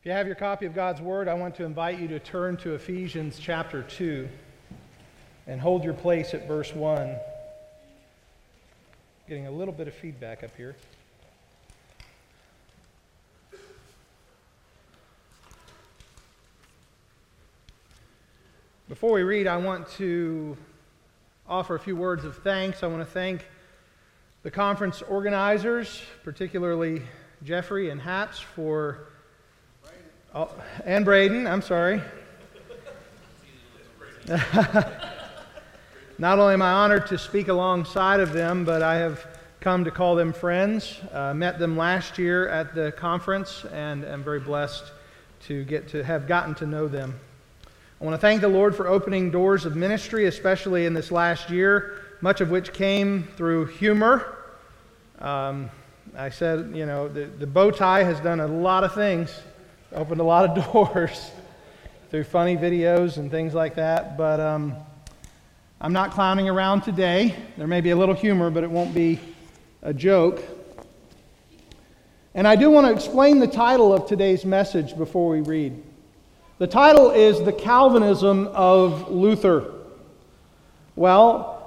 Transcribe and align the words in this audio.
If 0.00 0.06
you 0.06 0.12
have 0.12 0.26
your 0.26 0.34
copy 0.34 0.64
of 0.64 0.74
God's 0.74 1.02
Word, 1.02 1.28
I 1.28 1.34
want 1.34 1.56
to 1.56 1.64
invite 1.64 1.98
you 1.98 2.08
to 2.08 2.18
turn 2.18 2.56
to 2.58 2.72
Ephesians 2.72 3.38
chapter 3.38 3.82
2 3.82 4.26
and 5.46 5.60
hold 5.60 5.84
your 5.84 5.92
place 5.92 6.32
at 6.32 6.48
verse 6.48 6.74
1. 6.74 7.16
Getting 9.28 9.46
a 9.46 9.50
little 9.50 9.74
bit 9.74 9.88
of 9.88 9.94
feedback 9.94 10.42
up 10.42 10.56
here. 10.56 10.74
Before 18.88 19.12
we 19.12 19.22
read, 19.22 19.46
I 19.46 19.58
want 19.58 19.86
to 19.98 20.56
offer 21.46 21.74
a 21.74 21.78
few 21.78 21.94
words 21.94 22.24
of 22.24 22.38
thanks. 22.38 22.82
I 22.82 22.86
want 22.86 23.02
to 23.02 23.12
thank 23.12 23.46
the 24.44 24.50
conference 24.50 25.02
organizers, 25.02 26.00
particularly 26.24 27.02
Jeffrey 27.44 27.90
and 27.90 28.00
Haps, 28.00 28.40
for 28.40 29.06
Oh, 30.32 30.48
and 30.84 31.04
Braden, 31.04 31.48
I'm 31.48 31.60
sorry. 31.60 32.00
Not 36.18 36.38
only 36.38 36.54
am 36.54 36.62
I 36.62 36.70
honored 36.70 37.08
to 37.08 37.18
speak 37.18 37.48
alongside 37.48 38.20
of 38.20 38.32
them, 38.32 38.64
but 38.64 38.80
I 38.80 38.94
have 38.94 39.26
come 39.58 39.82
to 39.82 39.90
call 39.90 40.14
them 40.14 40.32
friends. 40.32 41.00
Uh, 41.10 41.34
met 41.34 41.58
them 41.58 41.76
last 41.76 42.16
year 42.16 42.48
at 42.48 42.76
the 42.76 42.92
conference, 42.92 43.64
and 43.72 44.04
am 44.04 44.22
very 44.22 44.38
blessed 44.38 44.92
to 45.46 45.64
get 45.64 45.88
to 45.88 46.04
have 46.04 46.28
gotten 46.28 46.54
to 46.56 46.66
know 46.66 46.86
them. 46.86 47.18
I 48.00 48.04
want 48.04 48.14
to 48.14 48.20
thank 48.20 48.40
the 48.40 48.46
Lord 48.46 48.76
for 48.76 48.86
opening 48.86 49.32
doors 49.32 49.64
of 49.64 49.74
ministry, 49.74 50.26
especially 50.26 50.86
in 50.86 50.94
this 50.94 51.10
last 51.10 51.50
year, 51.50 52.02
much 52.20 52.40
of 52.40 52.52
which 52.52 52.72
came 52.72 53.24
through 53.36 53.66
humor. 53.66 54.36
Um, 55.18 55.70
I 56.16 56.28
said, 56.28 56.70
you 56.72 56.86
know, 56.86 57.08
the, 57.08 57.24
the 57.24 57.48
bow 57.48 57.72
tie 57.72 58.04
has 58.04 58.20
done 58.20 58.38
a 58.38 58.46
lot 58.46 58.84
of 58.84 58.94
things 58.94 59.36
opened 59.92 60.20
a 60.20 60.24
lot 60.24 60.56
of 60.56 60.64
doors 60.72 61.30
through 62.10 62.24
funny 62.24 62.56
videos 62.56 63.16
and 63.16 63.30
things 63.30 63.54
like 63.54 63.74
that. 63.74 64.16
But 64.16 64.40
um, 64.40 64.76
I'm 65.80 65.92
not 65.92 66.12
clowning 66.12 66.48
around 66.48 66.82
today. 66.82 67.34
There 67.56 67.66
may 67.66 67.80
be 67.80 67.90
a 67.90 67.96
little 67.96 68.14
humor, 68.14 68.50
but 68.50 68.64
it 68.64 68.70
won't 68.70 68.94
be 68.94 69.18
a 69.82 69.92
joke. 69.92 70.42
And 72.34 72.46
I 72.46 72.54
do 72.54 72.70
want 72.70 72.86
to 72.86 72.92
explain 72.92 73.40
the 73.40 73.48
title 73.48 73.92
of 73.92 74.06
today's 74.06 74.44
message 74.44 74.96
before 74.96 75.28
we 75.30 75.40
read. 75.40 75.82
The 76.58 76.66
title 76.66 77.10
is 77.10 77.42
The 77.42 77.52
Calvinism 77.52 78.48
of 78.48 79.10
Luther. 79.10 79.72
Well, 80.94 81.59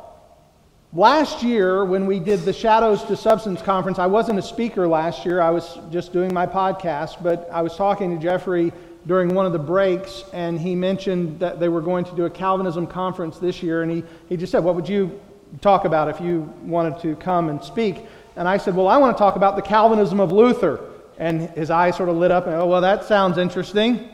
Last 0.96 1.42
year, 1.42 1.84
when 1.84 2.06
we 2.06 2.20
did 2.20 2.42
the 2.42 2.54
Shadows 2.54 3.04
to 3.06 3.18
Substance 3.18 3.64
conference, 3.64 3.98
I 3.98 4.06
wasn't 4.06 4.38
a 4.38 4.44
speaker 4.44 4.88
last 4.88 5.26
year. 5.26 5.42
I 5.42 5.50
was 5.50 5.80
just 5.90 6.14
doing 6.14 6.32
my 6.32 6.46
podcast, 6.46 7.24
but 7.24 7.50
I 7.52 7.64
was 7.64 7.76
talking 7.76 8.16
to 8.16 8.22
Jeffrey 8.22 8.72
during 9.08 9.34
one 9.34 9.48
of 9.48 9.54
the 9.54 9.60
breaks, 9.60 10.24
and 10.34 10.60
he 10.60 10.76
mentioned 10.76 11.40
that 11.40 11.60
they 11.60 11.68
were 11.68 11.82
going 11.82 12.06
to 12.06 12.16
do 12.16 12.26
a 12.26 12.30
Calvinism 12.30 12.86
conference 12.86 13.40
this 13.40 13.64
year, 13.64 13.82
and 13.82 13.90
he, 13.90 14.04
he 14.30 14.38
just 14.38 14.52
said, 14.52 14.64
What 14.64 14.76
would 14.76 14.88
you 14.88 15.20
talk 15.62 15.86
about 15.86 16.10
if 16.10 16.22
you 16.22 16.42
wanted 16.62 17.00
to 17.00 17.16
come 17.16 17.50
and 17.50 17.64
speak? 17.64 18.06
And 18.36 18.48
I 18.48 18.58
said, 18.58 18.76
Well, 18.76 18.88
I 18.88 18.98
want 18.98 19.18
to 19.18 19.20
talk 19.20 19.36
about 19.36 19.56
the 19.56 19.64
Calvinism 19.64 20.20
of 20.20 20.32
Luther. 20.32 20.80
And 21.18 21.50
his 21.50 21.72
eyes 21.72 21.96
sort 21.96 22.10
of 22.10 22.18
lit 22.18 22.30
up, 22.30 22.46
and 22.46 22.54
oh, 22.54 22.68
well, 22.68 22.82
that 22.82 23.04
sounds 23.06 23.40
interesting. 23.40 24.10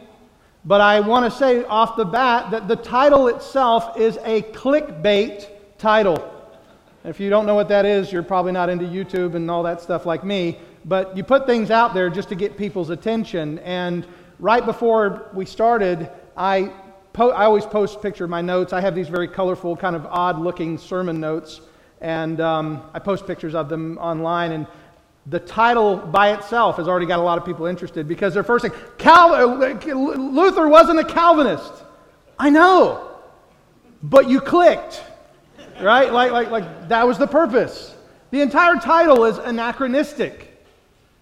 But 0.64 0.80
I 0.80 1.02
want 1.02 1.30
to 1.30 1.38
say 1.38 1.66
off 1.66 1.98
the 1.98 2.06
bat 2.06 2.52
that 2.52 2.70
the 2.70 2.78
title 2.78 3.28
itself 3.28 4.00
is 4.00 4.18
a 4.24 4.44
clickbait 4.44 5.46
title. 5.78 6.39
If 7.06 7.20
you 7.20 7.30
don't 7.30 7.46
know 7.46 7.56
what 7.56 7.70
that 7.70 7.86
is, 7.86 8.12
you're 8.12 8.24
probably 8.24 8.52
not 8.52 8.70
into 8.70 8.86
YouTube 8.86 9.36
and 9.36 9.50
all 9.50 9.64
that 9.64 9.80
stuff 9.80 10.06
like 10.06 10.26
me. 10.26 10.60
But 10.84 11.16
you 11.16 11.24
put 11.24 11.46
things 11.46 11.72
out 11.72 11.94
there 11.94 12.10
just 12.10 12.30
to 12.30 12.36
get 12.36 12.58
people's 12.58 12.90
attention. 12.90 13.60
And 13.60 14.06
right 14.38 14.66
before 14.66 15.30
we 15.34 15.46
started, 15.46 16.10
I, 16.36 16.74
po- 17.14 17.32
I 17.32 17.46
always 17.46 17.66
post 17.66 17.98
a 17.98 18.00
picture 18.00 18.26
of 18.26 18.30
my 18.30 18.42
notes. 18.42 18.74
I 18.74 18.82
have 18.82 18.96
these 18.96 19.08
very 19.08 19.30
colorful, 19.30 19.78
kind 19.78 19.96
of 19.96 20.06
odd 20.08 20.40
looking 20.40 20.78
sermon 20.78 21.22
notes. 21.22 21.62
And 22.02 22.42
um, 22.42 22.84
I 22.94 23.00
post 23.00 23.26
pictures 23.26 23.56
of 23.56 23.70
them 23.70 23.98
online. 23.98 24.52
And 24.52 24.68
the 25.26 25.40
title 25.40 25.96
by 25.96 26.34
itself 26.34 26.78
has 26.78 26.88
already 26.90 27.06
got 27.06 27.20
a 27.20 27.24
lot 27.24 27.38
of 27.38 27.46
people 27.46 27.66
interested 27.66 28.10
because 28.10 28.34
they're 28.34 28.44
first 28.44 28.64
saying, 28.64 28.74
Cal- 28.98 29.56
Luther 29.56 30.68
wasn't 30.68 31.00
a 31.00 31.06
Calvinist. 31.06 31.72
I 32.38 32.50
know. 32.50 33.06
But 34.04 34.30
you 34.30 34.42
clicked 34.42 35.04
right? 35.82 36.12
Like, 36.12 36.32
like, 36.32 36.50
like 36.50 36.90
that 36.90 37.08
was 37.08 37.18
the 37.18 37.28
purpose. 37.28 37.96
The 38.32 38.42
entire 38.42 38.76
title 38.76 39.26
is 39.26 39.38
anachronistic 39.38 40.64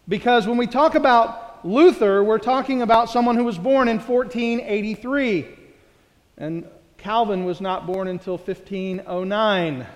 because 0.07 0.47
when 0.47 0.57
we 0.57 0.68
talk 0.68 0.95
about 0.95 1.66
Luther, 1.66 2.23
we're 2.23 2.38
talking 2.38 2.81
about 2.81 3.09
someone 3.09 3.35
who 3.35 3.44
was 3.44 3.57
born 3.57 3.88
in 3.88 3.97
1483. 3.97 5.47
And 6.38 6.68
Calvin 6.97 7.45
was 7.45 7.62
not 7.62 7.88
born 7.88 8.07
until 8.07 8.38
1509. 8.38 9.88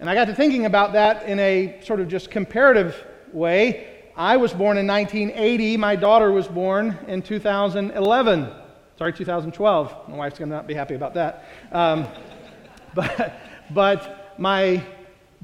And 0.00 0.10
I 0.10 0.14
got 0.14 0.26
to 0.26 0.34
thinking 0.34 0.66
about 0.66 0.92
that 0.92 1.24
in 1.28 1.38
a 1.38 1.80
sort 1.82 2.00
of 2.00 2.08
just 2.08 2.30
comparative 2.30 3.04
way. 3.32 4.02
I 4.16 4.36
was 4.36 4.52
born 4.52 4.78
in 4.78 4.86
1980. 4.86 5.76
My 5.76 5.96
daughter 5.96 6.30
was 6.30 6.46
born 6.48 6.98
in 7.06 7.22
2011. 7.22 8.50
Sorry, 8.96 9.12
2012. 9.12 10.08
My 10.08 10.16
wife's 10.16 10.38
going 10.38 10.50
to 10.50 10.56
not 10.56 10.66
be 10.66 10.74
happy 10.74 10.94
about 10.94 11.14
that. 11.14 11.44
Um, 11.72 12.06
but 12.94 13.36
but 13.70 14.38
my 14.38 14.82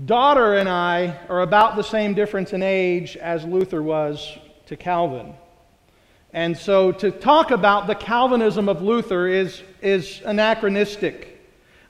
daughter 0.05 0.55
and 0.55 0.69
I 0.69 1.19
are 1.29 1.43
about 1.43 1.77
the 1.77 1.83
same 1.83 2.15
difference 2.15 2.53
in 2.53 2.63
age 2.63 3.17
as 3.17 3.45
Luther 3.45 3.83
was 3.83 4.39
to 4.67 4.77
Calvin. 4.77 5.35
And 6.33 6.57
so 6.57 6.91
to 6.91 7.11
talk 7.11 7.53
about 7.53 7.87
the 7.87 7.95
Calvinism 7.95 8.69
of 8.69 8.83
Luther 8.83 9.29
is, 9.29 9.63
is 9.81 10.21
anachronistic. 10.25 11.41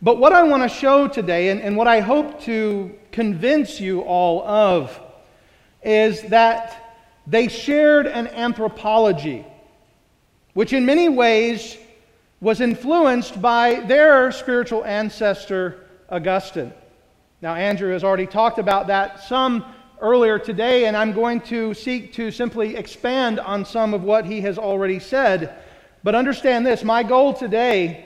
But 0.02 0.18
what 0.18 0.34
I 0.34 0.42
want 0.42 0.62
to 0.62 0.68
show 0.68 1.08
today, 1.08 1.48
and, 1.48 1.62
and 1.62 1.76
what 1.76 1.88
I 1.88 2.00
hope 2.00 2.42
to 2.42 2.94
convince 3.10 3.80
you 3.80 4.02
all 4.02 4.46
of, 4.46 5.00
is 5.82 6.20
that 6.24 6.96
they 7.26 7.48
shared 7.48 8.06
an 8.06 8.26
anthropology, 8.28 9.46
which 10.52 10.74
in 10.74 10.84
many 10.84 11.08
ways 11.08 11.78
was 12.40 12.60
influenced 12.60 13.40
by 13.40 13.80
their 13.80 14.30
spiritual 14.30 14.84
ancestor, 14.84 15.83
Augustine. 16.14 16.72
Now, 17.42 17.56
Andrew 17.56 17.92
has 17.92 18.04
already 18.04 18.26
talked 18.26 18.60
about 18.60 18.86
that 18.86 19.24
some 19.24 19.64
earlier 20.00 20.38
today, 20.38 20.86
and 20.86 20.96
I'm 20.96 21.12
going 21.12 21.40
to 21.42 21.74
seek 21.74 22.12
to 22.12 22.30
simply 22.30 22.76
expand 22.76 23.40
on 23.40 23.64
some 23.64 23.92
of 23.92 24.04
what 24.04 24.24
he 24.24 24.40
has 24.42 24.56
already 24.56 25.00
said. 25.00 25.56
But 26.04 26.14
understand 26.14 26.64
this 26.64 26.84
my 26.84 27.02
goal 27.02 27.34
today 27.34 28.04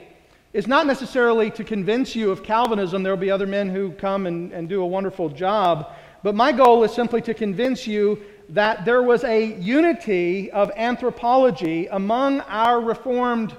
is 0.54 0.66
not 0.66 0.86
necessarily 0.86 1.50
to 1.50 1.62
convince 1.62 2.16
you 2.16 2.30
of 2.30 2.42
Calvinism. 2.42 3.02
There 3.02 3.12
will 3.12 3.20
be 3.20 3.30
other 3.30 3.46
men 3.46 3.68
who 3.68 3.92
come 3.92 4.26
and, 4.26 4.52
and 4.52 4.70
do 4.70 4.80
a 4.80 4.86
wonderful 4.86 5.28
job. 5.28 5.92
But 6.22 6.34
my 6.34 6.50
goal 6.50 6.84
is 6.84 6.92
simply 6.92 7.20
to 7.22 7.34
convince 7.34 7.86
you 7.86 8.22
that 8.48 8.86
there 8.86 9.02
was 9.02 9.22
a 9.24 9.54
unity 9.56 10.50
of 10.50 10.72
anthropology 10.76 11.88
among 11.88 12.40
our 12.40 12.80
Reformed 12.80 13.54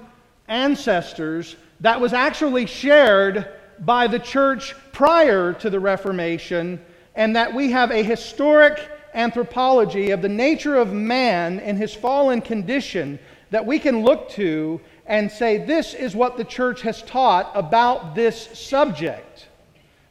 ancestors 0.48 1.54
that 1.78 2.00
was 2.00 2.12
actually 2.12 2.66
shared 2.66 3.59
by 3.80 4.06
the 4.06 4.18
church 4.18 4.74
prior 4.92 5.52
to 5.54 5.70
the 5.70 5.80
Reformation, 5.80 6.80
and 7.14 7.34
that 7.36 7.52
we 7.54 7.70
have 7.70 7.90
a 7.90 8.02
historic 8.02 8.88
anthropology 9.14 10.10
of 10.10 10.22
the 10.22 10.28
nature 10.28 10.76
of 10.76 10.92
man 10.92 11.60
and 11.60 11.76
his 11.76 11.94
fallen 11.94 12.40
condition 12.40 13.18
that 13.50 13.66
we 13.66 13.78
can 13.78 14.02
look 14.02 14.28
to 14.30 14.80
and 15.06 15.30
say, 15.30 15.58
this 15.58 15.92
is 15.92 16.14
what 16.14 16.36
the 16.36 16.44
church 16.44 16.82
has 16.82 17.02
taught 17.02 17.50
about 17.54 18.14
this 18.14 18.58
subject. 18.58 19.48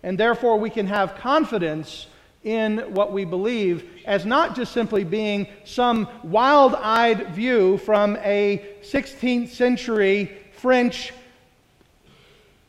And 0.04 0.18
therefore, 0.18 0.58
we 0.60 0.70
can 0.70 0.88
have 0.88 1.16
confidence 1.16 2.08
in 2.44 2.80
what 2.94 3.12
we 3.12 3.26
believe 3.26 3.90
as 4.06 4.26
not 4.26 4.56
just 4.56 4.72
simply 4.72 5.04
being 5.04 5.48
some 5.66 6.08
wild 6.24 6.76
eyed 6.76 7.30
view 7.34 7.78
from 7.80 8.16
a 8.18 8.76
16th 8.82 9.50
century 9.50 10.38
French 10.54 11.14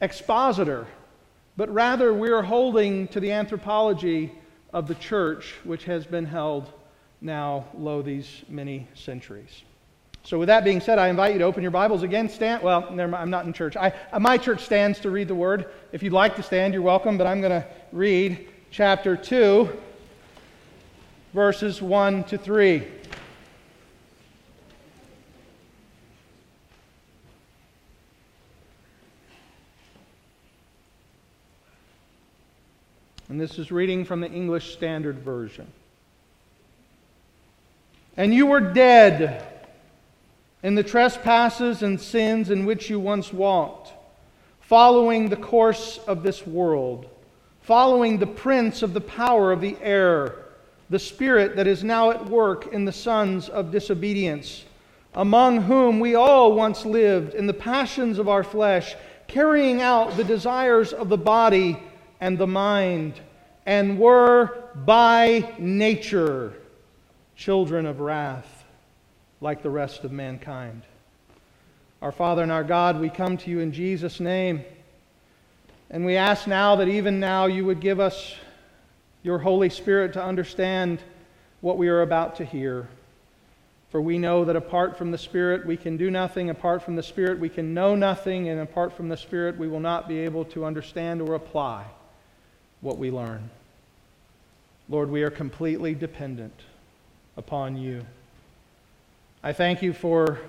expositor, 0.00 0.86
but 1.56 1.68
rather 1.72 2.12
we 2.14 2.30
are 2.30 2.42
holding 2.42 3.08
to 3.08 3.20
the 3.20 3.32
anthropology 3.32 4.32
of 4.72 4.86
the 4.86 4.94
church, 4.94 5.54
which 5.64 5.84
has 5.84 6.06
been 6.06 6.24
held 6.24 6.72
now, 7.20 7.66
lo, 7.76 8.02
these 8.02 8.42
many 8.48 8.88
centuries. 8.94 9.62
So, 10.22 10.38
with 10.38 10.48
that 10.48 10.64
being 10.64 10.80
said, 10.80 10.98
I 10.98 11.08
invite 11.08 11.32
you 11.32 11.38
to 11.38 11.44
open 11.44 11.62
your 11.62 11.70
Bibles 11.70 12.02
again. 12.02 12.28
Stand. 12.28 12.62
Well, 12.62 12.86
I'm 12.88 13.30
not 13.30 13.46
in 13.46 13.52
church. 13.52 13.76
I, 13.76 13.92
my 14.18 14.36
church 14.36 14.64
stands 14.64 15.00
to 15.00 15.10
read 15.10 15.28
the 15.28 15.34
Word. 15.34 15.66
If 15.92 16.02
you'd 16.02 16.12
like 16.12 16.36
to 16.36 16.42
stand, 16.42 16.74
you're 16.74 16.82
welcome. 16.82 17.16
But 17.16 17.26
I'm 17.26 17.40
going 17.40 17.62
to 17.62 17.66
read 17.90 18.48
chapter 18.70 19.16
two, 19.16 19.70
verses 21.32 21.80
one 21.80 22.24
to 22.24 22.36
three. 22.36 22.86
And 33.30 33.40
this 33.40 33.60
is 33.60 33.70
reading 33.70 34.04
from 34.04 34.20
the 34.20 34.28
English 34.28 34.72
Standard 34.72 35.20
Version. 35.20 35.68
And 38.16 38.34
you 38.34 38.46
were 38.46 38.58
dead 38.58 39.46
in 40.64 40.74
the 40.74 40.82
trespasses 40.82 41.84
and 41.84 42.00
sins 42.00 42.50
in 42.50 42.66
which 42.66 42.90
you 42.90 42.98
once 42.98 43.32
walked, 43.32 43.92
following 44.62 45.28
the 45.28 45.36
course 45.36 46.00
of 46.08 46.24
this 46.24 46.44
world, 46.44 47.08
following 47.62 48.18
the 48.18 48.26
prince 48.26 48.82
of 48.82 48.94
the 48.94 49.00
power 49.00 49.52
of 49.52 49.60
the 49.60 49.76
air, 49.80 50.34
the 50.90 50.98
spirit 50.98 51.54
that 51.54 51.68
is 51.68 51.84
now 51.84 52.10
at 52.10 52.28
work 52.28 52.72
in 52.72 52.84
the 52.84 52.90
sons 52.90 53.48
of 53.48 53.70
disobedience, 53.70 54.64
among 55.14 55.62
whom 55.62 56.00
we 56.00 56.16
all 56.16 56.52
once 56.54 56.84
lived 56.84 57.34
in 57.34 57.46
the 57.46 57.54
passions 57.54 58.18
of 58.18 58.28
our 58.28 58.42
flesh, 58.42 58.96
carrying 59.28 59.80
out 59.80 60.16
the 60.16 60.24
desires 60.24 60.92
of 60.92 61.08
the 61.08 61.16
body 61.16 61.80
and 62.20 62.36
the 62.36 62.46
mind, 62.46 63.20
and 63.66 63.98
were 63.98 64.64
by 64.74 65.54
nature 65.58 66.52
children 67.36 67.86
of 67.86 68.00
wrath 68.00 68.64
like 69.40 69.62
the 69.62 69.70
rest 69.70 70.04
of 70.04 70.12
mankind. 70.12 70.82
Our 72.02 72.12
Father 72.12 72.42
and 72.42 72.52
our 72.52 72.64
God, 72.64 73.00
we 73.00 73.08
come 73.08 73.36
to 73.38 73.50
you 73.50 73.60
in 73.60 73.72
Jesus' 73.72 74.20
name. 74.20 74.64
And 75.90 76.04
we 76.04 76.16
ask 76.16 76.46
now 76.46 76.76
that 76.76 76.88
even 76.88 77.20
now 77.20 77.46
you 77.46 77.64
would 77.64 77.80
give 77.80 78.00
us 78.00 78.34
your 79.22 79.38
Holy 79.38 79.70
Spirit 79.70 80.12
to 80.14 80.22
understand 80.22 81.00
what 81.62 81.78
we 81.78 81.88
are 81.88 82.02
about 82.02 82.36
to 82.36 82.44
hear. 82.44 82.88
For 83.90 84.00
we 84.00 84.18
know 84.18 84.44
that 84.44 84.56
apart 84.56 84.96
from 84.96 85.10
the 85.10 85.18
Spirit 85.18 85.66
we 85.66 85.76
can 85.76 85.96
do 85.96 86.10
nothing, 86.10 86.48
apart 86.48 86.82
from 86.82 86.96
the 86.96 87.02
Spirit 87.02 87.38
we 87.38 87.48
can 87.48 87.74
know 87.74 87.94
nothing, 87.94 88.48
and 88.48 88.60
apart 88.60 88.92
from 88.92 89.08
the 89.08 89.16
Spirit 89.16 89.58
we 89.58 89.68
will 89.68 89.80
not 89.80 90.08
be 90.08 90.20
able 90.20 90.44
to 90.46 90.64
understand 90.64 91.20
or 91.20 91.34
apply 91.34 91.86
what 92.80 92.98
we 92.98 93.10
learn. 93.10 93.50
Lord, 94.88 95.10
we 95.10 95.22
are 95.22 95.30
completely 95.30 95.94
dependent 95.94 96.54
upon 97.36 97.76
you. 97.76 98.04
I 99.42 99.52
thank 99.52 99.82
you 99.82 99.92
for 99.92 100.40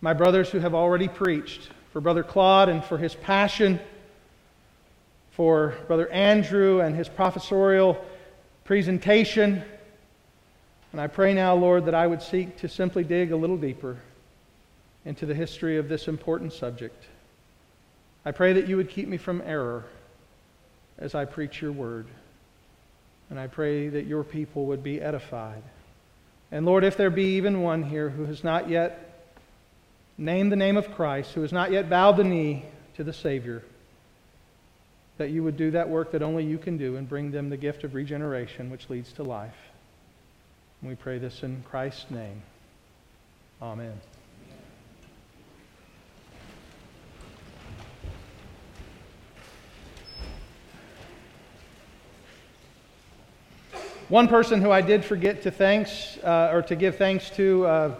my 0.00 0.12
brothers 0.12 0.50
who 0.50 0.58
have 0.58 0.74
already 0.74 1.08
preached, 1.08 1.70
for 1.92 2.00
Brother 2.00 2.22
Claude 2.22 2.68
and 2.68 2.84
for 2.84 2.98
his 2.98 3.14
passion, 3.14 3.80
for 5.30 5.74
Brother 5.86 6.08
Andrew 6.10 6.80
and 6.80 6.94
his 6.94 7.08
professorial 7.08 8.04
presentation. 8.64 9.62
And 10.92 11.00
I 11.00 11.06
pray 11.06 11.32
now, 11.32 11.54
Lord, 11.54 11.86
that 11.86 11.94
I 11.94 12.06
would 12.06 12.22
seek 12.22 12.58
to 12.58 12.68
simply 12.68 13.04
dig 13.04 13.32
a 13.32 13.36
little 13.36 13.56
deeper 13.56 13.96
into 15.04 15.26
the 15.26 15.34
history 15.34 15.78
of 15.78 15.88
this 15.88 16.08
important 16.08 16.52
subject. 16.52 17.04
I 18.24 18.32
pray 18.32 18.52
that 18.52 18.68
you 18.68 18.76
would 18.76 18.90
keep 18.90 19.08
me 19.08 19.16
from 19.16 19.42
error 19.46 19.84
as 20.98 21.14
I 21.14 21.24
preach 21.24 21.60
your 21.60 21.72
word. 21.72 22.06
And 23.30 23.38
I 23.38 23.46
pray 23.46 23.88
that 23.88 24.06
your 24.06 24.24
people 24.24 24.66
would 24.66 24.82
be 24.82 25.00
edified. 25.00 25.62
And 26.50 26.64
Lord, 26.64 26.84
if 26.84 26.96
there 26.96 27.10
be 27.10 27.36
even 27.36 27.62
one 27.62 27.82
here 27.82 28.08
who 28.08 28.24
has 28.24 28.42
not 28.42 28.70
yet 28.70 29.30
named 30.16 30.50
the 30.50 30.56
name 30.56 30.76
of 30.76 30.94
Christ, 30.94 31.32
who 31.32 31.42
has 31.42 31.52
not 31.52 31.70
yet 31.70 31.90
bowed 31.90 32.16
the 32.16 32.24
knee 32.24 32.64
to 32.96 33.04
the 33.04 33.12
Savior, 33.12 33.62
that 35.18 35.30
you 35.30 35.42
would 35.42 35.56
do 35.56 35.72
that 35.72 35.88
work 35.88 36.12
that 36.12 36.22
only 36.22 36.44
you 36.44 36.58
can 36.58 36.78
do 36.78 36.96
and 36.96 37.08
bring 37.08 37.30
them 37.30 37.50
the 37.50 37.56
gift 37.56 37.84
of 37.84 37.94
regeneration 37.94 38.70
which 38.70 38.88
leads 38.88 39.12
to 39.14 39.22
life. 39.22 39.56
And 40.80 40.90
we 40.90 40.96
pray 40.96 41.18
this 41.18 41.42
in 41.42 41.62
Christ's 41.68 42.10
name. 42.10 42.42
Amen. 43.60 44.00
One 54.08 54.26
person 54.26 54.62
who 54.62 54.70
I 54.70 54.80
did 54.80 55.04
forget 55.04 55.42
to 55.42 55.50
thanks 55.50 56.16
uh, 56.24 56.48
or 56.50 56.62
to 56.62 56.76
give 56.76 56.96
thanks 56.96 57.28
to 57.32 57.66
uh, 57.66 57.94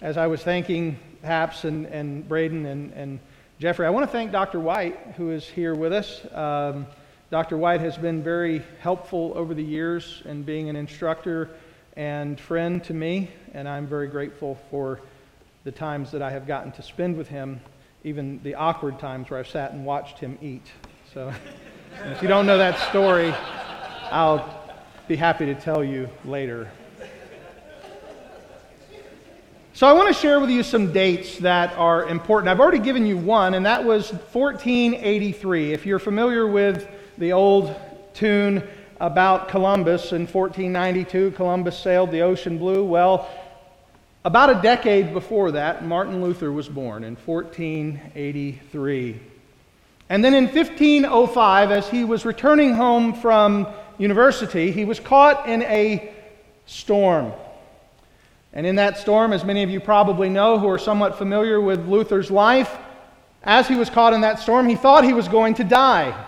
as 0.00 0.16
I 0.16 0.28
was 0.28 0.40
thanking 0.40 1.00
Haps 1.24 1.64
and, 1.64 1.86
and 1.86 2.28
Braden 2.28 2.64
and, 2.64 2.92
and 2.92 3.18
Jeffrey, 3.58 3.84
I 3.84 3.90
want 3.90 4.06
to 4.06 4.12
thank 4.12 4.30
Dr. 4.30 4.60
White, 4.60 4.96
who 5.16 5.32
is 5.32 5.44
here 5.44 5.74
with 5.74 5.92
us. 5.92 6.24
Um, 6.32 6.86
Dr. 7.32 7.56
White 7.56 7.80
has 7.80 7.98
been 7.98 8.22
very 8.22 8.62
helpful 8.78 9.32
over 9.34 9.52
the 9.52 9.62
years 9.64 10.22
in 10.26 10.44
being 10.44 10.68
an 10.68 10.76
instructor 10.76 11.50
and 11.96 12.38
friend 12.38 12.84
to 12.84 12.94
me, 12.94 13.28
and 13.52 13.68
I'm 13.68 13.88
very 13.88 14.06
grateful 14.06 14.60
for 14.70 15.00
the 15.64 15.72
times 15.72 16.12
that 16.12 16.22
I 16.22 16.30
have 16.30 16.46
gotten 16.46 16.70
to 16.70 16.82
spend 16.82 17.16
with 17.16 17.26
him, 17.26 17.60
even 18.04 18.40
the 18.44 18.54
awkward 18.54 19.00
times 19.00 19.28
where 19.28 19.40
I've 19.40 19.48
sat 19.48 19.72
and 19.72 19.84
watched 19.84 20.20
him 20.20 20.38
eat. 20.40 20.70
So, 21.12 21.32
if 22.04 22.22
you 22.22 22.28
don't 22.28 22.46
know 22.46 22.58
that 22.58 22.78
story, 22.90 23.34
I'll 24.12 24.57
be 25.08 25.16
happy 25.16 25.46
to 25.46 25.54
tell 25.54 25.82
you 25.82 26.06
later. 26.26 26.70
So, 29.72 29.86
I 29.86 29.92
want 29.92 30.08
to 30.08 30.14
share 30.14 30.38
with 30.38 30.50
you 30.50 30.62
some 30.62 30.92
dates 30.92 31.38
that 31.38 31.72
are 31.78 32.06
important. 32.08 32.50
I've 32.50 32.60
already 32.60 32.78
given 32.78 33.06
you 33.06 33.16
one, 33.16 33.54
and 33.54 33.64
that 33.64 33.82
was 33.82 34.10
1483. 34.10 35.72
If 35.72 35.86
you're 35.86 35.98
familiar 35.98 36.46
with 36.46 36.86
the 37.16 37.32
old 37.32 37.74
tune 38.12 38.62
about 39.00 39.48
Columbus 39.48 40.12
in 40.12 40.26
1492, 40.26 41.30
Columbus 41.30 41.78
sailed 41.78 42.10
the 42.10 42.20
ocean 42.20 42.58
blue. 42.58 42.84
Well, 42.84 43.30
about 44.26 44.50
a 44.50 44.60
decade 44.60 45.14
before 45.14 45.52
that, 45.52 45.86
Martin 45.86 46.20
Luther 46.20 46.52
was 46.52 46.68
born 46.68 47.02
in 47.02 47.16
1483. 47.16 49.20
And 50.10 50.22
then 50.22 50.34
in 50.34 50.44
1505, 50.44 51.70
as 51.70 51.88
he 51.88 52.04
was 52.04 52.26
returning 52.26 52.74
home 52.74 53.14
from 53.14 53.66
university, 53.98 54.70
he 54.70 54.84
was 54.84 55.00
caught 55.00 55.48
in 55.48 55.62
a 55.62 56.12
storm. 56.66 57.32
And 58.52 58.66
in 58.66 58.76
that 58.76 58.98
storm, 58.98 59.32
as 59.32 59.44
many 59.44 59.62
of 59.62 59.70
you 59.70 59.80
probably 59.80 60.28
know 60.28 60.58
who 60.58 60.68
are 60.68 60.78
somewhat 60.78 61.18
familiar 61.18 61.60
with 61.60 61.86
Luther's 61.86 62.30
life, 62.30 62.76
as 63.42 63.68
he 63.68 63.74
was 63.74 63.90
caught 63.90 64.14
in 64.14 64.22
that 64.22 64.40
storm, 64.40 64.68
he 64.68 64.76
thought 64.76 65.04
he 65.04 65.12
was 65.12 65.28
going 65.28 65.54
to 65.54 65.64
die. 65.64 66.26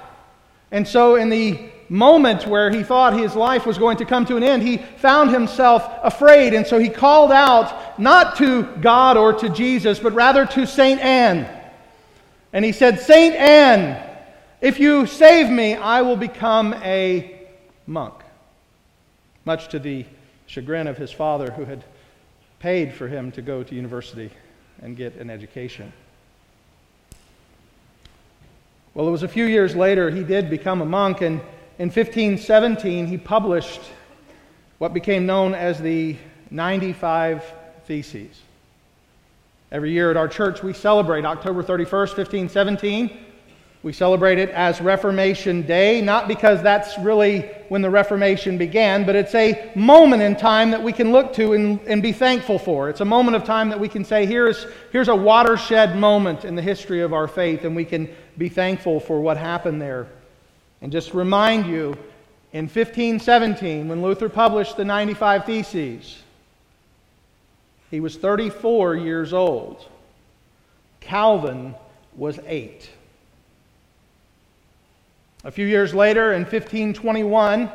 And 0.71 0.87
so, 0.87 1.17
in 1.17 1.29
the 1.29 1.59
moment 1.89 2.47
where 2.47 2.71
he 2.71 2.85
thought 2.85 3.19
his 3.19 3.35
life 3.35 3.67
was 3.67 3.77
going 3.77 3.97
to 3.97 4.05
come 4.05 4.25
to 4.25 4.37
an 4.37 4.45
end, 4.45 4.63
he 4.63 4.77
found 4.77 5.31
himself 5.31 5.85
afraid. 6.05 6.55
And 6.55 6.65
so 6.65 6.79
he 6.79 6.89
called 6.89 7.33
out 7.33 7.99
not 7.99 8.37
to 8.37 8.63
God 8.81 9.17
or 9.17 9.33
to 9.33 9.49
Jesus, 9.49 9.99
but 9.99 10.13
rather 10.13 10.47
to 10.47 10.67
St. 10.67 11.01
Anne. 11.01 11.49
And 12.53 12.65
he 12.65 12.71
said, 12.71 13.01
St. 13.01 13.35
Anne, 13.35 14.01
if 14.61 14.79
you 14.79 15.07
save 15.07 15.51
me, 15.51 15.75
I 15.75 16.03
will 16.03 16.17
become 16.17 16.75
a 16.75 17.40
monk, 17.91 18.15
much 19.45 19.69
to 19.69 19.79
the 19.79 20.07
chagrin 20.47 20.87
of 20.87 20.97
his 20.97 21.11
father, 21.11 21.51
who 21.51 21.65
had 21.65 21.85
paid 22.61 22.95
for 22.95 23.09
him 23.09 23.33
to 23.33 23.43
go 23.43 23.63
to 23.63 23.75
university 23.75 24.31
and 24.81 24.97
get 24.97 25.17
an 25.17 25.29
education. 25.29 25.93
Well, 28.95 29.09
it 29.09 29.11
was 29.11 29.23
a 29.23 29.29
few 29.29 29.45
years 29.45 29.75
later 29.75 30.11
he 30.11 30.23
did 30.23 30.49
become 30.49 30.81
a 30.81 30.87
monk, 30.87 31.21
and 31.21 31.41
in 31.79 31.89
1517 31.89 33.07
he 33.07 33.19
published 33.19 33.81
what 34.79 34.95
became 34.95 35.27
known 35.27 35.55
as 35.55 35.81
the 35.81 36.17
95 36.51 37.45
Theses. 37.87 38.41
Every 39.73 39.91
year 39.91 40.11
at 40.11 40.17
our 40.17 40.29
church 40.29 40.63
we 40.63 40.73
celebrate 40.73 41.25
October 41.25 41.63
31st, 41.63 42.17
1517 42.17 43.30
we 43.83 43.95
celebrate 43.95 44.39
it 44.39 44.51
as 44.51 44.81
Reformation 44.83 45.63
Day, 45.63 46.03
not 46.03 46.29
because 46.29 46.63
that's 46.63 46.99
really 46.99 47.51
when 47.71 47.81
the 47.81 47.89
Reformation 47.89 48.59
began, 48.59 49.07
but 49.07 49.17
it's 49.17 49.35
a 49.35 49.73
moment 49.75 50.23
in 50.23 50.37
time 50.37 50.71
that 50.73 50.83
we 50.83 50.93
can 50.93 51.13
look 51.13 51.33
to 51.35 51.55
and, 51.55 51.81
and 51.87 52.03
be 52.03 52.13
thankful 52.13 52.59
for. 52.59 52.91
It's 52.91 53.01
a 53.01 53.07
moment 53.07 53.37
of 53.37 53.45
time 53.45 53.71
that 53.71 53.81
we 53.81 53.89
can 53.89 54.05
say, 54.05 54.27
here's, 54.27 54.67
here's 54.93 55.09
a 55.09 55.17
watershed 55.17 55.97
moment 55.97 56.45
in 56.45 56.57
the 56.57 56.63
history 56.63 57.01
of 57.01 57.15
our 57.15 57.27
faith, 57.27 57.65
and 57.65 57.75
we 57.75 57.87
can 57.87 58.11
be 58.37 58.51
thankful 58.51 59.01
for 59.01 59.19
what 59.19 59.39
happened 59.39 59.81
there. 59.81 60.07
And 60.83 60.93
just 60.93 61.15
remind 61.15 61.65
you, 61.65 61.97
in 62.53 62.65
1517, 62.65 63.89
when 63.89 64.03
Luther 64.03 64.29
published 64.29 64.77
the 64.77 64.85
95 64.85 65.47
Theses, 65.47 66.19
he 67.91 68.01
was 68.01 68.17
34 68.17 68.97
years 68.97 69.33
old. 69.33 69.87
Calvin 71.01 71.75
was 72.15 72.39
eight. 72.45 72.91
A 75.43 75.51
few 75.51 75.67
years 75.67 75.95
later, 75.95 76.35
in 76.35 76.43
1521, 76.43 77.71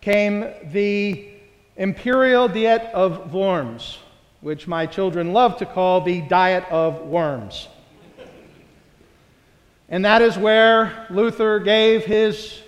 came 0.00 0.52
the 0.72 1.28
Imperial 1.76 2.48
Diet 2.48 2.82
of 2.92 3.32
Worms, 3.32 3.98
which 4.40 4.66
my 4.66 4.86
children 4.86 5.32
love 5.32 5.56
to 5.58 5.66
call 5.66 6.00
the 6.00 6.22
Diet 6.22 6.64
of 6.68 7.02
Worms. 7.02 7.68
And 9.88 10.04
that 10.04 10.20
is 10.20 10.36
where 10.36 11.06
Luther 11.08 11.60
gave 11.60 12.04
his 12.04 12.60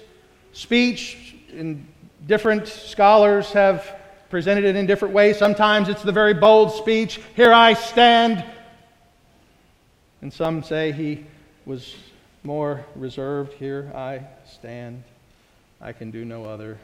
speech, 0.53 1.35
and 1.53 1.85
different 2.29 2.69
scholars 2.69 3.51
have 3.51 3.97
presented 4.31 4.65
it 4.65 4.77
in 4.77 4.87
different 4.87 5.15
ways. 5.15 5.37
Sometimes 5.37 5.89
it's 5.89 6.05
the 6.05 6.13
very 6.13 6.35
bold 6.35 6.71
speech, 6.73 7.19
Here 7.35 7.53
I 7.53 7.73
stand. 7.73 8.45
And 10.23 10.33
some 10.33 10.63
say 10.63 10.93
he 10.93 11.27
was 11.67 11.97
more 12.43 12.85
reserved. 12.95 13.53
Here 13.55 13.91
I 13.95 14.21
stand. 14.47 15.03
I 15.81 15.93
can 15.93 16.11
do 16.11 16.25
no 16.25 16.45
other. 16.45 16.79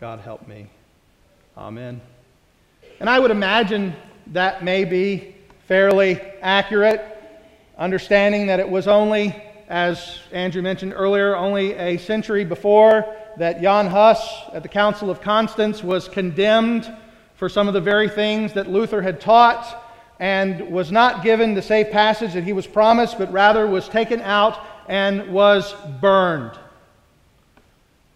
God 0.00 0.20
help 0.20 0.46
me. 0.46 0.66
Amen. 1.56 2.00
And 3.00 3.08
I 3.08 3.18
would 3.18 3.30
imagine 3.30 3.94
that 4.28 4.64
may 4.64 4.84
be 4.84 5.34
fairly 5.66 6.20
accurate, 6.42 7.02
understanding 7.78 8.46
that 8.46 8.60
it 8.60 8.68
was 8.68 8.86
only, 8.86 9.34
as 9.68 10.18
Andrew 10.32 10.62
mentioned 10.62 10.92
earlier, 10.94 11.36
only 11.36 11.72
a 11.74 11.96
century 11.96 12.44
before 12.44 13.14
that 13.36 13.60
Jan 13.60 13.86
Hus 13.86 14.20
at 14.52 14.62
the 14.62 14.68
Council 14.68 15.10
of 15.10 15.20
Constance 15.20 15.82
was 15.82 16.08
condemned 16.08 16.92
for 17.34 17.48
some 17.48 17.68
of 17.68 17.74
the 17.74 17.80
very 17.80 18.08
things 18.08 18.52
that 18.52 18.70
Luther 18.70 19.02
had 19.02 19.20
taught 19.20 19.82
and 20.20 20.70
was 20.70 20.92
not 20.92 21.24
given 21.24 21.54
the 21.54 21.62
safe 21.62 21.90
passage 21.90 22.34
that 22.34 22.44
he 22.44 22.52
was 22.52 22.66
promised, 22.66 23.18
but 23.18 23.32
rather 23.32 23.66
was 23.66 23.88
taken 23.88 24.20
out 24.20 24.58
and 24.88 25.32
was 25.32 25.74
burned. 26.00 26.58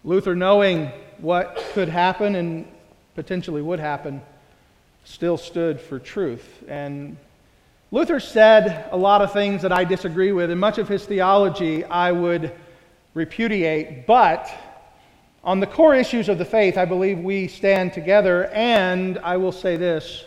Luther, 0.03 0.35
knowing 0.35 0.91
what 1.17 1.61
could 1.73 1.89
happen 1.89 2.35
and 2.35 2.65
potentially 3.15 3.61
would 3.61 3.79
happen, 3.79 4.21
still 5.03 5.37
stood 5.37 5.79
for 5.79 5.99
truth. 5.99 6.63
And 6.67 7.17
Luther 7.91 8.19
said 8.19 8.87
a 8.91 8.97
lot 8.97 9.21
of 9.21 9.33
things 9.33 9.61
that 9.63 9.71
I 9.71 9.83
disagree 9.83 10.31
with, 10.31 10.51
and 10.51 10.59
much 10.59 10.77
of 10.77 10.87
his 10.87 11.05
theology 11.05 11.83
I 11.83 12.11
would 12.11 12.53
repudiate, 13.13 14.05
but 14.05 14.49
on 15.43 15.59
the 15.59 15.67
core 15.67 15.95
issues 15.95 16.29
of 16.29 16.37
the 16.37 16.45
faith, 16.45 16.77
I 16.77 16.85
believe 16.85 17.19
we 17.19 17.47
stand 17.47 17.93
together, 17.93 18.45
and 18.47 19.17
I 19.19 19.37
will 19.37 19.51
say 19.51 19.77
this 19.77 20.23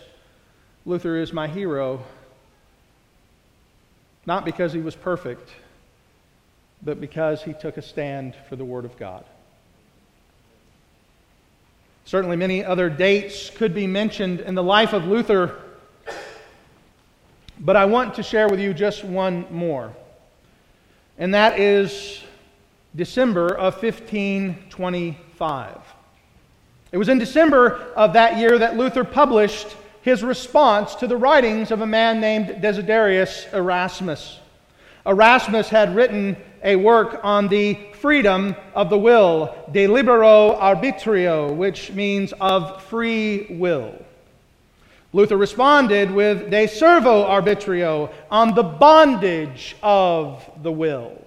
Luther 0.85 1.17
is 1.17 1.33
my 1.33 1.47
hero, 1.47 2.03
not 4.27 4.45
because 4.45 4.73
he 4.73 4.81
was 4.81 4.97
perfect, 4.97 5.49
but 6.83 7.01
because 7.01 7.43
he 7.43 7.53
took 7.53 7.77
a 7.77 7.83
stand 7.83 8.35
for 8.49 8.57
the 8.57 8.65
Word 8.65 8.85
of 8.85 8.97
God. 8.99 9.25
Certainly, 12.05 12.37
many 12.37 12.65
other 12.65 12.91
dates 12.91 13.49
could 13.51 13.75
be 13.75 13.87
mentioned 13.87 14.41
in 14.41 14.57
the 14.57 14.63
life 14.63 14.93
of 14.93 15.07
Luther, 15.07 15.57
but 17.61 17.77
I 17.77 17.85
want 17.85 18.15
to 18.15 18.25
share 18.25 18.49
with 18.49 18.59
you 18.59 18.75
just 18.75 19.05
one 19.05 19.47
more, 19.51 19.93
and 21.17 21.33
that 21.35 21.61
is 21.61 22.23
December 22.97 23.55
of 23.55 23.81
1525. 23.81 25.79
It 26.91 26.99
was 26.99 27.09
in 27.09 27.19
December 27.19 27.93
of 27.97 28.13
that 28.15 28.37
year 28.37 28.59
that 28.59 28.77
Luther 28.77 29.05
published 29.05 29.77
his 30.03 30.23
response 30.25 30.97
to 30.97 31.07
the 31.07 31.17
writings 31.17 31.71
of 31.71 31.81
a 31.81 31.87
man 31.87 32.21
named 32.21 32.61
Desiderius 32.61 33.47
Erasmus. 33.53 34.41
Erasmus 35.07 35.69
had 35.69 35.95
written 35.95 36.37
a 36.63 36.77
work 36.77 37.21
on 37.23 37.49
the 37.49 37.79
freedom 37.95 38.55
of 38.75 38.91
the 38.91 38.99
will, 38.99 39.55
de 39.73 39.87
libero 39.87 40.57
arbitrio, 40.57 41.55
which 41.55 41.93
means 41.93 42.33
of 42.41 42.83
free 42.85 43.47
will. 43.51 43.95
Luther 45.13 45.37
responded 45.37 46.11
with 46.11 46.51
de 46.51 46.67
servo 46.67 47.25
arbitrio, 47.25 48.11
on 48.31 48.55
the 48.55 48.63
bondage 48.63 49.77
of 49.83 50.49
the 50.63 50.73
will. 50.73 51.19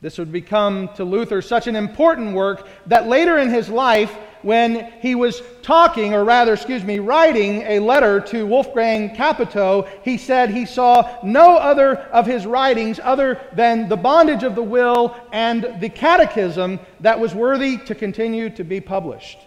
This 0.00 0.18
would 0.18 0.30
become 0.30 0.88
to 0.94 1.04
Luther 1.04 1.42
such 1.42 1.66
an 1.66 1.76
important 1.76 2.32
work 2.32 2.68
that 2.86 3.08
later 3.08 3.38
in 3.38 3.50
his 3.50 3.68
life, 3.68 4.16
when 4.42 4.92
he 5.00 5.14
was 5.14 5.42
talking, 5.62 6.14
or 6.14 6.24
rather, 6.24 6.54
excuse 6.54 6.84
me, 6.84 6.98
writing 6.98 7.62
a 7.62 7.78
letter 7.80 8.20
to 8.20 8.46
Wolfgang 8.46 9.14
Capito, 9.14 9.88
he 10.02 10.16
said 10.16 10.50
he 10.50 10.66
saw 10.66 11.18
no 11.22 11.56
other 11.56 11.96
of 11.96 12.26
his 12.26 12.46
writings 12.46 13.00
other 13.02 13.40
than 13.52 13.88
the 13.88 13.96
bondage 13.96 14.42
of 14.42 14.54
the 14.54 14.62
will 14.62 15.16
and 15.32 15.76
the 15.80 15.88
catechism 15.88 16.80
that 17.00 17.18
was 17.18 17.34
worthy 17.34 17.76
to 17.78 17.94
continue 17.94 18.50
to 18.50 18.64
be 18.64 18.80
published. 18.80 19.38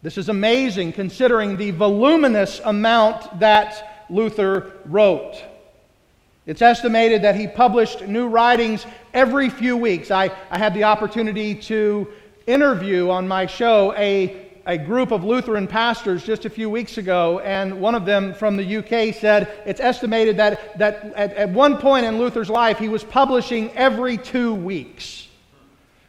This 0.00 0.16
is 0.16 0.28
amazing 0.28 0.92
considering 0.92 1.56
the 1.56 1.72
voluminous 1.72 2.60
amount 2.64 3.40
that 3.40 4.06
Luther 4.08 4.72
wrote. 4.84 5.42
It's 6.48 6.62
estimated 6.62 7.20
that 7.22 7.36
he 7.36 7.46
published 7.46 8.06
new 8.06 8.26
writings 8.26 8.86
every 9.12 9.50
few 9.50 9.76
weeks. 9.76 10.10
I, 10.10 10.30
I 10.50 10.56
had 10.56 10.72
the 10.72 10.84
opportunity 10.84 11.54
to 11.54 12.08
interview 12.46 13.10
on 13.10 13.28
my 13.28 13.44
show 13.44 13.92
a, 13.98 14.48
a 14.64 14.78
group 14.78 15.10
of 15.10 15.24
Lutheran 15.24 15.66
pastors 15.66 16.24
just 16.24 16.46
a 16.46 16.50
few 16.50 16.70
weeks 16.70 16.96
ago, 16.96 17.40
and 17.40 17.82
one 17.82 17.94
of 17.94 18.06
them 18.06 18.32
from 18.32 18.56
the 18.56 18.78
UK 18.78 19.14
said 19.14 19.60
it's 19.66 19.78
estimated 19.78 20.38
that, 20.38 20.78
that 20.78 21.12
at, 21.16 21.34
at 21.34 21.50
one 21.50 21.76
point 21.76 22.06
in 22.06 22.16
Luther's 22.16 22.48
life 22.48 22.78
he 22.78 22.88
was 22.88 23.04
publishing 23.04 23.70
every 23.72 24.16
two 24.16 24.54
weeks, 24.54 25.28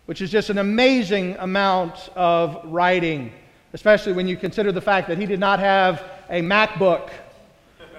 which 0.06 0.22
is 0.22 0.32
just 0.32 0.50
an 0.50 0.60
amazing 0.60 1.36
amount 1.40 2.08
of 2.16 2.62
writing, 2.64 3.34
especially 3.74 4.14
when 4.14 4.26
you 4.26 4.38
consider 4.38 4.72
the 4.72 4.80
fact 4.80 5.10
that 5.10 5.18
he 5.18 5.26
did 5.26 5.42
not 5.42 5.60
have 5.60 6.02
a 6.30 6.42
MacBook 6.42 7.10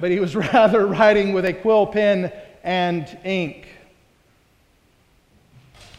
but 0.01 0.11
he 0.11 0.21
was 0.21 0.35
rather 0.53 0.87
writing 0.87 1.33
with 1.33 1.45
a 1.45 1.53
quill 1.53 1.87
pen 1.87 2.33
and 2.63 3.19
ink. 3.25 3.69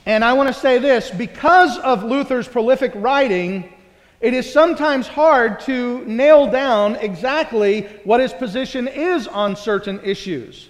And 0.06 0.26
I 0.26 0.34
want 0.34 0.48
to 0.48 0.54
say 0.54 0.80
this 0.80 1.12
because 1.12 1.78
of 1.78 2.04
Luther's 2.04 2.48
prolific 2.48 2.92
writing, 2.96 3.72
it 4.20 4.34
is 4.34 4.52
sometimes 4.52 5.08
hard 5.08 5.60
to 5.62 6.04
nail 6.06 6.50
down 6.50 6.96
exactly 6.96 7.84
what 8.04 8.20
his 8.20 8.34
position 8.34 8.88
is 8.88 9.28
on 9.28 9.56
certain 9.56 10.00
issues. 10.04 10.70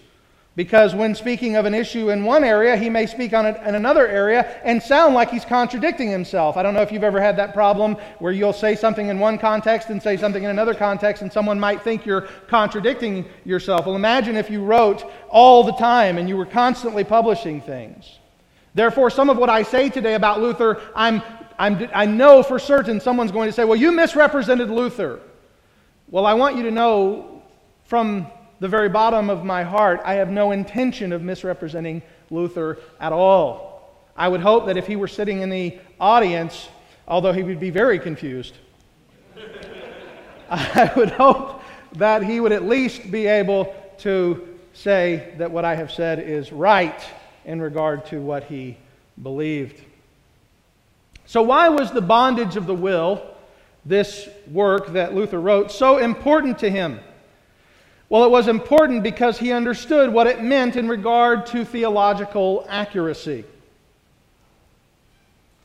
Because 0.55 0.93
when 0.93 1.15
speaking 1.15 1.55
of 1.55 1.63
an 1.63 1.73
issue 1.73 2.09
in 2.09 2.25
one 2.25 2.43
area, 2.43 2.75
he 2.75 2.89
may 2.89 3.05
speak 3.05 3.33
on 3.33 3.45
it 3.45 3.55
in 3.65 3.73
another 3.73 4.05
area 4.05 4.59
and 4.65 4.83
sound 4.83 5.13
like 5.13 5.31
he's 5.31 5.45
contradicting 5.45 6.09
himself. 6.09 6.57
I 6.57 6.63
don't 6.63 6.73
know 6.73 6.81
if 6.81 6.91
you've 6.91 7.05
ever 7.05 7.21
had 7.21 7.37
that 7.37 7.53
problem 7.53 7.95
where 8.19 8.33
you'll 8.33 8.51
say 8.51 8.75
something 8.75 9.07
in 9.07 9.17
one 9.17 9.37
context 9.37 9.89
and 9.89 10.03
say 10.03 10.17
something 10.17 10.43
in 10.43 10.49
another 10.49 10.73
context, 10.73 11.21
and 11.21 11.31
someone 11.31 11.57
might 11.57 11.81
think 11.81 12.05
you're 12.05 12.27
contradicting 12.47 13.25
yourself. 13.45 13.85
Well, 13.85 13.95
imagine 13.95 14.35
if 14.35 14.49
you 14.49 14.61
wrote 14.61 15.09
all 15.29 15.63
the 15.63 15.73
time 15.73 16.17
and 16.17 16.27
you 16.27 16.35
were 16.35 16.45
constantly 16.45 17.05
publishing 17.05 17.61
things. 17.61 18.19
Therefore, 18.73 19.09
some 19.09 19.29
of 19.29 19.37
what 19.37 19.49
I 19.49 19.63
say 19.63 19.89
today 19.89 20.15
about 20.15 20.41
Luther, 20.41 20.81
I'm, 20.93 21.21
I'm, 21.57 21.89
I 21.93 22.05
know 22.05 22.43
for 22.43 22.59
certain 22.59 22.99
someone's 22.99 23.31
going 23.31 23.47
to 23.47 23.53
say, 23.53 23.63
Well, 23.63 23.77
you 23.77 23.93
misrepresented 23.93 24.69
Luther. 24.69 25.21
Well, 26.09 26.25
I 26.25 26.33
want 26.33 26.57
you 26.57 26.63
to 26.63 26.71
know 26.71 27.41
from 27.85 28.27
the 28.61 28.67
very 28.67 28.89
bottom 28.89 29.31
of 29.31 29.43
my 29.43 29.63
heart, 29.63 30.01
I 30.05 30.13
have 30.13 30.29
no 30.29 30.51
intention 30.51 31.11
of 31.13 31.23
misrepresenting 31.23 32.03
Luther 32.29 32.77
at 32.99 33.11
all. 33.11 33.91
I 34.15 34.27
would 34.27 34.41
hope 34.41 34.67
that 34.67 34.77
if 34.77 34.85
he 34.85 34.95
were 34.95 35.07
sitting 35.07 35.41
in 35.41 35.49
the 35.49 35.79
audience, 35.99 36.69
although 37.07 37.33
he 37.33 37.41
would 37.41 37.59
be 37.59 37.71
very 37.71 37.97
confused, 37.97 38.53
I 40.51 40.91
would 40.95 41.09
hope 41.09 41.63
that 41.93 42.21
he 42.21 42.39
would 42.39 42.51
at 42.51 42.63
least 42.63 43.09
be 43.09 43.25
able 43.25 43.75
to 43.99 44.47
say 44.73 45.33
that 45.39 45.49
what 45.49 45.65
I 45.65 45.73
have 45.73 45.91
said 45.91 46.19
is 46.19 46.51
right 46.51 47.03
in 47.45 47.59
regard 47.59 48.05
to 48.07 48.21
what 48.21 48.43
he 48.43 48.77
believed. 49.23 49.81
So, 51.25 51.41
why 51.41 51.69
was 51.69 51.91
the 51.91 52.01
bondage 52.01 52.57
of 52.57 52.67
the 52.67 52.75
will, 52.75 53.25
this 53.85 54.29
work 54.51 54.93
that 54.93 55.15
Luther 55.15 55.41
wrote, 55.41 55.71
so 55.71 55.97
important 55.97 56.59
to 56.59 56.69
him? 56.69 56.99
Well, 58.11 58.25
it 58.25 58.29
was 58.29 58.49
important 58.49 59.03
because 59.03 59.39
he 59.39 59.53
understood 59.53 60.11
what 60.11 60.27
it 60.27 60.43
meant 60.43 60.75
in 60.75 60.89
regard 60.89 61.45
to 61.45 61.63
theological 61.63 62.65
accuracy. 62.67 63.45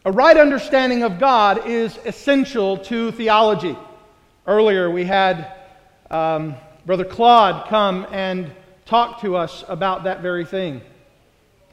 A 0.05 0.13
right 0.13 0.37
understanding 0.37 1.03
of 1.03 1.19
God 1.19 1.67
is 1.67 1.99
essential 2.05 2.79
to 2.85 3.11
theology. 3.11 3.77
Earlier, 4.47 4.89
we 4.89 5.05
had 5.05 5.55
um, 6.09 6.55
Brother 6.87 7.05
Claude 7.05 7.67
come 7.67 8.07
and 8.13 8.53
talk 8.85 9.23
to 9.23 9.35
us 9.35 9.65
about 9.67 10.05
that 10.05 10.23
very 10.23 10.45
thing. 10.45 10.83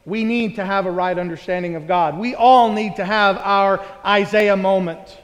We 0.05 0.23
need 0.23 0.55
to 0.55 0.65
have 0.65 0.87
a 0.87 0.91
right 0.91 1.19
understanding 1.19 1.75
of 1.75 1.85
God. 1.85 2.17
We 2.17 2.33
all 2.33 2.73
need 2.73 2.95
to 2.95 3.05
have 3.05 3.37
our 3.37 3.79
Isaiah 4.03 4.57
moment 4.57 5.19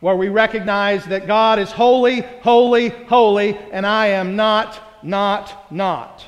where 0.00 0.16
we 0.16 0.28
recognize 0.28 1.06
that 1.06 1.26
God 1.26 1.58
is 1.58 1.70
holy, 1.70 2.20
holy, 2.42 2.90
holy, 2.90 3.56
and 3.72 3.86
I 3.86 4.08
am 4.08 4.36
not 4.36 4.78
not, 5.02 5.70
not. 5.70 6.24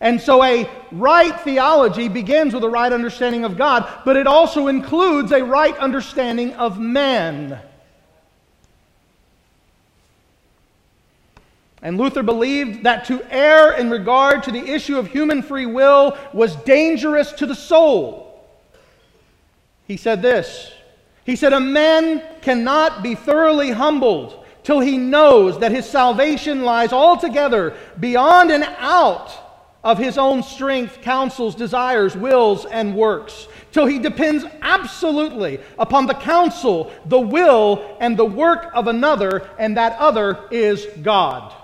And 0.00 0.20
so, 0.20 0.44
a 0.44 0.68
right 0.92 1.40
theology 1.40 2.08
begins 2.08 2.52
with 2.52 2.62
a 2.62 2.68
right 2.68 2.92
understanding 2.92 3.44
of 3.44 3.56
God, 3.56 3.90
but 4.04 4.16
it 4.16 4.26
also 4.26 4.66
includes 4.66 5.32
a 5.32 5.42
right 5.42 5.74
understanding 5.78 6.52
of 6.54 6.78
man. 6.78 7.58
And 11.80 11.96
Luther 11.96 12.22
believed 12.22 12.84
that 12.84 13.06
to 13.06 13.22
err 13.30 13.72
in 13.72 13.90
regard 13.90 14.42
to 14.42 14.52
the 14.52 14.60
issue 14.60 14.98
of 14.98 15.06
human 15.06 15.42
free 15.42 15.66
will 15.66 16.18
was 16.34 16.56
dangerous 16.56 17.32
to 17.32 17.46
the 17.46 17.54
soul. 17.54 18.46
He 19.86 19.96
said 19.96 20.20
this 20.20 20.70
He 21.24 21.34
said, 21.36 21.54
A 21.54 21.60
man 21.60 22.22
cannot 22.42 23.02
be 23.02 23.14
thoroughly 23.14 23.70
humbled 23.70 24.43
till 24.64 24.80
he 24.80 24.98
knows 24.98 25.60
that 25.60 25.70
his 25.70 25.88
salvation 25.88 26.64
lies 26.64 26.92
altogether 26.92 27.76
beyond 28.00 28.50
and 28.50 28.64
out 28.78 29.30
of 29.84 29.98
his 29.98 30.16
own 30.16 30.42
strength, 30.42 31.02
counsels, 31.02 31.54
desires, 31.54 32.16
wills, 32.16 32.64
and 32.64 32.96
works, 32.96 33.46
till 33.70 33.84
he 33.84 33.98
depends 33.98 34.44
absolutely 34.62 35.60
upon 35.78 36.06
the 36.06 36.14
counsel, 36.14 36.90
the 37.04 37.20
will, 37.20 37.96
and 38.00 38.16
the 38.16 38.24
work 38.24 38.70
of 38.72 38.86
another, 38.86 39.46
and 39.58 39.76
that 39.76 39.98
other 39.98 40.48
is 40.50 40.86
God. 41.02 41.54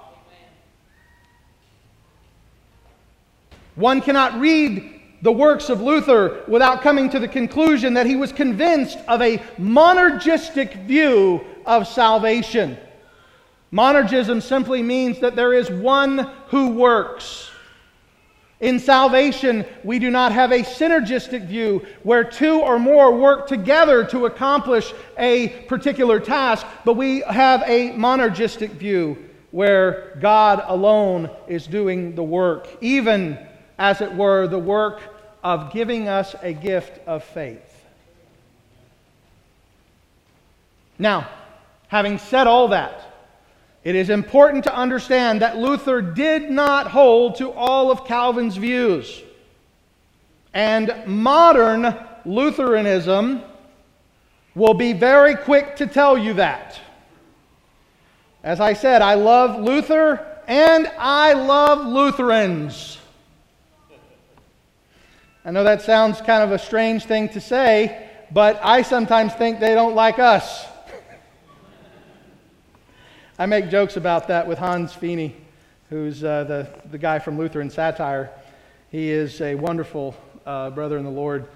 One 3.75 4.03
cannot 4.03 4.39
read 4.39 5.01
the 5.23 5.33
works 5.33 5.71
of 5.71 5.81
Luther 5.81 6.45
without 6.47 6.83
coming 6.83 7.09
to 7.11 7.19
the 7.19 7.29
conclusion 7.29 7.95
that 7.95 8.05
he 8.05 8.17
was 8.17 8.33
convinced 8.33 8.99
of 9.09 9.23
a 9.23 9.39
monergistic 9.59 10.87
view 10.87 11.43
of 11.65 11.87
salvation. 11.87 12.77
Monergism 13.73 14.43
simply 14.43 14.83
means 14.83 15.21
that 15.21 15.37
there 15.37 15.53
is 15.53 15.71
one 15.71 16.31
who 16.49 16.71
works. 16.71 17.51
In 18.59 18.79
salvation, 18.79 19.65
we 19.85 19.99
do 19.99 20.11
not 20.11 20.33
have 20.33 20.53
a 20.53 20.63
synergistic 20.63 21.47
view 21.47 21.87
where 22.03 22.25
two 22.25 22.61
or 22.61 22.79
more 22.79 23.17
work 23.17 23.47
together 23.47 24.05
to 24.07 24.27
accomplish 24.27 24.93
a 25.17 25.49
particular 25.67 26.21
task, 26.21 26.67
but 26.85 26.95
we 26.95 27.21
have 27.21 27.63
a 27.63 27.93
monergistic 27.93 28.71
view 28.71 29.17
where 29.51 30.19
God 30.21 30.63
alone 30.67 31.31
is 31.49 31.67
doing 31.67 32.15
the 32.15 32.23
work, 32.23 32.69
even, 32.83 33.39
as 33.79 34.01
it 34.03 34.15
were, 34.15 34.47
the 34.47 34.59
work 34.59 35.01
of 35.43 35.73
giving 35.73 36.07
us 36.07 36.35
a 36.43 36.53
gift 36.53 37.01
of 37.07 37.25
faith. 37.25 37.85
Now, 40.99 41.31
having 41.89 42.19
said 42.19 42.47
all 42.47 42.69
that, 42.69 43.10
it 43.83 43.95
is 43.95 44.11
important 44.11 44.65
to 44.65 44.75
understand 44.75 45.41
that 45.41 45.57
Luther 45.57 46.03
did 46.03 46.51
not 46.51 46.89
hold 46.89 47.37
to 47.37 47.51
all 47.53 47.91
of 47.91 48.05
Calvin's 48.05 48.57
views. 48.57 49.23
And 50.53 50.95
modern 51.07 51.97
Lutheranism 52.25 53.43
will 54.55 54.75
be 54.75 54.93
very 54.93 55.35
quick 55.35 55.77
to 55.77 55.87
tell 55.87 56.19
you 56.19 56.35
that. 56.35 56.79
As 58.43 58.61
I 58.61 58.73
said, 58.73 59.01
I 59.01 59.15
love 59.15 59.61
Luther 59.61 60.27
and 60.47 60.87
I 60.99 61.33
love 61.33 61.87
Lutherans. 61.87 62.99
I 65.45 65.53
know 65.53 65.65
that 65.65 65.81
sounds 65.83 66.21
kind 66.21 66.43
of 66.43 66.53
a 66.53 66.59
strange 66.59 67.05
thing 67.05 67.29
to 67.31 67.41
say, 67.41 68.09
but 68.31 68.61
I 68.63 68.83
sometimes 68.83 69.33
think 69.35 69.59
they 69.59 69.75
don't 69.75 69.95
like 69.95 70.19
us. 70.19 70.67
I 73.41 73.47
make 73.47 73.71
jokes 73.71 73.97
about 73.97 74.29
that 74.29 74.47
with 74.47 74.59
Hans 74.59 74.93
Fiene, 74.93 75.33
who's 75.89 76.23
uh, 76.23 76.45
the, 76.45 76.69
the 76.91 76.99
guy 76.99 77.19
from 77.19 77.39
Lutheran 77.39 77.71
Satire. 77.71 78.31
He 78.91 79.09
is 79.09 79.41
a 79.41 79.55
wonderful 79.55 80.15
uh, 80.45 80.69
brother 80.69 80.99
in 80.99 81.05
the 81.05 81.11
Lord, 81.11 81.47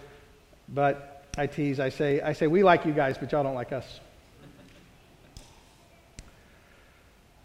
but 0.70 1.26
I 1.36 1.46
tease, 1.46 1.80
I 1.80 1.90
say, 1.90 2.22
I 2.22 2.32
say, 2.32 2.46
we 2.46 2.62
like 2.62 2.86
you 2.86 2.92
guys, 2.92 3.18
but 3.18 3.30
y'all 3.30 3.42
don't 3.42 3.54
like 3.54 3.72
us. 3.72 4.00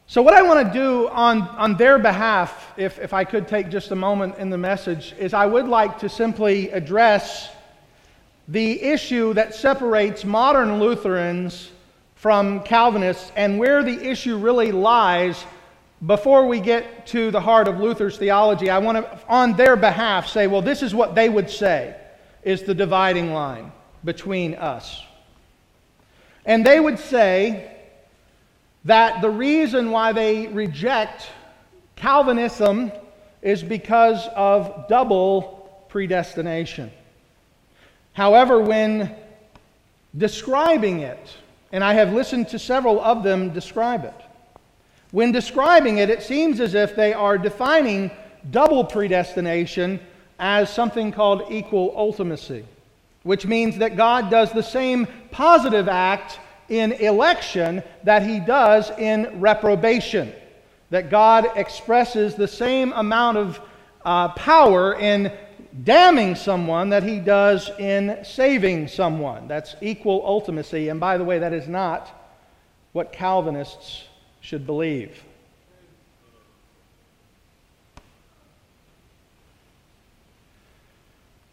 So, 0.08 0.22
what 0.22 0.34
I 0.34 0.42
want 0.42 0.66
to 0.66 0.74
do 0.74 1.10
on, 1.10 1.42
on 1.42 1.76
their 1.76 2.00
behalf, 2.00 2.72
if, 2.78 2.98
if 2.98 3.14
I 3.14 3.26
could 3.26 3.46
take 3.46 3.68
just 3.68 3.92
a 3.92 3.96
moment 3.96 4.38
in 4.38 4.50
the 4.50 4.58
message, 4.58 5.14
is 5.20 5.34
I 5.34 5.48
would 5.48 5.68
like 5.68 6.00
to 6.00 6.08
simply 6.08 6.70
address 6.70 7.50
the 8.48 8.82
issue 8.82 9.34
that 9.34 9.54
separates 9.54 10.24
modern 10.24 10.80
Lutherans 10.80 11.72
from 12.20 12.62
Calvinists 12.64 13.32
and 13.38 13.58
where 13.58 13.82
the 13.82 14.10
issue 14.10 14.38
really 14.38 14.74
lies 14.74 15.46
before 16.06 16.48
we 16.48 16.60
get 16.60 17.08
to 17.08 17.32
the 17.32 17.40
heart 17.40 17.70
of 17.70 17.80
Luther's 17.80 18.18
theology, 18.18 18.70
I 18.70 18.80
want 18.80 18.98
to, 18.98 19.20
on 19.30 19.56
their 19.56 19.78
behalf, 19.78 20.28
say, 20.28 20.46
well, 20.46 20.62
this 20.62 20.84
is 20.84 20.94
what 20.94 21.16
they 21.16 21.30
would 21.30 21.50
say 21.50 21.96
is 22.44 22.64
the 22.64 22.74
dividing 22.74 23.32
line 23.32 23.72
between 24.04 24.56
us. 24.56 25.02
And 26.46 26.66
they 26.66 26.82
would 26.82 27.00
say 27.00 27.78
that 28.84 29.22
the 29.22 29.30
reason 29.30 29.92
why 29.92 30.12
they 30.12 30.48
reject 30.48 31.30
Calvinism 31.96 32.92
is 33.42 33.64
because 33.64 34.28
of 34.36 34.90
double 34.90 35.86
predestination. 35.88 36.92
However, 38.12 38.60
when 38.60 39.16
describing 40.18 41.00
it, 41.00 41.38
and 41.72 41.84
I 41.84 41.94
have 41.94 42.14
listened 42.14 42.50
to 42.50 42.60
several 42.60 43.00
of 43.00 43.24
them 43.24 43.52
describe 43.52 44.06
it. 44.06 44.14
When 45.12 45.32
describing 45.32 45.98
it, 45.98 46.10
it 46.10 46.22
seems 46.22 46.60
as 46.60 46.74
if 46.76 46.96
they 46.96 47.14
are 47.14 47.38
defining 47.38 48.12
double 48.52 48.84
predestination 48.84 50.00
as 50.40 50.72
something 50.72 51.12
called 51.12 51.52
equal 51.52 51.92
ultimacy, 51.92 52.64
which 53.24 53.46
means 53.46 53.78
that 53.80 53.98
God 53.98 54.30
does 54.30 54.52
the 54.52 54.64
same 54.64 55.08
positive 55.32 55.88
act 55.88 56.40
in 56.70 56.94
election 56.94 57.84
that 58.04 58.26
he 58.26 58.40
does 58.40 58.92
in 58.92 59.42
reprobation. 59.42 60.32
That 60.92 61.10
God 61.10 61.48
expresses 61.56 62.36
the 62.36 62.48
same 62.48 62.94
amount 62.94 63.38
of 63.38 63.62
uh, 64.06 64.30
power 64.30 64.96
in 64.96 65.32
damning 65.84 66.36
someone 66.36 66.90
that 66.90 67.04
he 67.04 67.20
does 67.20 67.70
in 67.80 68.20
saving 68.24 68.88
someone. 68.88 69.48
That's 69.48 69.76
equal 69.82 70.22
ultimacy. 70.22 70.90
And 70.90 71.00
by 71.00 71.18
the 71.18 71.24
way, 71.24 71.40
that 71.40 71.54
is 71.54 71.68
not 71.68 72.10
what 72.92 73.12
Calvinists 73.12 74.04
should 74.42 74.66
believe. 74.66 75.24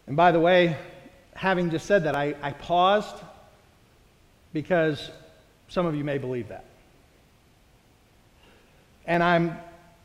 And 0.07 0.15
by 0.15 0.31
the 0.31 0.39
way, 0.39 0.77
having 1.33 1.69
just 1.69 1.85
said 1.85 2.05
that, 2.05 2.15
I, 2.15 2.33
I 2.41 2.51
paused 2.51 3.15
because 4.53 5.11
some 5.67 5.85
of 5.85 5.95
you 5.95 6.03
may 6.03 6.17
believe 6.17 6.47
that. 6.47 6.63
And 9.05 9.21
I'm 9.21 9.57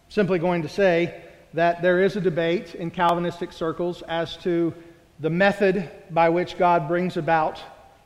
simply 0.08 0.38
going 0.38 0.62
to 0.62 0.68
say 0.68 1.22
that 1.54 1.82
there 1.82 2.02
is 2.02 2.16
a 2.16 2.20
debate 2.20 2.74
in 2.74 2.90
Calvinistic 2.90 3.52
circles 3.52 4.02
as 4.02 4.36
to 4.38 4.72
the 5.20 5.30
method 5.30 5.90
by 6.10 6.28
which 6.28 6.58
God 6.58 6.88
brings 6.88 7.16
about 7.16 7.60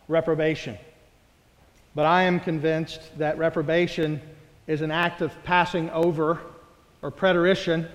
reprobation. 0.09 0.77
But 1.95 2.07
I 2.07 2.25
am 2.25 2.41
convinced 2.41 3.19
that 3.19 3.39
reprobation 3.39 4.21
is 4.67 4.83
an 4.83 4.91
act 4.91 5.23
of 5.23 5.33
passing 5.45 5.89
over 5.91 6.41
or 7.03 7.11
preterition, 7.11 7.89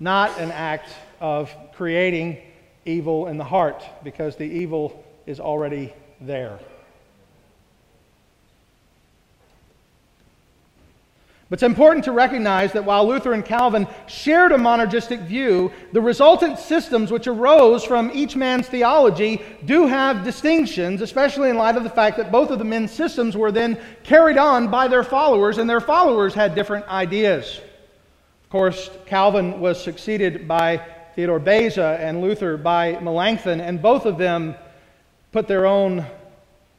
not 0.00 0.38
an 0.38 0.50
act 0.50 0.90
of 1.20 1.54
creating 1.74 2.38
evil 2.84 3.26
in 3.26 3.36
the 3.36 3.44
heart, 3.44 3.84
because 4.02 4.36
the 4.36 4.44
evil 4.44 5.04
is 5.26 5.38
already 5.38 5.92
there. 6.20 6.58
But 11.52 11.58
it's 11.58 11.64
important 11.64 12.06
to 12.06 12.12
recognize 12.12 12.72
that 12.72 12.86
while 12.86 13.06
Luther 13.06 13.34
and 13.34 13.44
Calvin 13.44 13.86
shared 14.06 14.52
a 14.52 14.56
monergistic 14.56 15.26
view, 15.26 15.70
the 15.92 16.00
resultant 16.00 16.58
systems 16.58 17.10
which 17.10 17.26
arose 17.26 17.84
from 17.84 18.10
each 18.14 18.36
man's 18.36 18.68
theology 18.68 19.42
do 19.66 19.86
have 19.86 20.24
distinctions, 20.24 21.02
especially 21.02 21.50
in 21.50 21.58
light 21.58 21.76
of 21.76 21.84
the 21.84 21.90
fact 21.90 22.16
that 22.16 22.32
both 22.32 22.48
of 22.48 22.58
the 22.58 22.64
men's 22.64 22.90
systems 22.90 23.36
were 23.36 23.52
then 23.52 23.78
carried 24.02 24.38
on 24.38 24.68
by 24.68 24.88
their 24.88 25.04
followers, 25.04 25.58
and 25.58 25.68
their 25.68 25.82
followers 25.82 26.32
had 26.32 26.54
different 26.54 26.88
ideas. 26.88 27.60
Of 28.44 28.48
course, 28.48 28.88
Calvin 29.04 29.60
was 29.60 29.78
succeeded 29.78 30.48
by 30.48 30.80
Theodore 31.14 31.38
Beza 31.38 31.98
and 32.00 32.22
Luther 32.22 32.56
by 32.56 32.98
Melanchthon, 32.98 33.60
and 33.60 33.82
both 33.82 34.06
of 34.06 34.16
them 34.16 34.54
put 35.32 35.48
their 35.48 35.66
own 35.66 36.06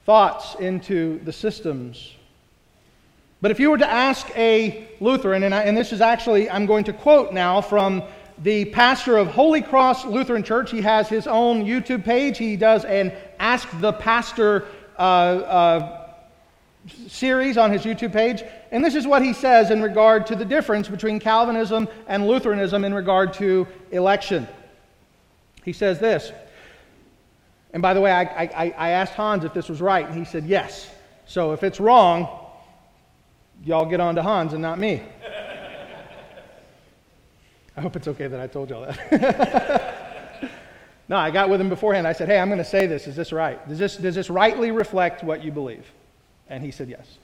thoughts 0.08 0.56
into 0.56 1.20
the 1.26 1.32
systems. 1.32 2.16
But 3.44 3.52
if 3.52 3.60
you 3.60 3.72
were 3.72 3.78
to 3.78 3.92
ask 3.92 4.30
a 4.38 4.88
Lutheran, 5.02 5.44
and, 5.44 5.54
I, 5.54 5.64
and, 5.64 5.76
this 5.76 5.92
is 5.92 6.00
actually, 6.00 6.50
I'm 6.50 6.66
going 6.66 6.86
to 6.86 6.94
quote 6.94 7.34
now 7.34 7.60
from 7.60 8.02
the 8.38 8.64
pastor 8.64 9.18
of 9.18 9.28
Holy 9.28 9.62
Cross 9.62 10.06
Lutheran 10.06 10.44
Church. 10.44 10.72
He 10.72 10.80
has 10.80 11.10
his 11.10 11.28
own 11.28 11.66
YouTube 11.66 12.06
page. 12.06 12.38
He 12.38 12.56
does 12.56 12.86
an 12.86 13.12
Ask 13.40 13.68
the 13.82 13.92
Pastor 13.92 14.66
uh, 14.98 15.02
uh, 15.02 16.14
series 17.10 17.58
on 17.58 17.70
his 17.70 17.82
YouTube 17.82 18.14
page. 18.14 18.44
And 18.72 18.82
this 18.84 18.96
is 18.96 19.06
what 19.06 19.22
he 19.22 19.34
says 19.34 19.72
in 19.72 19.82
regard 19.82 20.26
to 20.28 20.38
the 20.38 20.46
difference 20.46 20.88
between 20.88 21.20
Calvinism 21.20 21.90
and 22.08 22.26
Lutheranism 22.26 22.86
in 22.86 22.94
regard 22.94 23.34
to 23.34 23.68
election. 23.92 24.48
He 25.66 25.74
says 25.74 26.00
this. 26.00 26.32
And 27.74 27.82
by 27.82 27.94
the 27.94 28.00
way, 28.00 28.14
I, 28.14 28.22
I, 28.22 28.74
I 28.78 28.90
asked 28.92 29.16
Hans 29.16 29.44
if 29.44 29.54
this 29.54 29.68
was 29.68 29.82
right, 29.82 30.08
and 30.08 30.18
he 30.18 30.24
said 30.24 30.46
yes. 30.46 30.90
So 31.26 31.52
if 31.52 31.62
it's 31.64 31.82
wrong, 31.82 32.40
y'all 33.64 33.86
get 33.86 34.00
on 34.00 34.16
to 34.16 34.24
Hans 34.24 34.54
and 34.54 34.62
not 34.62 34.80
me. 34.80 35.02
I 37.76 37.82
hope 37.82 37.96
it's 37.96 38.08
okay 38.08 38.28
that 38.28 38.40
I 38.40 38.48
told 38.48 38.70
y'all 38.70 38.86
that. 38.86 40.52
no, 41.10 41.18
I 41.18 41.32
got 41.32 41.50
with 41.50 41.60
him 41.60 41.70
beforehand. 41.70 42.08
I 42.08 42.14
said, 42.14 42.28
hey, 42.28 42.40
I'm 42.40 42.48
going 42.48 42.60
to 42.60 42.64
say 42.64 42.86
this. 42.86 43.08
Is 43.08 43.16
this 43.16 43.32
right? 43.32 43.68
Does 43.68 43.80
this, 43.80 43.98
does 43.98 44.16
this 44.16 44.30
rightly 44.30 44.70
reflect 44.72 45.24
what 45.24 45.44
you 45.44 45.52
believe? 45.52 45.86
And 46.50 46.64
he 46.64 46.70
said, 46.70 46.90
yes. 46.90 47.18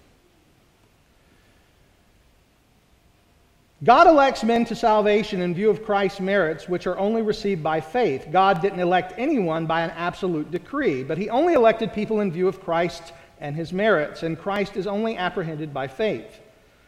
God 3.83 4.07
elects 4.07 4.43
men 4.43 4.65
to 4.65 4.75
salvation 4.75 5.41
in 5.41 5.53
view 5.53 5.69
of 5.69 5.85
Christ's 5.85 6.19
merits, 6.19 6.67
which 6.67 6.85
are 6.85 6.97
only 6.97 7.21
received 7.21 7.63
by 7.63 7.79
faith. 7.79 8.27
God 8.29 8.61
didn't 8.61 8.81
elect 8.81 9.13
anyone 9.17 9.67
by 9.67 9.81
an 9.81 9.91
absolute 9.91 10.51
decree, 10.51 11.01
but 11.01 11.17
He 11.17 11.29
only 11.29 11.53
elected 11.53 11.93
people 11.93 12.19
in 12.19 12.29
view 12.29 12.49
of 12.49 12.59
Christ 12.59 13.13
and 13.39 13.55
His 13.55 13.73
merits, 13.73 14.23
and 14.23 14.39
Christ 14.39 14.75
is 14.77 14.87
only 14.87 15.17
apprehended 15.17 15.73
by 15.73 15.87
faith. 15.87 16.39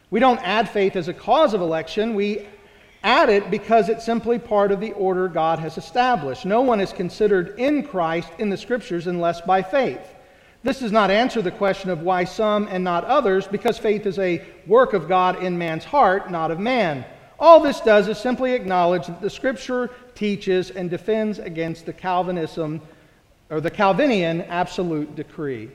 We 0.09 0.19
don't 0.19 0.39
add 0.39 0.69
faith 0.69 0.95
as 0.95 1.07
a 1.07 1.13
cause 1.13 1.53
of 1.53 1.61
election, 1.61 2.15
we 2.15 2.47
add 3.03 3.29
it 3.29 3.49
because 3.49 3.89
it's 3.89 4.05
simply 4.05 4.37
part 4.37 4.71
of 4.71 4.79
the 4.79 4.91
order 4.93 5.27
God 5.27 5.59
has 5.59 5.77
established. 5.77 6.45
No 6.45 6.61
one 6.61 6.79
is 6.79 6.93
considered 6.93 7.55
in 7.57 7.83
Christ 7.83 8.29
in 8.37 8.49
the 8.49 8.57
Scriptures 8.57 9.07
unless 9.07 9.41
by 9.41 9.63
faith. 9.63 10.01
This 10.63 10.79
does 10.79 10.91
not 10.91 11.09
answer 11.09 11.41
the 11.41 11.49
question 11.49 11.89
of 11.89 12.03
why 12.03 12.25
some 12.25 12.67
and 12.67 12.83
not 12.83 13.03
others, 13.05 13.47
because 13.47 13.79
faith 13.79 14.05
is 14.05 14.19
a 14.19 14.45
work 14.67 14.93
of 14.93 15.07
God 15.07 15.41
in 15.41 15.57
man's 15.57 15.83
heart, 15.83 16.29
not 16.29 16.51
of 16.51 16.59
man. 16.59 17.03
All 17.39 17.59
this 17.59 17.79
does 17.81 18.07
is 18.07 18.19
simply 18.19 18.53
acknowledge 18.53 19.07
that 19.07 19.21
the 19.21 19.29
Scripture 19.29 19.89
teaches 20.13 20.69
and 20.69 20.91
defends 20.91 21.39
against 21.39 21.87
the 21.87 21.93
Calvinism 21.93 22.81
or 23.49 23.59
the 23.59 23.71
Calvinian 23.71 24.45
absolute 24.47 25.15
decree. 25.15 25.71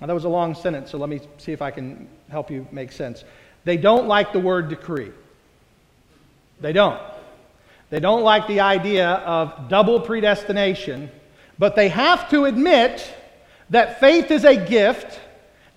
Now, 0.00 0.06
that 0.06 0.14
was 0.14 0.24
a 0.24 0.30
long 0.30 0.54
sentence, 0.54 0.90
so 0.90 0.98
let 0.98 1.08
me 1.08 1.20
see 1.38 1.52
if 1.52 1.60
I 1.60 1.70
can 1.70 2.08
help 2.30 2.50
you 2.50 2.66
make 2.72 2.90
sense. 2.92 3.24
They 3.64 3.76
don't 3.76 4.06
like 4.08 4.32
the 4.32 4.40
word 4.40 4.68
decree. 4.68 5.12
They 6.60 6.72
don't. 6.72 7.00
They 7.90 8.00
don't 8.00 8.22
like 8.22 8.46
the 8.46 8.60
idea 8.60 9.08
of 9.08 9.68
double 9.68 10.00
predestination, 10.00 11.10
but 11.58 11.76
they 11.76 11.88
have 11.88 12.30
to 12.30 12.44
admit 12.44 13.12
that 13.68 14.00
faith 14.00 14.30
is 14.30 14.44
a 14.44 14.56
gift, 14.56 15.20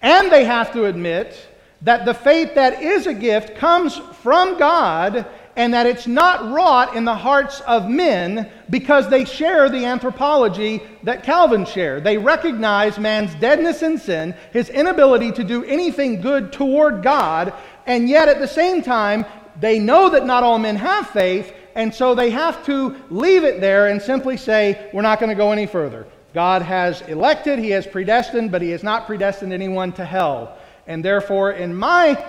and 0.02 0.32
they 0.32 0.46
have 0.46 0.72
to 0.74 0.86
admit 0.86 1.36
that 1.82 2.06
the 2.06 2.14
faith 2.14 2.56
that 2.56 2.82
is 2.82 3.08
a 3.08 3.14
gift 3.14 3.56
comes 3.56 3.98
from 3.98 4.58
God 4.58 5.26
and 5.56 5.74
that 5.74 5.86
it's 5.86 6.08
not 6.08 6.52
wrought 6.52 6.96
in 6.96 7.06
the 7.06 7.16
hearts 7.16 7.62
of 7.62 7.88
men 7.88 8.50
because 8.70 9.10
they 9.10 9.26
share 9.26 9.70
the 9.70 9.86
anthropology 9.86 10.82
that 11.04 11.24
Calvin 11.24 11.66
shared. 11.66 12.04
They 12.04 12.18
recognize 12.18 12.98
man's 12.98 13.36
deadness 13.36 13.84
in 13.84 13.98
sin, 13.98 14.36
his 14.52 14.70
inability 14.70 15.32
to 15.34 15.44
do 15.44 15.64
anything 15.66 16.22
good 16.22 16.52
toward 16.52 17.04
God, 17.04 17.54
and 17.86 18.10
yet 18.10 18.30
at 18.30 18.40
the 18.40 18.48
same 18.48 18.82
time, 18.82 19.26
they 19.60 19.78
know 19.80 20.10
that 20.10 20.26
not 20.26 20.44
all 20.44 20.58
men 20.58 20.76
have 20.78 21.10
faith, 21.10 21.54
and 21.76 21.94
so 21.94 22.16
they 22.16 22.30
have 22.32 22.66
to 22.66 22.96
leave 23.10 23.44
it 23.44 23.62
there 23.62 23.88
and 23.88 24.02
simply 24.02 24.38
say, 24.38 24.90
We're 24.94 25.02
not 25.02 25.20
going 25.20 25.30
to 25.30 25.36
go 25.36 25.52
any 25.52 25.66
further. 25.66 26.08
God 26.34 26.64
has 26.64 27.02
elected, 27.04 27.60
He 27.60 27.70
has 27.72 27.86
predestined, 27.86 28.52
but 28.52 28.62
He 28.62 28.72
has 28.72 28.84
not 28.84 29.06
predestined 29.06 29.54
anyone 29.54 29.92
to 29.94 30.06
hell. 30.06 30.58
And 30.88 31.06
therefore, 31.06 31.52
in 31.52 31.76
my, 31.76 32.24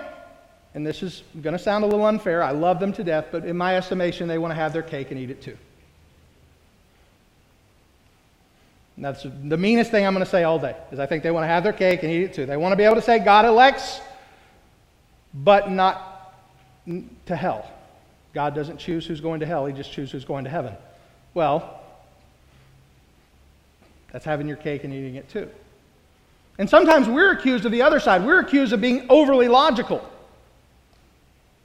and 0.74 0.84
this 0.84 1.02
is 1.02 1.22
going 1.40 1.52
to 1.52 1.58
sound 1.58 1.84
a 1.84 1.86
little 1.86 2.04
unfair, 2.04 2.42
I 2.42 2.50
love 2.50 2.80
them 2.80 2.92
to 2.94 3.04
death, 3.04 3.26
but 3.30 3.44
in 3.44 3.56
my 3.56 3.76
estimation, 3.76 4.26
they 4.26 4.38
want 4.38 4.50
to 4.50 4.56
have 4.56 4.72
their 4.72 4.82
cake 4.82 5.10
and 5.10 5.20
eat 5.20 5.30
it 5.30 5.40
too. 5.40 5.56
And 8.96 9.04
that's 9.04 9.22
the 9.22 9.56
meanest 9.56 9.90
thing 9.90 10.06
I'm 10.06 10.14
going 10.14 10.24
to 10.24 10.30
say 10.30 10.44
all 10.44 10.58
day, 10.58 10.76
is 10.92 10.98
I 10.98 11.06
think 11.06 11.22
they 11.22 11.30
want 11.30 11.44
to 11.44 11.48
have 11.48 11.62
their 11.62 11.72
cake 11.72 12.02
and 12.02 12.12
eat 12.12 12.22
it 12.22 12.34
too. 12.34 12.46
They 12.46 12.56
want 12.56 12.72
to 12.72 12.76
be 12.76 12.84
able 12.84 12.96
to 12.96 13.02
say 13.02 13.18
God 13.18 13.44
elects, 13.44 14.00
but 15.32 15.70
not 15.70 16.34
to 17.26 17.36
hell. 17.36 17.70
God 18.34 18.54
doesn't 18.54 18.78
choose 18.78 19.06
who's 19.06 19.20
going 19.20 19.40
to 19.40 19.46
hell, 19.46 19.66
He 19.66 19.72
just 19.72 19.92
chooses 19.92 20.12
who's 20.12 20.24
going 20.24 20.44
to 20.44 20.50
heaven. 20.50 20.74
Well, 21.34 21.80
that's 24.12 24.24
having 24.24 24.46
your 24.46 24.56
cake 24.56 24.84
and 24.84 24.92
eating 24.92 25.16
it 25.16 25.28
too. 25.28 25.48
And 26.58 26.70
sometimes 26.70 27.08
we're 27.08 27.32
accused 27.32 27.64
of 27.64 27.72
the 27.72 27.82
other 27.82 27.98
side. 27.98 28.24
We're 28.24 28.38
accused 28.40 28.72
of 28.72 28.80
being 28.80 29.06
overly 29.08 29.48
logical. 29.48 30.08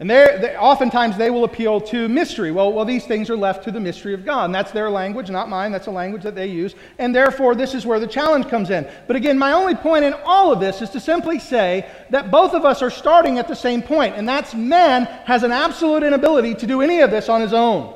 And 0.02 0.10
they, 0.10 0.56
oftentimes 0.58 1.18
they 1.18 1.30
will 1.30 1.44
appeal 1.44 1.82
to 1.82 2.08
mystery. 2.08 2.52
Well, 2.52 2.72
well, 2.72 2.86
these 2.86 3.06
things 3.06 3.30
are 3.30 3.36
left 3.36 3.66
to 3.66 3.72
the 3.72 3.82
mystery 3.82 4.14
of 4.14 4.24
God. 4.24 4.46
And 4.46 4.56
that's 4.56 4.72
their 4.72 4.90
language, 4.90 5.30
not 5.30 5.50
mine. 5.50 5.74
That's 5.74 5.88
a 5.88 5.92
language 5.92 6.24
that 6.24 6.36
they 6.36 6.48
use. 6.48 6.74
And 7.00 7.14
therefore, 7.14 7.54
this 7.54 7.76
is 7.76 7.86
where 7.86 8.00
the 8.00 8.08
challenge 8.08 8.48
comes 8.48 8.70
in. 8.70 8.88
But 9.08 9.18
again, 9.18 9.38
my 9.38 9.52
only 9.52 9.76
point 9.76 10.06
in 10.06 10.14
all 10.24 10.54
of 10.54 10.62
this 10.62 10.82
is 10.82 10.90
to 10.92 11.02
simply 11.02 11.38
say 11.38 11.86
that 12.12 12.32
both 12.32 12.54
of 12.54 12.64
us 12.64 12.82
are 12.82 12.90
starting 12.90 13.40
at 13.40 13.50
the 13.50 13.56
same 13.56 13.82
point, 13.82 14.16
and 14.16 14.28
that's 14.28 14.54
man 14.54 15.04
has 15.26 15.44
an 15.44 15.52
absolute 15.52 16.04
inability 16.04 16.56
to 16.56 16.68
do 16.68 16.82
any 16.82 17.02
of 17.02 17.12
this 17.12 17.28
on 17.28 17.42
his 17.42 17.54
own. 17.54 17.94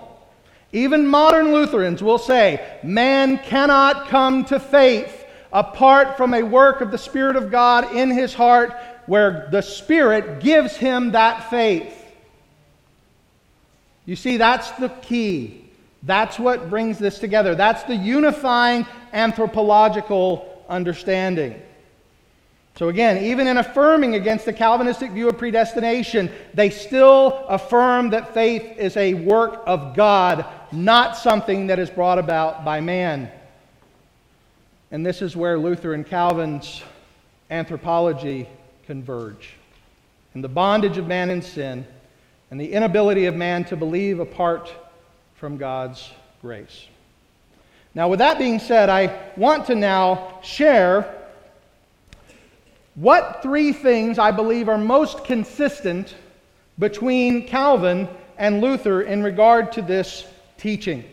Even 0.73 1.07
modern 1.07 1.53
Lutherans 1.53 2.03
will 2.03 2.17
say, 2.17 2.79
man 2.83 3.37
cannot 3.37 4.09
come 4.09 4.43
to 4.45 4.59
faith 4.59 5.25
apart 5.53 6.17
from 6.17 6.33
a 6.33 6.43
work 6.43 6.81
of 6.81 6.91
the 6.91 6.97
Spirit 6.97 7.35
of 7.35 7.51
God 7.51 7.95
in 7.95 8.09
his 8.09 8.33
heart, 8.33 8.73
where 9.05 9.47
the 9.51 9.61
Spirit 9.61 10.39
gives 10.41 10.75
him 10.75 11.11
that 11.11 11.49
faith. 11.49 11.99
You 14.05 14.15
see, 14.15 14.37
that's 14.37 14.71
the 14.71 14.89
key. 14.89 15.65
That's 16.03 16.37
what 16.37 16.69
brings 16.69 16.99
this 16.99 17.19
together. 17.19 17.55
That's 17.55 17.83
the 17.83 17.95
unifying 17.95 18.85
anthropological 19.13 20.63
understanding. 20.67 21.61
So, 22.75 22.89
again, 22.89 23.23
even 23.23 23.47
in 23.47 23.57
affirming 23.57 24.15
against 24.15 24.45
the 24.45 24.53
Calvinistic 24.53 25.11
view 25.11 25.29
of 25.29 25.37
predestination, 25.37 26.31
they 26.55 26.71
still 26.71 27.45
affirm 27.47 28.09
that 28.09 28.33
faith 28.33 28.77
is 28.77 28.97
a 28.97 29.13
work 29.13 29.61
of 29.67 29.95
God, 29.95 30.45
not 30.71 31.15
something 31.15 31.67
that 31.67 31.77
is 31.77 31.91
brought 31.91 32.17
about 32.17 32.65
by 32.65 32.81
man. 32.81 33.31
And 34.89 35.05
this 35.05 35.21
is 35.21 35.35
where 35.35 35.57
Luther 35.57 35.93
and 35.93 36.05
Calvin's 36.05 36.81
anthropology 37.51 38.49
converge. 38.93 39.55
And 40.35 40.43
the 40.43 40.47
bondage 40.47 40.99
of 40.99 41.07
man 41.07 41.31
in 41.31 41.41
sin 41.41 41.83
and 42.51 42.61
the 42.61 42.71
inability 42.71 43.25
of 43.25 43.33
man 43.33 43.65
to 43.65 43.75
believe 43.75 44.19
apart 44.19 44.71
from 45.33 45.57
God's 45.57 46.11
grace. 46.43 46.85
Now, 47.95 48.07
with 48.07 48.19
that 48.19 48.37
being 48.37 48.59
said, 48.59 48.89
I 48.89 49.31
want 49.35 49.65
to 49.65 49.73
now 49.73 50.37
share 50.43 51.11
what 52.93 53.41
three 53.41 53.73
things 53.73 54.19
I 54.19 54.29
believe 54.29 54.69
are 54.69 54.77
most 54.77 55.23
consistent 55.23 56.13
between 56.77 57.47
Calvin 57.47 58.07
and 58.37 58.61
Luther 58.61 59.01
in 59.01 59.23
regard 59.23 59.71
to 59.71 59.81
this 59.81 60.27
teaching? 60.59 61.03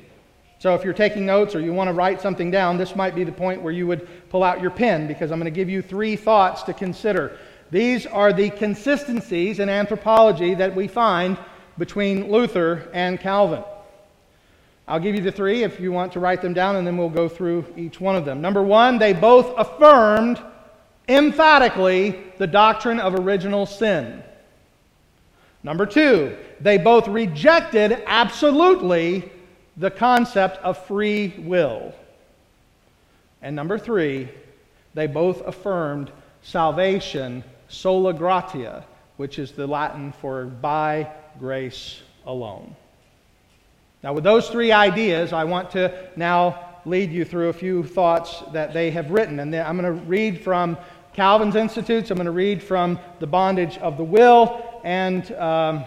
So, 0.58 0.74
if 0.74 0.84
you're 0.84 0.92
taking 0.92 1.24
notes 1.24 1.54
or 1.54 1.60
you 1.60 1.72
want 1.72 1.88
to 1.88 1.94
write 1.94 2.20
something 2.20 2.50
down, 2.50 2.76
this 2.76 2.94
might 2.94 3.14
be 3.14 3.24
the 3.24 3.32
point 3.32 3.62
where 3.62 3.72
you 3.72 3.86
would 3.86 4.06
pull 4.28 4.44
out 4.44 4.60
your 4.60 4.70
pen 4.70 5.06
because 5.06 5.32
I'm 5.32 5.38
going 5.38 5.50
to 5.50 5.58
give 5.58 5.70
you 5.70 5.80
three 5.80 6.16
thoughts 6.16 6.62
to 6.64 6.74
consider. 6.74 7.38
These 7.70 8.06
are 8.06 8.32
the 8.32 8.50
consistencies 8.50 9.60
in 9.60 9.68
anthropology 9.68 10.54
that 10.54 10.74
we 10.74 10.88
find 10.88 11.38
between 11.78 12.30
Luther 12.30 12.88
and 12.92 13.20
Calvin. 13.20 13.62
I'll 14.88 14.98
give 14.98 15.14
you 15.14 15.22
the 15.22 15.30
three 15.30 15.62
if 15.62 15.78
you 15.78 15.92
want 15.92 16.12
to 16.14 16.20
write 16.20 16.42
them 16.42 16.52
down, 16.52 16.74
and 16.74 16.84
then 16.84 16.96
we'll 16.96 17.08
go 17.08 17.28
through 17.28 17.64
each 17.76 18.00
one 18.00 18.16
of 18.16 18.24
them. 18.24 18.40
Number 18.40 18.62
one, 18.62 18.98
they 18.98 19.12
both 19.12 19.56
affirmed 19.56 20.40
emphatically 21.08 22.24
the 22.38 22.46
doctrine 22.46 22.98
of 22.98 23.14
original 23.14 23.66
sin. 23.66 24.22
Number 25.62 25.86
two, 25.86 26.36
they 26.60 26.76
both 26.76 27.06
rejected 27.06 28.02
absolutely 28.06 29.30
the 29.76 29.90
concept 29.90 30.58
of 30.58 30.84
free 30.86 31.34
will. 31.38 31.94
And 33.42 33.54
number 33.54 33.78
three, 33.78 34.28
they 34.94 35.06
both 35.06 35.40
affirmed 35.46 36.10
salvation 36.42 37.44
sola 37.70 38.12
gratia, 38.12 38.84
which 39.16 39.38
is 39.38 39.52
the 39.52 39.66
Latin 39.66 40.12
for 40.12 40.44
by 40.44 41.10
grace 41.38 42.00
alone. 42.26 42.76
Now, 44.02 44.12
with 44.12 44.24
those 44.24 44.48
three 44.48 44.72
ideas, 44.72 45.32
I 45.32 45.44
want 45.44 45.70
to 45.72 46.08
now 46.16 46.78
lead 46.84 47.12
you 47.12 47.24
through 47.24 47.48
a 47.48 47.52
few 47.52 47.84
thoughts 47.84 48.42
that 48.52 48.72
they 48.72 48.90
have 48.90 49.10
written. 49.10 49.40
And 49.40 49.54
I'm 49.54 49.78
going 49.78 49.94
to 49.94 50.04
read 50.04 50.42
from 50.42 50.76
Calvin's 51.12 51.54
Institutes. 51.54 52.10
I'm 52.10 52.16
going 52.16 52.24
to 52.24 52.30
read 52.30 52.62
from 52.62 52.98
The 53.18 53.26
Bondage 53.26 53.78
of 53.78 53.96
the 53.96 54.04
Will, 54.04 54.80
and 54.84 55.30
um, 55.32 55.84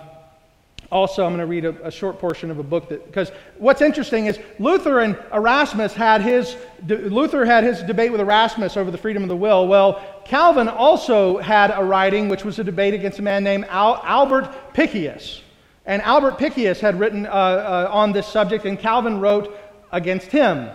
also 0.93 1.25
I'm 1.25 1.31
going 1.35 1.39
to 1.39 1.47
read 1.47 1.65
a, 1.65 1.87
a, 1.87 1.91
short 1.91 2.19
portion 2.19 2.51
of 2.51 2.59
a 2.59 2.63
book 2.63 2.87
that 2.89 3.05
because 3.05 3.31
what's 3.57 3.81
interesting 3.81 4.27
is 4.27 4.39
Luther 4.59 4.99
and 4.99 5.17
Erasmus 5.33 5.93
had 5.93 6.21
his 6.21 6.55
Luther 6.87 7.43
had 7.45 7.63
his 7.63 7.81
debate 7.81 8.11
with 8.11 8.21
Erasmus 8.21 8.77
over 8.77 8.91
the 8.91 8.97
freedom 8.97 9.23
of 9.23 9.29
the 9.29 9.35
will. 9.35 9.67
Well, 9.67 10.01
Calvin 10.23 10.69
also 10.69 11.39
had 11.39 11.71
a 11.75 11.83
writing 11.83 12.29
which 12.29 12.45
was 12.45 12.59
a 12.59 12.63
debate 12.63 12.93
against 12.93 13.19
a 13.19 13.23
man 13.23 13.43
named 13.43 13.65
Al, 13.69 13.99
Albert 14.03 14.73
Pighius, 14.73 15.41
and 15.85 16.01
Albert 16.03 16.37
Pighius 16.37 16.79
had 16.79 16.99
written 16.99 17.25
uh, 17.25 17.29
uh, 17.29 17.89
on 17.91 18.11
this 18.11 18.27
subject, 18.27 18.65
and 18.65 18.77
Calvin 18.77 19.19
wrote 19.19 19.57
against 19.91 20.27
him. 20.27 20.69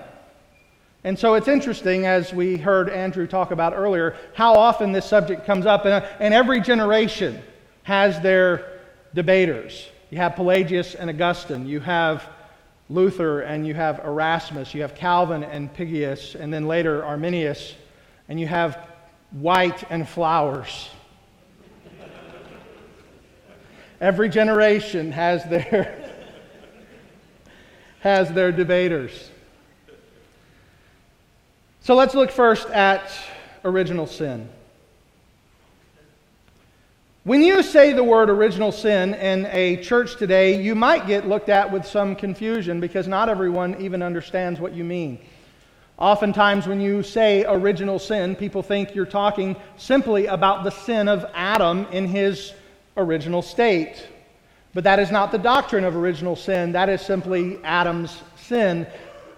And 1.05 1.17
so 1.19 1.35
it's 1.35 1.49
interesting, 1.49 2.07
as 2.07 2.35
we 2.35 2.57
heard 2.57 2.89
Andrew 2.89 3.27
talk 3.27 3.53
about 3.53 3.73
earlier, 3.73 4.17
how 4.35 4.55
often 4.55 4.91
this 4.91 5.07
subject 5.07 5.47
comes 5.47 5.65
up. 5.65 5.85
And, 5.85 6.05
and 6.19 6.35
every 6.35 6.61
generation 6.61 7.41
has 7.85 8.21
their 8.21 8.81
debaters. 9.15 9.89
You 10.11 10.19
have 10.19 10.37
Pelagius 10.37 10.95
and 10.95 11.11
Augustine. 11.11 11.67
You 11.67 11.81
have 11.81 12.29
Luther 12.89 13.41
and 13.41 13.67
you 13.67 13.75
have 13.75 14.01
Erasmus. 14.05 14.75
You 14.75 14.83
have 14.83 14.95
Calvin 14.95 15.45
and 15.45 15.73
Pighius, 15.73 16.35
and 16.35 16.53
then 16.53 16.67
later 16.67 17.05
Arminius. 17.05 17.75
And 18.29 18.41
you 18.41 18.47
have 18.47 18.89
White 19.31 19.85
and 19.91 20.09
Flowers. 20.09 20.89
Every 24.01 24.29
generation 24.29 25.13
has 25.13 25.45
their, 25.45 26.13
has 28.01 28.33
their 28.33 28.53
debaters. 28.53 29.31
So 31.81 31.95
let's 31.95 32.15
look 32.15 32.31
first 32.31 32.69
at 32.71 33.11
original 33.65 34.07
sin. 34.07 34.49
When 37.25 37.43
you 37.43 37.65
say 37.65 37.93
the 37.93 38.05
word 38.05 38.31
original 38.31 38.71
sin 38.71 39.13
in 39.15 39.47
a 39.47 39.77
church 39.83 40.17
today, 40.17 40.63
you 40.63 40.77
might 40.77 41.09
get 41.09 41.29
looked 41.29 41.49
at 41.49 41.71
with 41.71 41.85
some 41.85 42.15
confusion 42.15 42.79
because 42.79 43.09
not 43.09 43.29
everyone 43.29 43.79
even 43.81 44.03
understands 44.03 44.61
what 44.61 44.73
you 44.73 44.85
mean. 44.85 45.19
Oftentimes, 45.99 46.69
when 46.69 46.81
you 46.81 47.03
say 47.03 47.45
original 47.47 47.99
sin, 47.99 48.37
people 48.37 48.63
think 48.63 48.95
you're 48.95 49.05
talking 49.05 49.57
simply 49.77 50.27
about 50.27 50.63
the 50.63 50.71
sin 50.71 51.09
of 51.09 51.27
Adam 51.35 51.87
in 51.91 52.07
his 52.07 52.55
original 52.97 53.43
state. 53.43 54.07
But 54.73 54.85
that 54.85 55.01
is 55.01 55.11
not 55.11 55.33
the 55.33 55.39
doctrine 55.39 55.85
of 55.85 55.97
original 55.97 56.37
sin, 56.37 56.71
that 56.73 56.89
is 56.89 57.01
simply 57.01 57.59
Adam's 57.65 58.23
sin. 58.37 58.87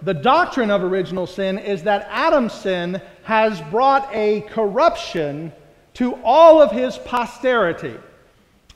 The 0.02 0.14
doctrine 0.14 0.70
of 0.70 0.84
original 0.84 1.26
sin 1.26 1.58
is 1.58 1.82
that 1.84 2.06
Adam's 2.10 2.52
sin 2.52 3.00
has 3.22 3.58
brought 3.62 4.08
a 4.12 4.42
corruption 4.42 5.50
to 5.94 6.14
all 6.24 6.60
of 6.60 6.70
his 6.70 6.98
posterity. 6.98 7.96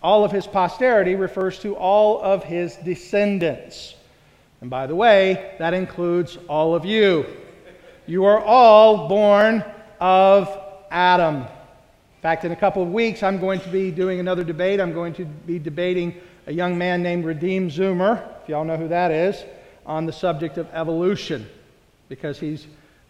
All 0.03 0.25
of 0.25 0.33
his 0.33 0.47
posterity 0.47 1.15
refers 1.15 1.59
to 1.61 1.75
all 1.77 2.21
of 2.21 2.45
his 2.45 2.77
descendants. 2.77 3.95
And 4.61 4.69
by 4.69 4.87
the 4.87 4.95
way, 4.95 5.55
that 5.59 5.75
includes 5.75 6.39
all 6.49 6.75
of 6.75 6.85
you. 6.85 7.27
You 8.07 8.25
are 8.25 8.41
all 8.41 9.09
born 9.09 9.65
of 10.01 10.59
Adam. 10.91 11.37
In 11.37 12.21
fact, 12.23 12.45
in 12.45 12.53
a 12.53 12.57
couple 12.57 12.83
of 12.83 12.93
weeks, 12.93 13.23
I'm 13.23 13.39
going 13.39 13.61
to 13.61 13.69
be 13.69 13.91
doing 13.91 14.21
another 14.21 14.45
debate. 14.45 14.81
I'm 14.81 14.93
going 14.93 15.15
to 15.15 15.25
be 15.25 15.59
debating 15.59 16.15
a 16.47 16.53
young 16.53 16.77
man 16.77 17.03
named 17.03 17.25
Redeemed 17.25 17.71
Zoomer, 17.71 18.23
if 18.43 18.49
y'all 18.49 18.65
know 18.65 18.77
who 18.77 18.89
that 18.89 19.11
is, 19.11 19.43
on 19.87 20.07
the 20.07 20.13
subject 20.13 20.59
of 20.59 20.69
evolution, 20.73 21.47
because 22.09 22.39
he's 22.39 22.67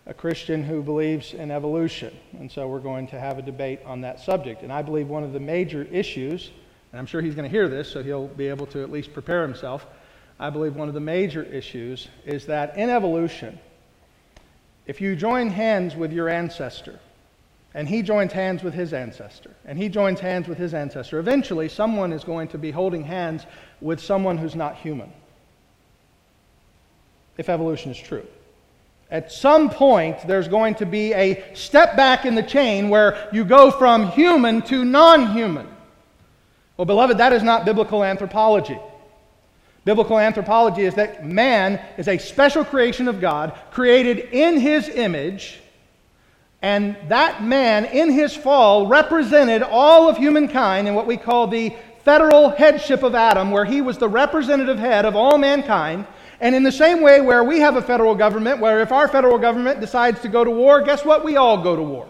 a 0.06 0.14
Christian 0.14 0.62
who 0.62 0.82
believes 0.82 1.32
in 1.32 1.50
evolution. 1.50 2.14
And 2.38 2.50
so 2.50 2.68
we're 2.68 2.80
going 2.80 3.06
to 3.08 3.18
have 3.18 3.38
a 3.38 3.42
debate 3.42 3.80
on 3.86 4.02
that 4.02 4.20
subject. 4.20 4.62
And 4.62 4.72
I 4.72 4.82
believe 4.82 5.08
one 5.08 5.24
of 5.24 5.32
the 5.32 5.40
major 5.40 5.84
issues, 5.90 6.50
and 6.92 6.98
I'm 6.98 7.06
sure 7.06 7.22
he's 7.22 7.34
going 7.34 7.50
to 7.50 7.54
hear 7.54 7.68
this, 7.68 7.90
so 7.90 8.02
he'll 8.02 8.28
be 8.28 8.48
able 8.48 8.66
to 8.66 8.82
at 8.82 8.90
least 8.90 9.14
prepare 9.14 9.42
himself. 9.42 9.86
I 10.38 10.50
believe 10.50 10.76
one 10.76 10.88
of 10.88 10.94
the 10.94 11.00
major 11.00 11.42
issues 11.42 12.08
is 12.26 12.46
that 12.46 12.76
in 12.76 12.90
evolution, 12.90 13.58
if 14.86 15.00
you 15.00 15.16
join 15.16 15.48
hands 15.48 15.96
with 15.96 16.12
your 16.12 16.28
ancestor, 16.28 16.98
and 17.72 17.88
he 17.88 18.02
joins 18.02 18.32
hands 18.32 18.62
with 18.62 18.74
his 18.74 18.92
ancestor, 18.92 19.50
and 19.64 19.78
he 19.78 19.88
joins 19.88 20.20
hands 20.20 20.46
with 20.46 20.58
his 20.58 20.74
ancestor, 20.74 21.18
eventually 21.18 21.68
someone 21.68 22.12
is 22.12 22.24
going 22.24 22.48
to 22.48 22.58
be 22.58 22.70
holding 22.70 23.04
hands 23.04 23.46
with 23.80 24.00
someone 24.00 24.36
who's 24.36 24.54
not 24.54 24.76
human. 24.76 25.10
If 27.38 27.48
evolution 27.48 27.90
is 27.90 27.98
true. 27.98 28.26
At 29.10 29.30
some 29.30 29.70
point, 29.70 30.26
there's 30.26 30.48
going 30.48 30.74
to 30.76 30.86
be 30.86 31.12
a 31.12 31.44
step 31.54 31.96
back 31.96 32.24
in 32.24 32.34
the 32.34 32.42
chain 32.42 32.88
where 32.88 33.28
you 33.32 33.44
go 33.44 33.70
from 33.70 34.08
human 34.08 34.62
to 34.62 34.84
non 34.84 35.32
human. 35.32 35.68
Well, 36.76 36.86
beloved, 36.86 37.18
that 37.18 37.32
is 37.32 37.42
not 37.42 37.64
biblical 37.64 38.02
anthropology. 38.02 38.78
Biblical 39.84 40.18
anthropology 40.18 40.82
is 40.82 40.94
that 40.94 41.26
man 41.26 41.80
is 41.98 42.08
a 42.08 42.18
special 42.18 42.64
creation 42.64 43.06
of 43.06 43.20
God, 43.20 43.56
created 43.70 44.30
in 44.32 44.58
his 44.58 44.88
image, 44.88 45.60
and 46.62 46.96
that 47.08 47.44
man, 47.44 47.84
in 47.84 48.10
his 48.10 48.34
fall, 48.34 48.86
represented 48.86 49.62
all 49.62 50.08
of 50.08 50.16
humankind 50.16 50.88
in 50.88 50.94
what 50.94 51.06
we 51.06 51.18
call 51.18 51.46
the 51.46 51.76
federal 52.02 52.48
headship 52.48 53.02
of 53.02 53.14
Adam, 53.14 53.50
where 53.50 53.66
he 53.66 53.82
was 53.82 53.98
the 53.98 54.08
representative 54.08 54.78
head 54.78 55.04
of 55.04 55.14
all 55.14 55.36
mankind. 55.36 56.06
And 56.40 56.54
in 56.54 56.62
the 56.62 56.72
same 56.72 57.00
way, 57.00 57.20
where 57.20 57.44
we 57.44 57.60
have 57.60 57.76
a 57.76 57.82
federal 57.82 58.14
government, 58.14 58.60
where 58.60 58.80
if 58.80 58.92
our 58.92 59.08
federal 59.08 59.38
government 59.38 59.80
decides 59.80 60.20
to 60.20 60.28
go 60.28 60.44
to 60.44 60.50
war, 60.50 60.82
guess 60.82 61.04
what? 61.04 61.24
We 61.24 61.36
all 61.36 61.62
go 61.62 61.76
to 61.76 61.82
war. 61.82 62.08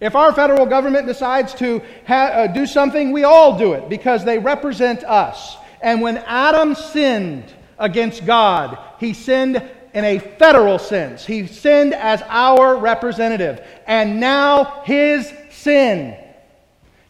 If 0.00 0.16
our 0.16 0.32
federal 0.32 0.64
government 0.64 1.06
decides 1.06 1.54
to 1.54 1.82
ha- 2.06 2.30
uh, 2.32 2.46
do 2.46 2.66
something, 2.66 3.12
we 3.12 3.24
all 3.24 3.58
do 3.58 3.74
it 3.74 3.88
because 3.88 4.24
they 4.24 4.38
represent 4.38 5.04
us. 5.04 5.58
And 5.82 6.00
when 6.00 6.18
Adam 6.18 6.74
sinned 6.74 7.52
against 7.78 8.24
God, 8.24 8.78
he 8.98 9.12
sinned 9.12 9.62
in 9.92 10.04
a 10.04 10.18
federal 10.18 10.78
sense. 10.78 11.26
He 11.26 11.46
sinned 11.46 11.94
as 11.94 12.22
our 12.28 12.76
representative. 12.76 13.66
And 13.86 14.20
now 14.20 14.82
his 14.84 15.32
sin 15.50 16.16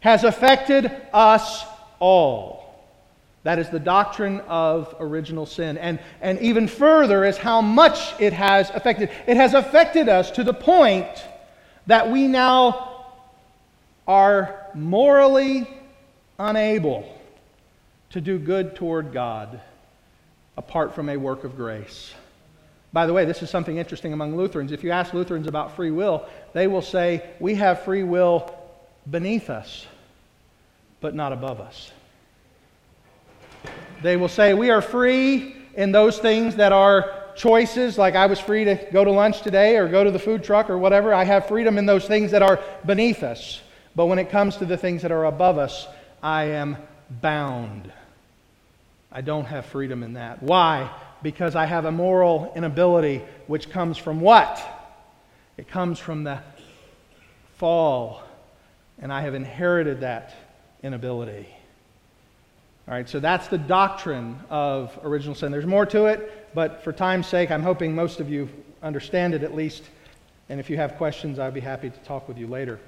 has 0.01 0.23
affected 0.23 0.91
us 1.13 1.65
all. 1.99 2.60
That 3.43 3.57
is 3.57 3.69
the 3.69 3.79
doctrine 3.79 4.39
of 4.41 4.95
original 4.99 5.45
sin. 5.45 5.77
And, 5.77 5.99
and 6.21 6.39
even 6.39 6.67
further 6.67 7.25
is 7.25 7.37
how 7.37 7.61
much 7.61 8.13
it 8.19 8.33
has 8.33 8.69
affected. 8.69 9.09
It 9.25 9.37
has 9.37 9.53
affected 9.53 10.09
us 10.09 10.29
to 10.31 10.43
the 10.43 10.53
point 10.53 11.07
that 11.87 12.11
we 12.11 12.27
now 12.27 13.05
are 14.07 14.67
morally 14.75 15.67
unable 16.37 17.17
to 18.11 18.21
do 18.21 18.37
good 18.37 18.75
toward 18.75 19.11
God 19.11 19.59
apart 20.57 20.93
from 20.93 21.09
a 21.09 21.17
work 21.17 21.43
of 21.43 21.55
grace. 21.55 22.13
By 22.93 23.05
the 23.05 23.13
way, 23.13 23.25
this 23.25 23.41
is 23.41 23.49
something 23.49 23.77
interesting 23.77 24.11
among 24.11 24.35
Lutherans. 24.35 24.71
If 24.71 24.83
you 24.83 24.91
ask 24.91 25.13
Lutherans 25.13 25.47
about 25.47 25.75
free 25.75 25.91
will, 25.91 26.27
they 26.53 26.67
will 26.67 26.81
say, 26.81 27.23
We 27.39 27.55
have 27.55 27.83
free 27.83 28.03
will 28.03 28.53
beneath 29.09 29.49
us, 29.49 29.87
but 30.99 31.15
not 31.15 31.31
above 31.31 31.61
us. 31.61 31.91
They 34.01 34.17
will 34.17 34.27
say, 34.27 34.53
We 34.53 34.69
are 34.69 34.81
free 34.81 35.55
in 35.75 35.91
those 35.91 36.17
things 36.17 36.55
that 36.57 36.71
are 36.71 37.21
choices, 37.35 37.97
like 37.97 38.15
I 38.15 38.25
was 38.25 38.39
free 38.39 38.65
to 38.65 38.75
go 38.91 39.03
to 39.03 39.11
lunch 39.11 39.41
today 39.41 39.77
or 39.77 39.87
go 39.87 40.03
to 40.03 40.11
the 40.11 40.19
food 40.19 40.43
truck 40.43 40.69
or 40.69 40.77
whatever. 40.77 41.13
I 41.13 41.23
have 41.23 41.47
freedom 41.47 41.77
in 41.77 41.85
those 41.85 42.05
things 42.05 42.31
that 42.31 42.41
are 42.41 42.59
beneath 42.85 43.23
us. 43.23 43.61
But 43.95 44.05
when 44.05 44.19
it 44.19 44.29
comes 44.29 44.57
to 44.57 44.65
the 44.65 44.77
things 44.77 45.01
that 45.01 45.11
are 45.11 45.25
above 45.25 45.57
us, 45.57 45.87
I 46.21 46.45
am 46.45 46.77
bound. 47.09 47.91
I 49.11 49.21
don't 49.21 49.45
have 49.45 49.65
freedom 49.65 50.03
in 50.03 50.13
that. 50.13 50.41
Why? 50.41 50.89
Because 51.21 51.55
I 51.55 51.65
have 51.65 51.85
a 51.85 51.91
moral 51.91 52.53
inability 52.55 53.21
which 53.47 53.69
comes 53.69 53.97
from 53.97 54.21
what? 54.21 54.61
It 55.57 55.67
comes 55.67 55.99
from 55.99 56.23
the 56.23 56.39
fall. 57.57 58.23
And 58.99 59.11
I 59.11 59.21
have 59.21 59.33
inherited 59.33 60.01
that 60.01 60.33
inability. 60.83 61.47
All 62.91 62.97
right, 62.97 63.07
so 63.07 63.21
that's 63.21 63.47
the 63.47 63.57
doctrine 63.57 64.37
of 64.49 64.99
original 65.01 65.33
sin. 65.33 65.49
There's 65.49 65.65
more 65.65 65.85
to 65.85 66.07
it, 66.07 66.53
but 66.53 66.83
for 66.83 66.91
time's 66.91 67.25
sake, 67.25 67.49
I'm 67.49 67.63
hoping 67.63 67.95
most 67.95 68.19
of 68.19 68.29
you 68.29 68.49
understand 68.83 69.33
it 69.33 69.43
at 69.43 69.55
least. 69.55 69.83
And 70.49 70.59
if 70.59 70.69
you 70.69 70.75
have 70.75 70.97
questions, 70.97 71.39
I'd 71.39 71.53
be 71.53 71.61
happy 71.61 71.89
to 71.89 71.97
talk 71.99 72.27
with 72.27 72.37
you 72.37 72.47
later. 72.47 72.81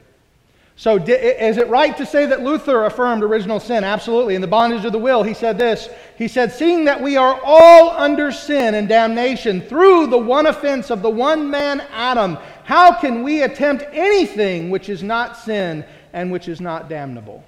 So, 0.75 0.97
is 0.97 1.55
it 1.55 1.69
right 1.69 1.95
to 1.95 2.05
say 2.05 2.25
that 2.25 2.41
Luther 2.43 2.83
affirmed 2.83 3.23
original 3.23 3.61
sin? 3.61 3.85
Absolutely. 3.85 4.35
In 4.35 4.41
the 4.41 4.47
bondage 4.47 4.83
of 4.83 4.91
the 4.91 4.99
will, 4.99 5.23
he 5.23 5.33
said 5.33 5.57
this. 5.57 5.87
He 6.17 6.27
said, 6.27 6.51
Seeing 6.51 6.83
that 6.83 7.01
we 7.01 7.15
are 7.15 7.39
all 7.41 7.91
under 7.91 8.29
sin 8.33 8.75
and 8.75 8.89
damnation 8.89 9.61
through 9.61 10.07
the 10.07 10.17
one 10.17 10.47
offense 10.47 10.89
of 10.89 11.01
the 11.01 11.09
one 11.09 11.49
man 11.49 11.79
Adam, 11.93 12.37
how 12.65 12.93
can 12.93 13.23
we 13.23 13.43
attempt 13.43 13.85
anything 13.93 14.69
which 14.69 14.89
is 14.89 15.01
not 15.01 15.37
sin 15.37 15.85
and 16.11 16.29
which 16.29 16.49
is 16.49 16.59
not 16.59 16.89
damnable? 16.89 17.41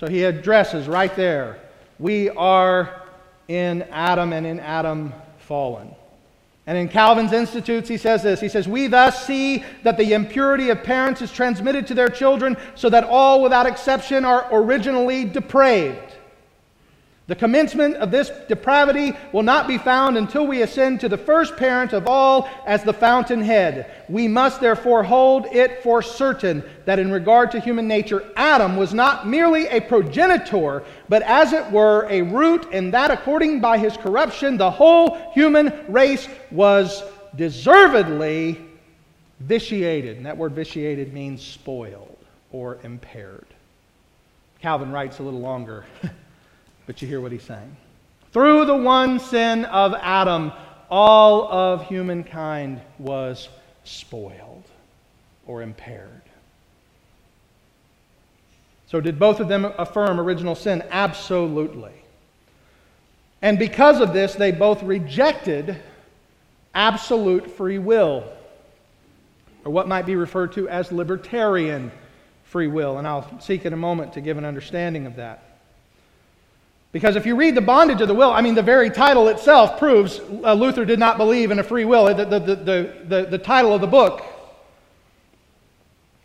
So 0.00 0.06
he 0.06 0.24
addresses 0.24 0.88
right 0.88 1.14
there 1.14 1.58
we 1.98 2.30
are 2.30 3.02
in 3.48 3.82
Adam 3.90 4.32
and 4.32 4.46
in 4.46 4.58
Adam 4.58 5.12
fallen. 5.40 5.94
And 6.66 6.78
in 6.78 6.88
Calvin's 6.88 7.34
Institutes, 7.34 7.86
he 7.86 7.98
says 7.98 8.22
this 8.22 8.40
He 8.40 8.48
says, 8.48 8.66
We 8.66 8.86
thus 8.86 9.26
see 9.26 9.62
that 9.82 9.98
the 9.98 10.14
impurity 10.14 10.70
of 10.70 10.82
parents 10.82 11.20
is 11.20 11.30
transmitted 11.30 11.86
to 11.88 11.94
their 11.94 12.08
children, 12.08 12.56
so 12.74 12.88
that 12.88 13.04
all 13.04 13.42
without 13.42 13.66
exception 13.66 14.24
are 14.24 14.48
originally 14.50 15.26
depraved. 15.26 16.09
The 17.30 17.36
commencement 17.36 17.94
of 17.94 18.10
this 18.10 18.28
depravity 18.48 19.12
will 19.30 19.44
not 19.44 19.68
be 19.68 19.78
found 19.78 20.16
until 20.16 20.48
we 20.48 20.62
ascend 20.62 20.98
to 20.98 21.08
the 21.08 21.16
first 21.16 21.56
parent 21.56 21.92
of 21.92 22.08
all 22.08 22.48
as 22.66 22.82
the 22.82 22.92
fountainhead. 22.92 23.88
We 24.08 24.26
must 24.26 24.60
therefore 24.60 25.04
hold 25.04 25.46
it 25.46 25.80
for 25.84 26.02
certain 26.02 26.64
that 26.86 26.98
in 26.98 27.12
regard 27.12 27.52
to 27.52 27.60
human 27.60 27.86
nature, 27.86 28.28
Adam 28.34 28.76
was 28.76 28.92
not 28.92 29.28
merely 29.28 29.68
a 29.68 29.80
progenitor, 29.80 30.82
but 31.08 31.22
as 31.22 31.52
it 31.52 31.70
were 31.70 32.08
a 32.10 32.22
root, 32.22 32.66
and 32.72 32.92
that 32.94 33.12
according 33.12 33.60
by 33.60 33.78
his 33.78 33.96
corruption, 33.96 34.56
the 34.56 34.68
whole 34.68 35.30
human 35.32 35.84
race 35.86 36.28
was 36.50 37.04
deservedly 37.36 38.60
vitiated. 39.38 40.16
And 40.16 40.26
that 40.26 40.36
word 40.36 40.50
vitiated 40.50 41.12
means 41.12 41.42
spoiled 41.42 42.18
or 42.50 42.78
impaired. 42.82 43.46
Calvin 44.60 44.90
writes 44.90 45.20
a 45.20 45.22
little 45.22 45.38
longer. 45.38 45.84
But 46.90 47.00
you 47.00 47.06
hear 47.06 47.20
what 47.20 47.30
he's 47.30 47.44
saying. 47.44 47.76
Through 48.32 48.64
the 48.64 48.74
one 48.74 49.20
sin 49.20 49.64
of 49.66 49.94
Adam, 49.94 50.50
all 50.90 51.46
of 51.46 51.86
humankind 51.86 52.80
was 52.98 53.48
spoiled 53.84 54.64
or 55.46 55.62
impaired. 55.62 56.22
So, 58.88 59.00
did 59.00 59.20
both 59.20 59.38
of 59.38 59.46
them 59.46 59.66
affirm 59.78 60.18
original 60.18 60.56
sin? 60.56 60.82
Absolutely. 60.90 61.92
And 63.40 63.56
because 63.56 64.00
of 64.00 64.12
this, 64.12 64.34
they 64.34 64.50
both 64.50 64.82
rejected 64.82 65.76
absolute 66.74 67.52
free 67.52 67.78
will, 67.78 68.24
or 69.64 69.70
what 69.70 69.86
might 69.86 70.06
be 70.06 70.16
referred 70.16 70.54
to 70.54 70.68
as 70.68 70.90
libertarian 70.90 71.92
free 72.42 72.66
will. 72.66 72.98
And 72.98 73.06
I'll 73.06 73.40
seek 73.40 73.64
in 73.64 73.72
a 73.72 73.76
moment 73.76 74.14
to 74.14 74.20
give 74.20 74.38
an 74.38 74.44
understanding 74.44 75.06
of 75.06 75.14
that. 75.14 75.49
Because 76.92 77.14
if 77.14 77.24
you 77.24 77.36
read 77.36 77.54
the 77.54 77.60
bondage 77.60 78.00
of 78.00 78.08
the 78.08 78.14
will, 78.14 78.32
I 78.32 78.40
mean, 78.40 78.54
the 78.54 78.62
very 78.62 78.90
title 78.90 79.28
itself 79.28 79.78
proves 79.78 80.18
uh, 80.18 80.54
Luther 80.54 80.84
did 80.84 80.98
not 80.98 81.18
believe 81.18 81.50
in 81.50 81.58
a 81.60 81.62
free 81.62 81.84
will, 81.84 82.12
the, 82.12 82.24
the, 82.24 82.40
the, 82.40 82.94
the, 83.04 83.26
the 83.30 83.38
title 83.38 83.72
of 83.72 83.80
the 83.80 83.86
book. 83.86 84.24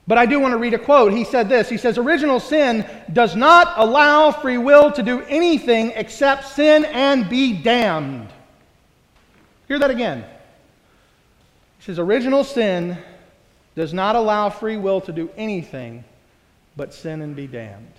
But 0.08 0.17
I 0.17 0.25
do 0.25 0.39
want 0.39 0.54
to 0.54 0.58
read 0.58 0.73
a 0.73 0.80
quote. 0.80 1.13
He 1.13 1.23
said 1.23 1.49
this 1.49 1.69
He 1.69 1.78
says, 1.78 1.97
Original 1.97 2.39
sin 2.39 2.86
does 3.12 3.36
not 3.36 3.73
allow 3.78 4.32
free 4.32 4.58
will 4.58 4.91
to 4.91 5.04
do 5.04 5.21
anything 5.21 5.91
except 5.95 6.47
sin 6.49 6.86
and 6.86 7.30
be 7.30 7.54
damned. 7.54 8.30
Hear 9.67 9.80
that 9.80 9.89
again. 9.89 10.25
He 11.80 11.86
says, 11.86 11.99
Original 11.99 12.43
sin 12.43 12.97
does 13.75 13.93
not 13.93 14.15
allow 14.15 14.49
free 14.49 14.78
will 14.78 15.01
to 15.01 15.12
do 15.12 15.30
anything 15.36 16.04
but 16.75 16.93
sin 16.93 17.21
and 17.21 17.36
be 17.36 17.47
damned. 17.47 17.93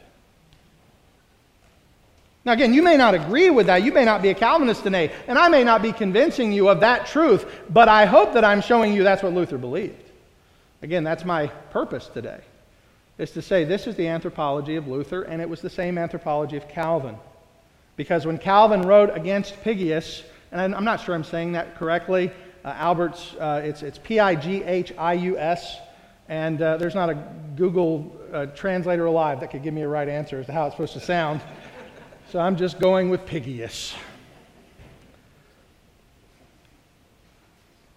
Now, 2.47 2.53
again, 2.53 2.73
you 2.73 2.81
may 2.81 2.97
not 2.97 3.15
agree 3.15 3.51
with 3.51 3.67
that. 3.67 3.83
You 3.83 3.93
may 3.93 4.05
not 4.05 4.23
be 4.23 4.29
a 4.29 4.35
Calvinist 4.35 4.85
today, 4.85 5.11
and 5.27 5.37
I 5.37 5.49
may 5.49 5.65
not 5.65 5.83
be 5.83 5.91
convincing 5.91 6.53
you 6.53 6.69
of 6.69 6.79
that 6.79 7.09
truth, 7.09 7.45
but 7.69 7.89
I 7.89 8.07
hope 8.07 8.35
that 8.35 8.45
I'm 8.45 8.61
showing 8.61 8.95
you 8.95 9.03
that's 9.03 9.21
what 9.21 9.33
Luther 9.33 9.59
believed. 9.59 10.01
Again, 10.81 11.03
that's 11.03 11.25
my 11.25 11.49
purpose 11.49 12.07
today, 12.07 12.39
is 13.19 13.33
to 13.33 13.43
say 13.43 13.65
this 13.65 13.89
is 13.89 13.97
the 13.97 14.07
anthropology 14.07 14.77
of 14.77 14.87
Luther, 14.87 15.23
and 15.23 15.43
it 15.43 15.49
was 15.49 15.61
the 15.61 15.69
same 15.69 15.99
anthropology 15.99 16.57
of 16.57 16.69
Calvin. 16.69 17.17
Because 17.97 18.27
when 18.27 18.39
Calvin 18.39 18.83
wrote 18.83 19.11
against 19.17 19.61
Pighius, 19.65 20.23
and 20.53 20.73
I'm 20.73 20.85
not 20.85 21.01
sure 21.01 21.17
I'm 21.17 21.25
saying 21.25 21.53
that 21.53 21.77
correctly, 21.77 22.31
uh, 22.65 22.69
Albertus, 22.69 23.35
uh, 23.41 23.63
it's, 23.65 23.83
it's 23.83 23.99
P 23.99 24.21
I 24.21 24.37
G 24.37 24.63
H 24.63 24.93
I 24.97 25.15
U 25.15 25.37
S, 25.37 25.79
and 26.29 26.63
uh, 26.63 26.77
there's 26.77 26.95
not 26.95 27.11
a 27.11 27.19
Google 27.57 28.17
uh, 28.33 28.47
translator 28.47 29.07
alive 29.07 29.41
that 29.41 29.51
could 29.51 29.65
give 29.65 29.75
me 29.75 29.83
a 29.83 29.89
right 29.89 30.09
answer 30.09 30.39
as 30.39 30.47
to 30.47 30.53
how 30.53 30.67
it's 30.67 30.75
supposed 30.75 30.93
to 30.93 31.01
sound. 31.01 31.41
So 32.31 32.41
I'm 32.41 32.57
just 32.57 32.81
going 32.81 33.09
with 33.09 33.25
Pighius. 33.25 33.95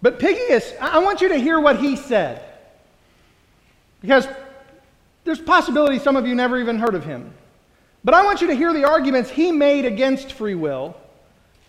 But 0.02 0.18
Pighius, 0.18 0.78
I 0.80 1.00
want 1.00 1.20
you 1.20 1.28
to 1.30 1.36
hear 1.36 1.60
what 1.60 1.78
he 1.78 1.96
said. 1.96 2.42
Because 4.00 4.28
there's 5.24 5.40
possibility 5.40 5.98
some 5.98 6.16
of 6.16 6.26
you 6.26 6.34
never 6.34 6.58
even 6.58 6.78
heard 6.78 6.94
of 6.94 7.04
him. 7.04 7.34
But 8.04 8.14
I 8.14 8.24
want 8.24 8.40
you 8.40 8.46
to 8.46 8.54
hear 8.54 8.72
the 8.72 8.84
arguments 8.84 9.30
he 9.30 9.52
made 9.52 9.84
against 9.84 10.32
free 10.32 10.54
will. 10.54 10.96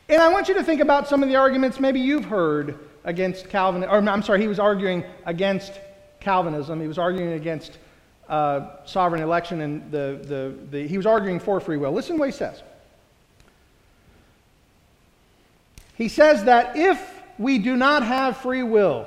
And 0.08 0.22
I 0.22 0.30
want 0.30 0.48
you 0.48 0.54
to 0.54 0.64
think 0.64 0.82
about 0.82 1.10
some 1.10 1.24
of 1.24 1.30
the 1.30 1.36
arguments 1.36 1.80
maybe 1.80 2.00
you've 2.00 2.26
heard 2.26 2.80
against 3.04 3.50
Calvin, 3.50 3.84
or 3.84 3.98
I'm 3.98 4.22
sorry, 4.22 4.40
he 4.40 4.48
was 4.48 4.60
arguing 4.60 5.04
against 5.26 5.74
Calvinism. 6.20 6.80
He 6.80 6.88
was 6.88 7.00
arguing 7.00 7.34
against 7.34 7.80
uh, 8.32 8.86
sovereign 8.86 9.22
election, 9.22 9.60
and 9.60 9.92
the, 9.92 10.20
the, 10.24 10.56
the, 10.72 10.88
he 10.88 10.96
was 10.96 11.06
arguing 11.06 11.40
for 11.40 11.60
free 11.60 11.76
will. 11.76 11.92
Listen 11.92 12.16
to 12.16 12.20
what 12.22 12.30
he 12.30 12.32
says. 12.32 12.64
He 15.96 16.08
says 16.08 16.46
that 16.46 16.78
if 16.78 17.22
we 17.38 17.58
do 17.58 17.76
not 17.76 18.04
have 18.04 18.38
free 18.38 18.64
will, 18.64 19.06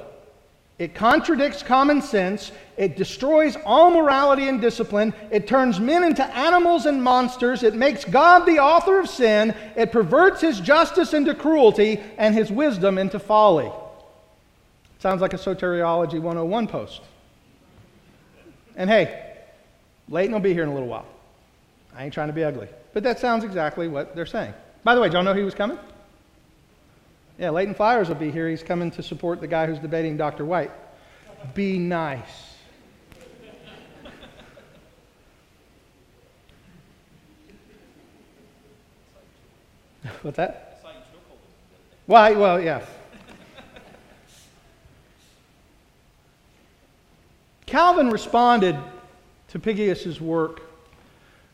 it 0.79 0.95
contradicts 0.95 1.63
common 1.63 2.03
sense. 2.03 2.53
It 2.77 2.97
destroys 2.97 3.57
all 3.65 3.91
morality 3.91 4.49
and 4.49 4.61
discipline. 4.61 5.15
It 5.31 5.47
turns 5.47 5.81
men 5.81 6.05
into 6.05 6.25
animals 6.37 6.85
and 6.85 7.03
monsters. 7.03 7.63
It 7.63 7.75
makes 7.75 8.05
God 8.05 8.41
the 8.41 8.59
author 8.59 8.99
of 8.99 9.09
sin. 9.09 9.55
It 9.75 9.91
perverts 9.91 10.43
his 10.43 10.61
justice 10.61 11.15
into 11.15 11.35
cruelty 11.35 12.01
and 12.19 12.35
his 12.35 12.51
wisdom 12.51 12.99
into 12.99 13.19
folly. 13.19 13.73
Sounds 14.99 15.23
like 15.23 15.33
a 15.33 15.39
Soteriology 15.39 16.21
101 16.21 16.67
post. 16.67 17.01
And 18.77 18.91
hey, 18.91 19.37
Leighton 20.09 20.33
will 20.33 20.41
be 20.41 20.53
here 20.53 20.63
in 20.63 20.69
a 20.69 20.75
little 20.75 20.89
while. 20.89 21.07
I 21.97 22.05
ain't 22.05 22.13
trying 22.13 22.29
to 22.29 22.35
be 22.35 22.45
ugly. 22.45 22.69
But 22.93 23.03
that 23.05 23.19
sounds 23.21 23.45
exactly 23.45 23.89
what 23.89 24.15
they're 24.17 24.27
saying. 24.27 24.53
By 24.83 24.95
the 24.95 25.01
way, 25.01 25.09
do 25.09 25.15
y'all 25.15 25.23
know 25.23 25.35
he 25.35 25.43
was 25.43 25.55
coming? 25.55 25.79
Yeah, 27.39 27.51
Leighton 27.51 27.75
Flowers 27.75 28.09
will 28.09 28.17
be 28.17 28.31
here. 28.31 28.49
He's 28.49 28.63
coming 28.63 28.91
to 28.93 29.03
support 29.03 29.41
the 29.41 29.49
guy 29.49 29.67
who's 29.67 29.79
debating 29.79 30.17
Dr. 30.17 30.45
White. 30.45 30.71
Be 31.55 31.79
nice. 31.79 32.55
What's 40.23 40.37
that? 40.37 40.71
Well, 42.07 42.39
well, 42.39 42.61
yeah. 42.61 42.85
Calvin 47.75 48.09
responded 48.09 48.79
to 49.49 49.59
Pighius's 49.59 50.21
work 50.21 50.63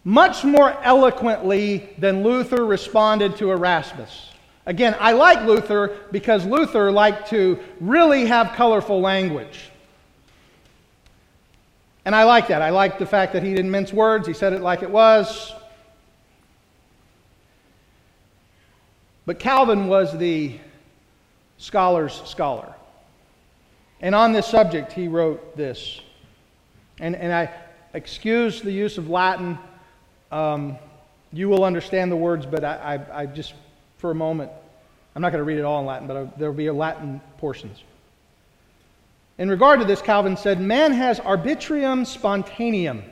much 0.05 0.45
more 0.45 0.79
eloquently 0.83 1.89
than 1.97 2.23
Luther 2.23 2.67
responded 2.67 3.39
to 3.39 3.53
Erasmus. 3.53 4.29
Again, 4.67 4.95
I 5.01 5.13
like 5.13 5.47
Luther 5.47 5.97
because 6.13 6.45
Luther 6.45 6.93
liked 6.93 7.31
to 7.31 7.59
really 7.81 8.27
have 8.27 8.53
colorful 8.53 9.01
language. 9.01 9.71
And 12.05 12.15
I 12.15 12.25
like 12.25 12.49
that. 12.49 12.61
I 12.61 12.69
like 12.69 12.99
the 12.99 13.07
fact 13.07 13.33
that 13.33 13.43
he 13.43 13.55
didn't 13.55 13.71
mince 13.71 13.91
words, 13.91 14.27
he 14.29 14.35
said 14.35 14.53
it 14.53 14.61
like 14.61 14.83
it 14.83 14.91
was. 14.91 15.55
But 19.25 19.39
Calvin 19.39 19.89
was 19.89 20.19
the 20.19 20.59
scholar's 21.57 22.21
scholar. 22.27 22.75
And 24.03 24.15
on 24.15 24.35
this 24.35 24.47
subject, 24.47 24.93
he 24.93 25.09
wrote 25.09 25.57
this. 25.57 26.03
And, 27.01 27.17
and 27.17 27.33
I 27.33 27.51
excuse 27.95 28.61
the 28.61 28.71
use 28.71 28.99
of 28.99 29.09
Latin. 29.09 29.59
Um, 30.31 30.77
you 31.33 31.49
will 31.49 31.65
understand 31.65 32.13
the 32.13 32.17
words, 32.17 32.47
but 32.47 32.63
I, 32.63 33.01
I, 33.13 33.23
I, 33.23 33.27
just, 33.27 33.55
for 33.99 34.11
a 34.11 34.15
moment, 34.15 34.51
I'm 35.15 35.23
not 35.23 35.31
going 35.33 35.41
to 35.41 35.45
read 35.45 35.59
it 35.59 35.65
all 35.65 35.81
in 35.81 35.87
Latin, 35.87 36.07
but 36.07 36.39
there 36.39 36.51
will 36.51 36.57
be 36.57 36.71
Latin 36.71 37.21
portions. 37.39 37.83
In 39.39 39.49
regard 39.49 39.81
to 39.81 39.87
this, 39.87 40.03
Calvin 40.03 40.37
said, 40.37 40.61
Man 40.61 40.93
has 40.93 41.19
arbitrium 41.21 42.07
spontaneum, 42.07 43.03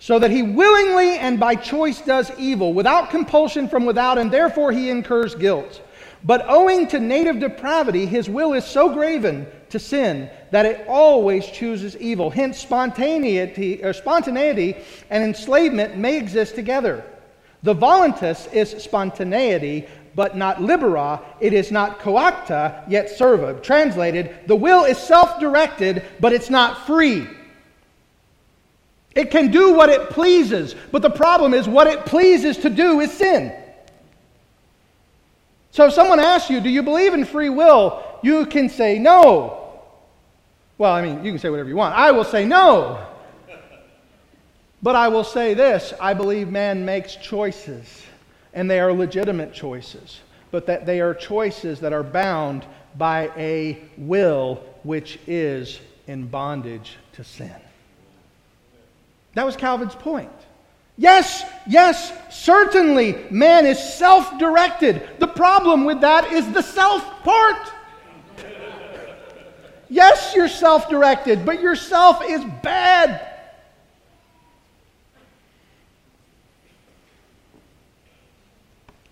so 0.00 0.18
that 0.18 0.30
he 0.30 0.42
willingly 0.42 1.18
and 1.18 1.38
by 1.38 1.54
choice 1.54 2.00
does 2.00 2.30
evil, 2.38 2.74
without 2.74 3.10
compulsion 3.10 3.68
from 3.68 3.86
without, 3.86 4.18
and 4.18 4.30
therefore 4.30 4.72
he 4.72 4.90
incurs 4.90 5.34
guilt. 5.34 5.80
But 6.26 6.44
owing 6.48 6.88
to 6.88 6.98
native 6.98 7.38
depravity, 7.38 8.04
his 8.04 8.28
will 8.28 8.52
is 8.52 8.64
so 8.64 8.92
graven 8.92 9.46
to 9.70 9.78
sin 9.78 10.28
that 10.50 10.66
it 10.66 10.84
always 10.88 11.46
chooses 11.46 11.96
evil. 11.98 12.30
Hence, 12.30 12.58
spontaneity, 12.58 13.82
or 13.84 13.92
spontaneity 13.92 14.74
and 15.08 15.22
enslavement 15.22 15.96
may 15.96 16.16
exist 16.16 16.56
together. 16.56 17.04
The 17.62 17.74
voluntas 17.74 18.52
is 18.52 18.70
spontaneity, 18.82 19.86
but 20.16 20.36
not 20.36 20.60
libera. 20.60 21.20
It 21.40 21.52
is 21.52 21.70
not 21.70 22.00
coacta, 22.00 22.82
yet 22.88 23.08
serva. 23.08 23.62
Translated, 23.62 24.34
the 24.46 24.56
will 24.56 24.84
is 24.84 24.98
self 24.98 25.38
directed, 25.38 26.02
but 26.18 26.32
it's 26.32 26.50
not 26.50 26.88
free. 26.88 27.28
It 29.14 29.30
can 29.30 29.52
do 29.52 29.74
what 29.74 29.90
it 29.90 30.10
pleases, 30.10 30.74
but 30.90 31.02
the 31.02 31.10
problem 31.10 31.54
is 31.54 31.68
what 31.68 31.86
it 31.86 32.04
pleases 32.04 32.56
to 32.58 32.68
do 32.68 32.98
is 32.98 33.12
sin. 33.12 33.52
So 35.76 35.84
if 35.84 35.92
someone 35.92 36.20
asks 36.20 36.48
you, 36.48 36.62
Do 36.62 36.70
you 36.70 36.82
believe 36.82 37.12
in 37.12 37.26
free 37.26 37.50
will? 37.50 38.02
you 38.22 38.46
can 38.46 38.70
say 38.70 38.98
no. 38.98 39.82
Well, 40.78 40.90
I 40.90 41.02
mean, 41.02 41.22
you 41.22 41.30
can 41.30 41.38
say 41.38 41.50
whatever 41.50 41.68
you 41.68 41.76
want. 41.76 41.94
I 41.94 42.12
will 42.12 42.24
say 42.24 42.46
no. 42.46 43.06
But 44.82 44.96
I 44.96 45.08
will 45.08 45.22
say 45.22 45.52
this 45.52 45.92
I 46.00 46.14
believe 46.14 46.48
man 46.48 46.86
makes 46.86 47.16
choices, 47.16 48.04
and 48.54 48.70
they 48.70 48.80
are 48.80 48.90
legitimate 48.90 49.52
choices, 49.52 50.20
but 50.50 50.64
that 50.64 50.86
they 50.86 51.02
are 51.02 51.12
choices 51.12 51.78
that 51.80 51.92
are 51.92 52.02
bound 52.02 52.64
by 52.96 53.30
a 53.36 53.78
will 53.98 54.64
which 54.82 55.18
is 55.26 55.78
in 56.06 56.26
bondage 56.26 56.96
to 57.12 57.22
sin. 57.22 57.54
That 59.34 59.44
was 59.44 59.56
Calvin's 59.56 59.94
point. 59.94 60.30
Yes, 60.98 61.44
yes, 61.66 62.12
certainly, 62.30 63.26
man 63.30 63.66
is 63.66 63.78
self 63.78 64.38
directed. 64.38 65.06
The 65.18 65.26
problem 65.26 65.84
with 65.84 66.00
that 66.00 66.32
is 66.32 66.50
the 66.52 66.62
self 66.62 67.04
part. 67.22 67.72
Yes, 69.88 70.32
you're 70.34 70.48
self 70.48 70.88
directed, 70.88 71.44
but 71.44 71.60
yourself 71.60 72.22
is 72.24 72.42
bad. 72.62 73.34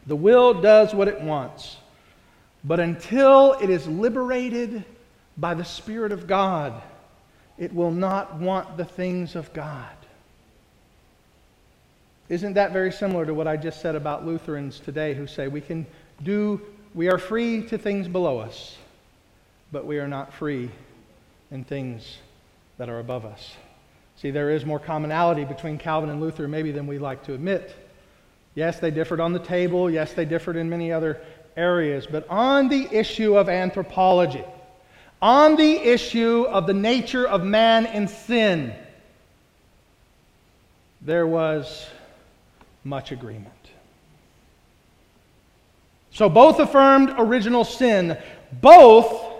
The 0.06 0.16
will 0.16 0.60
does 0.60 0.94
what 0.94 1.08
it 1.08 1.20
wants, 1.20 1.76
but 2.62 2.80
until 2.80 3.54
it 3.54 3.70
is 3.70 3.86
liberated 3.86 4.84
by 5.36 5.54
the 5.54 5.64
Spirit 5.64 6.12
of 6.12 6.26
God, 6.26 6.82
it 7.56 7.72
will 7.74 7.90
not 7.90 8.34
want 8.36 8.76
the 8.76 8.84
things 8.84 9.34
of 9.34 9.52
God. 9.52 9.94
Isn't 12.28 12.54
that 12.54 12.72
very 12.72 12.90
similar 12.90 13.26
to 13.26 13.34
what 13.34 13.46
I 13.46 13.56
just 13.56 13.82
said 13.82 13.94
about 13.94 14.24
Lutherans 14.24 14.80
today 14.80 15.12
who 15.14 15.26
say 15.26 15.46
we 15.48 15.60
can 15.60 15.86
do, 16.22 16.60
we 16.94 17.10
are 17.10 17.18
free 17.18 17.66
to 17.66 17.76
things 17.76 18.08
below 18.08 18.38
us, 18.38 18.78
but 19.70 19.84
we 19.84 19.98
are 19.98 20.08
not 20.08 20.32
free 20.32 20.70
in 21.50 21.64
things 21.64 22.18
that 22.78 22.88
are 22.88 22.98
above 22.98 23.26
us? 23.26 23.54
See, 24.16 24.30
there 24.30 24.50
is 24.50 24.64
more 24.64 24.78
commonality 24.78 25.44
between 25.44 25.76
Calvin 25.76 26.08
and 26.08 26.20
Luther 26.20 26.48
maybe 26.48 26.72
than 26.72 26.86
we 26.86 26.98
like 26.98 27.24
to 27.24 27.34
admit. 27.34 27.74
Yes, 28.54 28.78
they 28.78 28.90
differed 28.90 29.20
on 29.20 29.32
the 29.32 29.38
table. 29.38 29.90
Yes, 29.90 30.14
they 30.14 30.24
differed 30.24 30.56
in 30.56 30.70
many 30.70 30.92
other 30.92 31.20
areas. 31.56 32.06
But 32.06 32.26
on 32.30 32.68
the 32.68 32.88
issue 32.90 33.36
of 33.36 33.50
anthropology, 33.50 34.44
on 35.20 35.56
the 35.56 35.76
issue 35.76 36.46
of 36.48 36.66
the 36.66 36.74
nature 36.74 37.26
of 37.26 37.44
man 37.44 37.84
and 37.86 38.08
sin, 38.08 38.74
there 41.02 41.26
was 41.26 41.86
much 42.84 43.10
agreement. 43.10 43.52
So 46.10 46.28
both 46.28 46.60
affirmed 46.60 47.14
original 47.18 47.64
sin, 47.64 48.16
both 48.52 49.32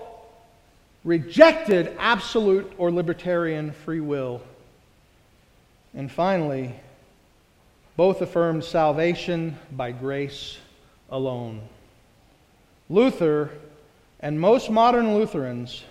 rejected 1.05 1.95
absolute 1.99 2.73
or 2.79 2.91
libertarian 2.91 3.73
free 3.73 4.01
will. 4.01 4.43
And 5.95 6.11
finally, 6.11 6.75
both 7.97 8.23
affirmed 8.23 8.65
salvation 8.65 9.57
by 9.71 9.93
grace 9.93 10.59
alone. 11.11 11.61
Luther 12.91 13.51
and 14.19 14.41
most 14.41 14.71
modern 14.71 15.15
Lutherans 15.15 15.85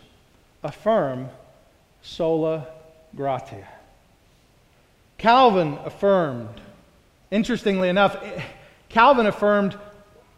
affirm 0.63 1.29
sola 2.01 2.67
gratia. 3.15 3.67
Calvin 5.17 5.77
affirmed, 5.85 6.59
interestingly 7.33 7.89
enough, 7.89 8.15
Calvin 8.89 9.25
affirmed 9.25 9.73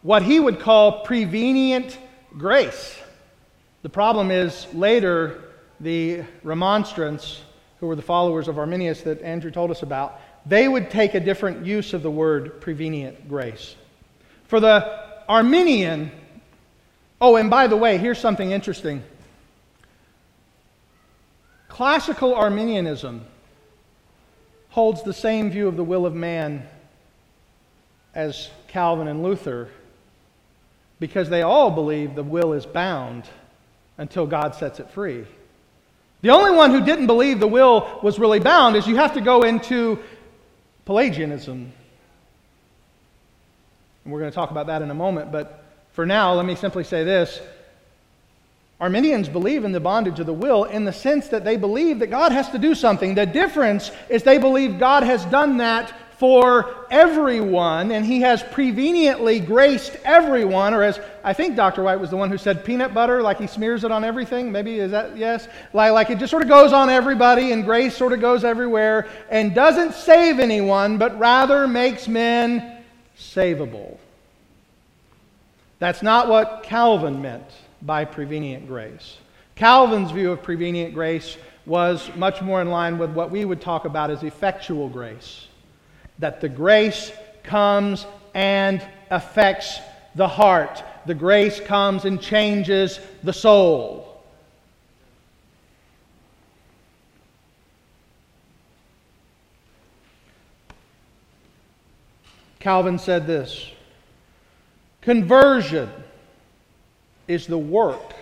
what 0.02 0.24
he 0.24 0.40
would 0.40 0.60
call 0.60 1.04
prevenient 1.04 2.00
grace. 2.38 2.98
The 3.84 3.90
problem 3.90 4.32
is 4.32 4.66
later, 4.74 5.44
the 5.82 6.24
remonstrants, 6.42 7.42
who 7.80 7.88
were 7.88 7.98
the 7.98 8.02
followers 8.02 8.48
of 8.48 8.58
Arminius 8.58 9.02
that 9.02 9.22
Andrew 9.22 9.52
told 9.52 9.72
us 9.72 9.84
about, 9.84 10.22
they 10.46 10.68
would 10.68 10.90
take 10.90 11.16
a 11.16 11.20
different 11.20 11.66
use 11.66 11.94
of 11.94 12.02
the 12.02 12.10
word 12.10 12.62
prevenient 12.62 13.28
grace. 13.28 13.76
For 14.48 14.62
the 14.62 15.04
Arminian, 15.28 16.12
oh, 17.20 17.36
and 17.36 17.50
by 17.50 17.68
the 17.68 17.76
way, 17.76 17.98
here's 17.98 18.20
something 18.20 18.52
interesting. 18.52 19.04
Classical 21.68 22.34
Arminianism 22.34 23.26
holds 24.70 25.04
the 25.04 25.14
same 25.14 25.52
view 25.52 25.68
of 25.68 25.76
the 25.76 25.84
will 25.84 26.06
of 26.06 26.14
man 26.14 26.66
as 28.16 28.50
Calvin 28.68 29.08
and 29.08 29.22
Luther 29.22 29.70
because 31.00 31.30
they 31.30 31.42
all 31.42 31.70
believe 31.70 32.16
the 32.16 32.24
will 32.24 32.54
is 32.54 32.66
bound 32.66 33.26
until 33.98 34.26
God 34.26 34.56
sets 34.56 34.80
it 34.80 34.90
free. 34.90 35.26
The 36.22 36.30
only 36.30 36.52
one 36.52 36.72
who 36.72 36.84
didn't 36.84 37.08
believe 37.08 37.40
the 37.40 37.48
will 37.48 38.00
was 38.02 38.18
really 38.18 38.40
bound 38.40 38.76
is 38.76 38.88
you 38.88 38.96
have 38.96 39.14
to 39.14 39.22
go 39.22 39.44
into 39.44 40.00
Pelagianism. 40.86 41.72
And 44.04 44.14
we're 44.14 44.20
going 44.20 44.32
to 44.32 44.36
talk 44.36 44.52
about 44.52 44.68
that 44.68 44.82
in 44.82 44.90
a 44.90 44.96
moment, 44.96 45.32
but 45.32 45.64
for 45.92 46.06
now, 46.06 46.34
let 46.34 46.46
me 46.46 46.56
simply 46.56 46.84
say 46.84 47.04
this. 47.04 47.42
Arminians 48.80 49.30
believe 49.30 49.64
in 49.64 49.72
the 49.72 49.80
bondage 49.80 50.20
of 50.20 50.26
the 50.26 50.34
will 50.34 50.66
in 50.66 50.84
the 50.84 50.92
sense 50.92 51.30
that 51.30 51.46
they 51.46 51.56
believe 51.56 52.00
that 52.00 52.08
God 52.08 52.32
has 52.32 52.50
to 52.50 52.58
do 52.58 52.76
something. 52.76 53.16
The 53.16 53.26
difference 53.26 53.92
is 54.10 54.24
they 54.24 54.38
believe 54.38 54.80
God 54.80 55.04
has 55.04 55.24
done 55.26 55.58
that 55.58 55.94
for 56.18 56.86
everyone, 56.90 57.92
and 57.92 58.06
he 58.06 58.22
has 58.22 58.42
preveniently 58.42 59.40
graced 59.40 59.98
everyone, 60.06 60.74
or 60.74 60.82
as 60.82 61.00
I 61.24 61.34
think 61.34 61.58
Dr. 61.58 61.84
White 61.84 62.00
was 62.00 62.10
the 62.10 62.16
one 62.16 62.30
who 62.30 62.38
said 62.38 62.64
peanut 62.64 62.94
butter, 62.94 63.22
like 63.22 63.38
he 63.38 63.48
smears 63.48 63.84
it 63.84 63.92
on 63.92 64.06
everything. 64.06 64.52
Maybe 64.52 64.80
is 64.80 64.92
that 64.92 65.18
yes? 65.18 65.48
Like, 65.74 65.92
like 65.92 66.10
it 66.10 66.20
just 66.20 66.32
sort 66.32 66.44
of 66.44 66.48
goes 66.48 66.72
on 66.72 66.90
everybody, 66.90 67.52
and 67.52 67.66
grace 67.66 67.98
sort 67.98 68.14
of 68.14 68.22
goes 68.22 68.46
everywhere, 68.46 69.10
and 69.30 69.54
doesn't 69.54 69.94
save 69.94 70.40
anyone, 70.40 70.98
but 70.98 71.18
rather 71.20 71.68
makes 71.68 72.08
men 72.08 72.84
savable. 73.18 73.98
That's 75.80 76.02
not 76.02 76.30
what 76.30 76.64
Calvin 76.64 77.22
meant 77.22 77.50
by 77.82 78.06
prevenient 78.06 78.68
grace. 78.68 79.18
Calvin's 79.56 80.12
view 80.12 80.32
of 80.32 80.42
prevenient 80.42 80.94
grace 80.94 81.38
was 81.66 82.10
much 82.16 82.42
more 82.42 82.62
in 82.62 82.70
line 82.70 82.98
with 82.98 83.12
what 83.12 83.32
we 83.32 83.44
would 83.44 83.60
talk 83.60 83.84
about 83.84 84.12
as 84.12 84.24
effectual 84.24 84.88
grace 84.88 85.45
that 86.20 86.42
the 86.42 86.50
grace 86.50 87.12
comes 87.44 88.06
and 88.34 88.86
affects 89.10 89.80
the 90.16 90.28
heart. 90.28 90.84
The 91.06 91.14
grace 91.16 91.60
comes 91.60 92.06
and 92.06 92.22
changes 92.22 93.00
the 93.24 93.34
soul. 93.34 94.06
Calvin 102.60 102.98
said 102.98 103.28
this 103.28 103.70
Conversion 105.02 105.88
is 107.28 107.46
the 107.46 107.60
work 107.60 108.16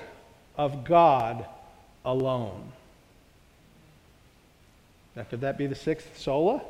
of 0.57 0.83
God 0.83 1.45
alone. 2.03 2.73
Now, 5.15 5.23
could 5.23 5.39
that 5.41 5.57
be 5.57 5.67
the 5.67 5.75
sixth 5.75 6.17
sola? 6.17 6.61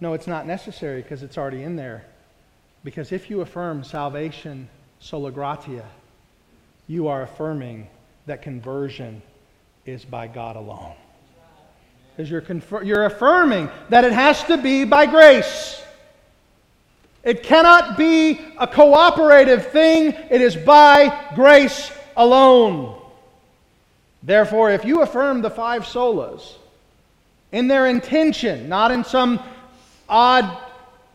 No, 0.00 0.14
it's 0.14 0.26
not 0.26 0.46
necessary 0.46 1.02
because 1.02 1.22
it's 1.22 1.36
already 1.36 1.62
in 1.62 1.76
there. 1.76 2.04
Because 2.84 3.12
if 3.12 3.30
you 3.30 3.40
affirm 3.40 3.82
salvation 3.82 4.68
sola 5.00 5.30
gratia, 5.30 5.84
you 6.86 7.08
are 7.08 7.22
affirming 7.22 7.88
that 8.26 8.42
conversion 8.42 9.22
is 9.84 10.04
by 10.04 10.26
God 10.26 10.56
alone. 10.56 10.94
Because 12.16 12.30
you're, 12.30 12.40
confer- 12.40 12.82
you're 12.82 13.04
affirming 13.04 13.68
that 13.88 14.04
it 14.04 14.12
has 14.12 14.42
to 14.44 14.56
be 14.56 14.84
by 14.84 15.06
grace. 15.06 15.82
It 17.24 17.42
cannot 17.42 17.96
be 17.98 18.40
a 18.58 18.66
cooperative 18.66 19.66
thing, 19.68 20.14
it 20.30 20.40
is 20.40 20.56
by 20.56 21.30
grace 21.34 21.90
alone. 22.16 23.00
Therefore, 24.22 24.70
if 24.70 24.84
you 24.84 25.02
affirm 25.02 25.42
the 25.42 25.50
five 25.50 25.82
solas 25.82 26.54
in 27.52 27.68
their 27.68 27.86
intention, 27.86 28.68
not 28.68 28.90
in 28.90 29.04
some 29.04 29.40
odd 30.08 30.56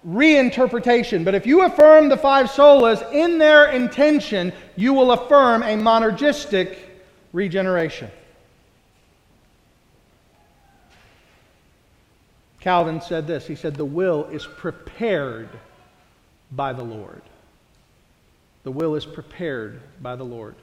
reinterpretation. 0.07 1.23
But 1.23 1.35
if 1.35 1.45
you 1.45 1.63
affirm 1.63 2.09
the 2.09 2.17
five 2.17 2.47
solas 2.47 3.11
in 3.13 3.37
their 3.37 3.71
intention, 3.71 4.53
you 4.75 4.93
will 4.93 5.11
affirm 5.11 5.63
a 5.63 5.75
monergistic 5.75 6.77
regeneration. 7.31 8.09
Calvin 12.59 13.01
said 13.01 13.27
this 13.27 13.45
he 13.45 13.55
said, 13.55 13.75
The 13.75 13.83
will 13.83 14.25
is 14.25 14.45
prepared 14.45 15.49
by 16.51 16.71
the 16.71 16.83
Lord. 16.83 17.21
The 18.63 18.71
will 18.71 18.95
is 18.95 19.05
prepared 19.05 19.81
by 20.01 20.15
the 20.15 20.23
Lord. 20.23 20.55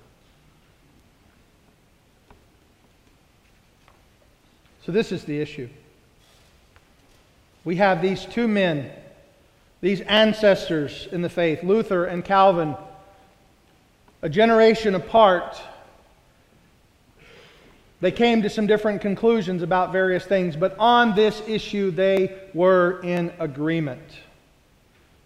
So, 4.86 4.92
this 4.92 5.12
is 5.12 5.24
the 5.24 5.38
issue. 5.38 5.68
We 7.64 7.76
have 7.76 8.00
these 8.00 8.24
two 8.24 8.48
men, 8.48 8.90
these 9.80 10.00
ancestors 10.02 11.08
in 11.12 11.22
the 11.22 11.28
faith, 11.28 11.62
Luther 11.62 12.06
and 12.06 12.24
Calvin, 12.24 12.76
a 14.22 14.28
generation 14.28 14.94
apart. 14.94 15.61
They 18.00 18.12
came 18.12 18.42
to 18.42 18.50
some 18.50 18.66
different 18.66 19.02
conclusions 19.02 19.62
about 19.62 19.92
various 19.92 20.24
things, 20.24 20.56
but 20.56 20.74
on 20.78 21.14
this 21.14 21.42
issue 21.46 21.90
they 21.90 22.38
were 22.54 23.00
in 23.02 23.32
agreement. 23.38 24.18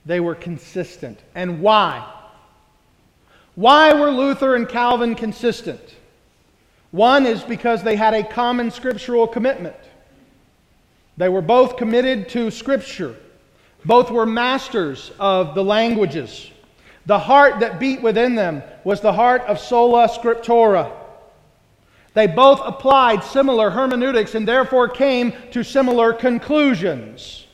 They 0.06 0.20
were 0.20 0.34
consistent. 0.34 1.20
And 1.34 1.60
why? 1.60 2.04
Why 3.54 3.94
were 3.94 4.10
Luther 4.10 4.56
and 4.56 4.68
Calvin 4.68 5.14
consistent? 5.14 5.94
One 6.90 7.26
is 7.26 7.42
because 7.42 7.82
they 7.82 7.96
had 7.96 8.14
a 8.14 8.24
common 8.24 8.70
scriptural 8.70 9.26
commitment. 9.26 9.76
They 11.16 11.28
were 11.28 11.42
both 11.42 11.76
committed 11.76 12.28
to 12.30 12.50
Scripture. 12.50 13.16
Both 13.84 14.10
were 14.10 14.26
masters 14.26 15.12
of 15.18 15.54
the 15.54 15.62
languages. 15.62 16.50
The 17.06 17.18
heart 17.18 17.60
that 17.60 17.78
beat 17.78 18.00
within 18.02 18.34
them 18.34 18.62
was 18.82 19.00
the 19.00 19.12
heart 19.12 19.42
of 19.42 19.58
sola 19.58 20.08
scriptura. 20.08 20.90
They 22.14 22.26
both 22.26 22.60
applied 22.64 23.22
similar 23.22 23.70
hermeneutics 23.70 24.34
and 24.34 24.48
therefore 24.48 24.88
came 24.88 25.34
to 25.50 25.62
similar 25.62 26.12
conclusions. 26.12 27.46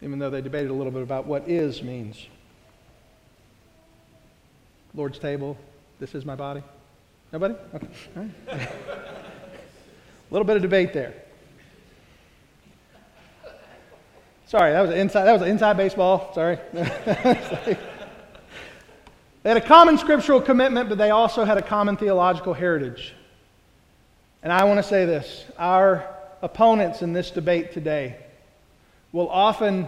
Even 0.00 0.18
though 0.18 0.30
they 0.30 0.40
debated 0.40 0.70
a 0.70 0.74
little 0.74 0.92
bit 0.92 1.02
about 1.02 1.26
what 1.26 1.48
is 1.48 1.82
means. 1.82 2.26
Lord's 4.94 5.18
table, 5.18 5.56
this 5.98 6.14
is 6.14 6.24
my 6.24 6.34
body. 6.34 6.62
Nobody? 7.32 7.54
Okay. 7.74 8.30
A 10.32 10.40
little 10.40 10.46
bit 10.46 10.56
of 10.56 10.62
debate 10.62 10.94
there. 10.94 11.12
Sorry, 14.46 14.72
that 14.72 14.80
was 14.80 14.90
inside. 14.90 15.24
That 15.24 15.38
was 15.38 15.42
inside 15.42 15.76
baseball. 15.76 16.32
Sorry. 16.32 16.58
they 16.72 17.76
had 19.44 19.58
a 19.58 19.60
common 19.60 19.98
scriptural 19.98 20.40
commitment, 20.40 20.88
but 20.88 20.96
they 20.96 21.10
also 21.10 21.44
had 21.44 21.58
a 21.58 21.62
common 21.62 21.98
theological 21.98 22.54
heritage. 22.54 23.12
And 24.42 24.50
I 24.50 24.64
want 24.64 24.78
to 24.78 24.82
say 24.82 25.04
this: 25.04 25.44
our 25.58 26.08
opponents 26.40 27.02
in 27.02 27.12
this 27.12 27.30
debate 27.30 27.72
today 27.72 28.16
will 29.12 29.28
often 29.28 29.86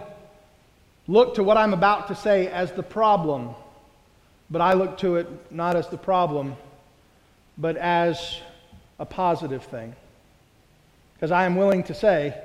look 1.07 1.33
to 1.35 1.43
what 1.43 1.57
I'm 1.57 1.73
about 1.73 2.09
to 2.09 2.15
say 2.15 2.49
as 2.49 2.71
the 2.71 2.83
problem, 2.83 3.55
but 4.51 4.61
I 4.61 4.73
look 4.73 4.99
to 4.99 5.15
it 5.15 5.51
not 5.51 5.75
as 5.75 5.87
the 5.87 5.97
problem, 5.97 6.55
but 7.57 7.77
as 7.77 8.41
a 8.99 9.07
positive 9.07 9.63
thing. 9.63 9.95
Because 11.15 11.31
I 11.31 11.45
am 11.45 11.55
willing 11.55 11.83
to 11.83 11.93
say 11.93 12.39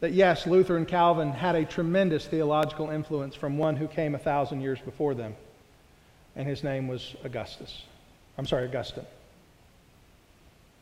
that 0.00 0.12
yes, 0.12 0.46
Luther 0.46 0.76
and 0.76 0.86
Calvin 0.86 1.32
had 1.32 1.54
a 1.54 1.64
tremendous 1.64 2.26
theological 2.26 2.90
influence 2.90 3.34
from 3.34 3.58
one 3.58 3.76
who 3.76 3.88
came 3.88 4.14
a 4.14 4.18
thousand 4.18 4.60
years 4.60 4.78
before 4.80 5.14
them, 5.14 5.34
and 6.34 6.46
his 6.46 6.62
name 6.62 6.86
was 6.86 7.16
Augustus. 7.24 7.82
I'm 8.38 8.46
sorry, 8.46 8.66
Augustine. 8.68 9.06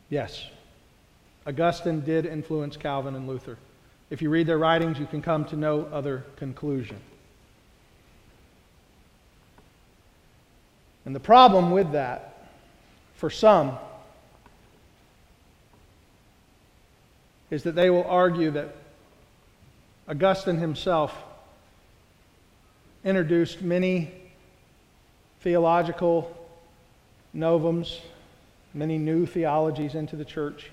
Yes, 0.09 0.47
Augustine 1.47 2.01
did 2.01 2.25
influence 2.25 2.77
Calvin 2.77 3.15
and 3.15 3.27
Luther. 3.27 3.57
If 4.09 4.21
you 4.21 4.29
read 4.29 4.47
their 4.47 4.57
writings, 4.57 4.99
you 4.99 5.05
can 5.05 5.21
come 5.21 5.45
to 5.45 5.55
no 5.55 5.87
other 5.91 6.25
conclusion. 6.35 6.97
And 11.05 11.15
the 11.15 11.19
problem 11.19 11.71
with 11.71 11.91
that, 11.91 12.49
for 13.15 13.29
some, 13.29 13.77
is 17.49 17.63
that 17.63 17.75
they 17.75 17.89
will 17.89 18.05
argue 18.05 18.51
that 18.51 18.75
Augustine 20.07 20.57
himself 20.57 21.15
introduced 23.03 23.61
many 23.61 24.11
theological 25.41 26.35
novums, 27.33 28.01
many 28.73 28.97
new 28.97 29.25
theologies 29.25 29.95
into 29.95 30.15
the 30.15 30.25
church. 30.25 30.71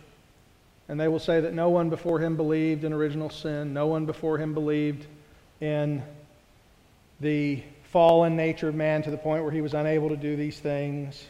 And 0.88 0.98
they 0.98 1.08
will 1.08 1.18
say 1.18 1.40
that 1.40 1.54
no 1.54 1.68
one 1.68 1.90
before 1.90 2.18
him 2.18 2.36
believed 2.36 2.84
in 2.84 2.92
original 2.92 3.30
sin, 3.30 3.72
no 3.72 3.86
one 3.86 4.06
before 4.06 4.38
him 4.38 4.54
believed 4.54 5.06
in 5.60 6.02
the 7.20 7.62
fallen 7.84 8.36
nature 8.36 8.68
of 8.68 8.74
man 8.74 9.02
to 9.02 9.10
the 9.10 9.16
point 9.16 9.42
where 9.42 9.52
he 9.52 9.60
was 9.60 9.74
unable 9.74 10.08
to 10.08 10.16
do 10.16 10.36
these 10.36 10.58
things. 10.58 11.24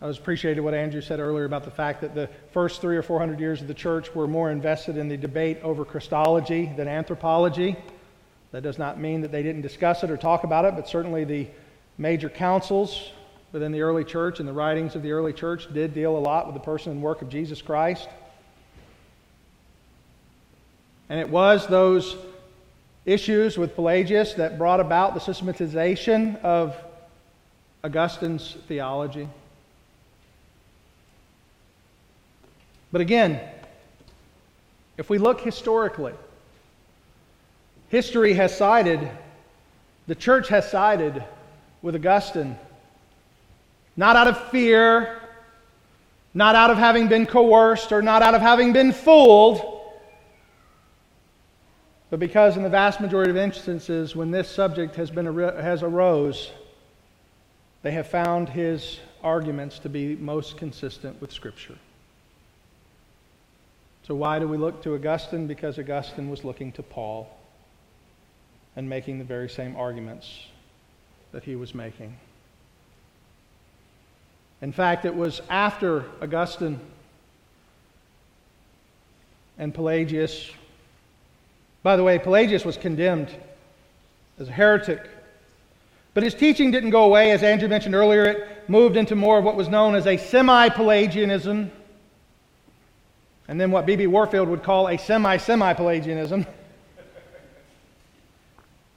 I 0.00 0.06
was 0.06 0.16
appreciated 0.16 0.60
what 0.60 0.74
Andrew 0.74 1.00
said 1.00 1.18
earlier 1.18 1.44
about 1.44 1.64
the 1.64 1.72
fact 1.72 2.02
that 2.02 2.14
the 2.14 2.28
first 2.52 2.80
three 2.80 2.96
or 2.96 3.02
four 3.02 3.18
hundred 3.18 3.40
years 3.40 3.60
of 3.60 3.66
the 3.66 3.74
church 3.74 4.14
were 4.14 4.28
more 4.28 4.50
invested 4.50 4.96
in 4.96 5.08
the 5.08 5.16
debate 5.16 5.58
over 5.62 5.84
Christology 5.84 6.70
than 6.76 6.86
anthropology. 6.86 7.76
That 8.52 8.62
does 8.62 8.78
not 8.78 9.00
mean 9.00 9.22
that 9.22 9.32
they 9.32 9.42
didn't 9.42 9.62
discuss 9.62 10.04
it 10.04 10.10
or 10.10 10.16
talk 10.16 10.44
about 10.44 10.64
it, 10.64 10.76
but 10.76 10.88
certainly 10.88 11.24
the 11.24 11.48
major 11.98 12.28
councils 12.28 13.10
within 13.50 13.72
the 13.72 13.80
early 13.80 14.04
church 14.04 14.38
and 14.38 14.48
the 14.48 14.52
writings 14.52 14.94
of 14.94 15.02
the 15.02 15.10
early 15.10 15.32
church 15.32 15.66
did 15.74 15.94
deal 15.94 16.16
a 16.16 16.20
lot 16.20 16.46
with 16.46 16.54
the 16.54 16.60
person 16.60 16.92
and 16.92 17.02
work 17.02 17.20
of 17.20 17.28
Jesus 17.28 17.60
Christ. 17.60 18.08
And 21.08 21.18
it 21.18 21.28
was 21.28 21.66
those 21.66 22.16
issues 23.04 23.58
with 23.58 23.74
Pelagius 23.74 24.34
that 24.34 24.58
brought 24.58 24.78
about 24.78 25.14
the 25.14 25.20
systematization 25.20 26.36
of 26.36 26.76
Augustine's 27.82 28.56
theology. 28.68 29.28
But 32.90 33.00
again, 33.00 33.40
if 34.96 35.10
we 35.10 35.18
look 35.18 35.40
historically, 35.40 36.14
history 37.88 38.34
has 38.34 38.56
sided, 38.56 39.08
the 40.06 40.14
church 40.14 40.48
has 40.48 40.70
sided 40.70 41.22
with 41.82 41.94
Augustine, 41.94 42.56
not 43.96 44.16
out 44.16 44.26
of 44.26 44.50
fear, 44.50 45.20
not 46.34 46.54
out 46.54 46.70
of 46.70 46.78
having 46.78 47.08
been 47.08 47.26
coerced, 47.26 47.92
or 47.92 48.02
not 48.02 48.22
out 48.22 48.34
of 48.34 48.40
having 48.40 48.72
been 48.72 48.92
fooled, 48.92 49.78
but 52.10 52.18
because 52.18 52.56
in 52.56 52.62
the 52.62 52.70
vast 52.70 53.00
majority 53.00 53.30
of 53.30 53.36
instances, 53.36 54.16
when 54.16 54.30
this 54.30 54.48
subject 54.48 54.96
has, 54.96 55.10
been, 55.10 55.26
has 55.36 55.82
arose, 55.82 56.50
they 57.82 57.90
have 57.90 58.06
found 58.06 58.48
his 58.48 58.98
arguments 59.22 59.78
to 59.80 59.88
be 59.88 60.16
most 60.16 60.56
consistent 60.56 61.20
with 61.20 61.30
Scripture. 61.32 61.76
So, 64.08 64.14
why 64.14 64.38
do 64.38 64.48
we 64.48 64.56
look 64.56 64.82
to 64.84 64.94
Augustine? 64.94 65.46
Because 65.46 65.78
Augustine 65.78 66.30
was 66.30 66.42
looking 66.42 66.72
to 66.72 66.82
Paul 66.82 67.28
and 68.74 68.88
making 68.88 69.18
the 69.18 69.24
very 69.24 69.50
same 69.50 69.76
arguments 69.76 70.46
that 71.32 71.44
he 71.44 71.56
was 71.56 71.74
making. 71.74 72.16
In 74.62 74.72
fact, 74.72 75.04
it 75.04 75.14
was 75.14 75.42
after 75.50 76.06
Augustine 76.22 76.80
and 79.58 79.74
Pelagius. 79.74 80.52
By 81.82 81.98
the 81.98 82.02
way, 82.02 82.18
Pelagius 82.18 82.64
was 82.64 82.78
condemned 82.78 83.28
as 84.38 84.48
a 84.48 84.52
heretic. 84.52 85.06
But 86.14 86.22
his 86.22 86.32
teaching 86.32 86.70
didn't 86.70 86.90
go 86.90 87.04
away. 87.04 87.30
As 87.32 87.42
Andrew 87.42 87.68
mentioned 87.68 87.94
earlier, 87.94 88.24
it 88.24 88.70
moved 88.70 88.96
into 88.96 89.14
more 89.14 89.38
of 89.38 89.44
what 89.44 89.54
was 89.54 89.68
known 89.68 89.94
as 89.94 90.06
a 90.06 90.16
semi 90.16 90.70
Pelagianism. 90.70 91.72
And 93.48 93.58
then 93.58 93.70
what 93.70 93.86
B.B. 93.86 94.06
Warfield 94.06 94.48
would 94.48 94.62
call 94.62 94.88
a 94.88 94.98
semi 94.98 95.38
semi 95.38 95.72
Pelagianism. 95.72 96.46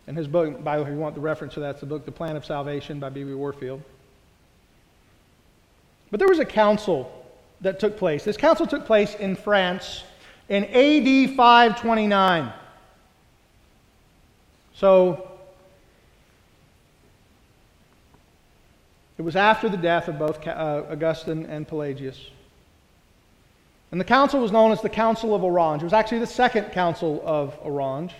In 0.07 0.15
his 0.15 0.27
book, 0.27 0.61
by 0.61 0.75
the 0.77 0.83
way, 0.83 0.89
if 0.89 0.93
you 0.93 0.99
want 0.99 1.15
the 1.15 1.21
reference 1.21 1.53
to 1.53 1.61
that, 1.61 1.71
it's 1.71 1.79
the 1.79 1.85
book 1.85 2.05
The 2.05 2.11
Plan 2.11 2.35
of 2.35 2.43
Salvation 2.43 2.99
by 2.99 3.09
B.B. 3.09 3.33
Warfield. 3.33 3.81
But 6.09 6.19
there 6.19 6.27
was 6.27 6.39
a 6.39 6.45
council 6.45 7.09
that 7.61 7.79
took 7.79 7.97
place. 7.97 8.25
This 8.25 8.35
council 8.35 8.67
took 8.67 8.85
place 8.85 9.15
in 9.15 9.37
France 9.37 10.03
in 10.49 10.65
AD 10.65 11.37
529. 11.37 12.51
So 14.73 15.31
it 19.17 19.21
was 19.21 19.37
after 19.37 19.69
the 19.69 19.77
death 19.77 20.09
of 20.09 20.19
both 20.19 20.45
uh, 20.45 20.83
Augustine 20.89 21.45
and 21.45 21.65
Pelagius. 21.65 22.19
And 23.91 23.99
the 23.99 24.05
council 24.05 24.39
was 24.39 24.53
known 24.53 24.71
as 24.71 24.81
the 24.81 24.89
Council 24.89 25.35
of 25.35 25.43
Orange. 25.43 25.81
It 25.81 25.85
was 25.85 25.93
actually 25.93 26.19
the 26.19 26.27
second 26.27 26.71
council 26.71 27.21
of 27.25 27.57
Orange. 27.61 28.13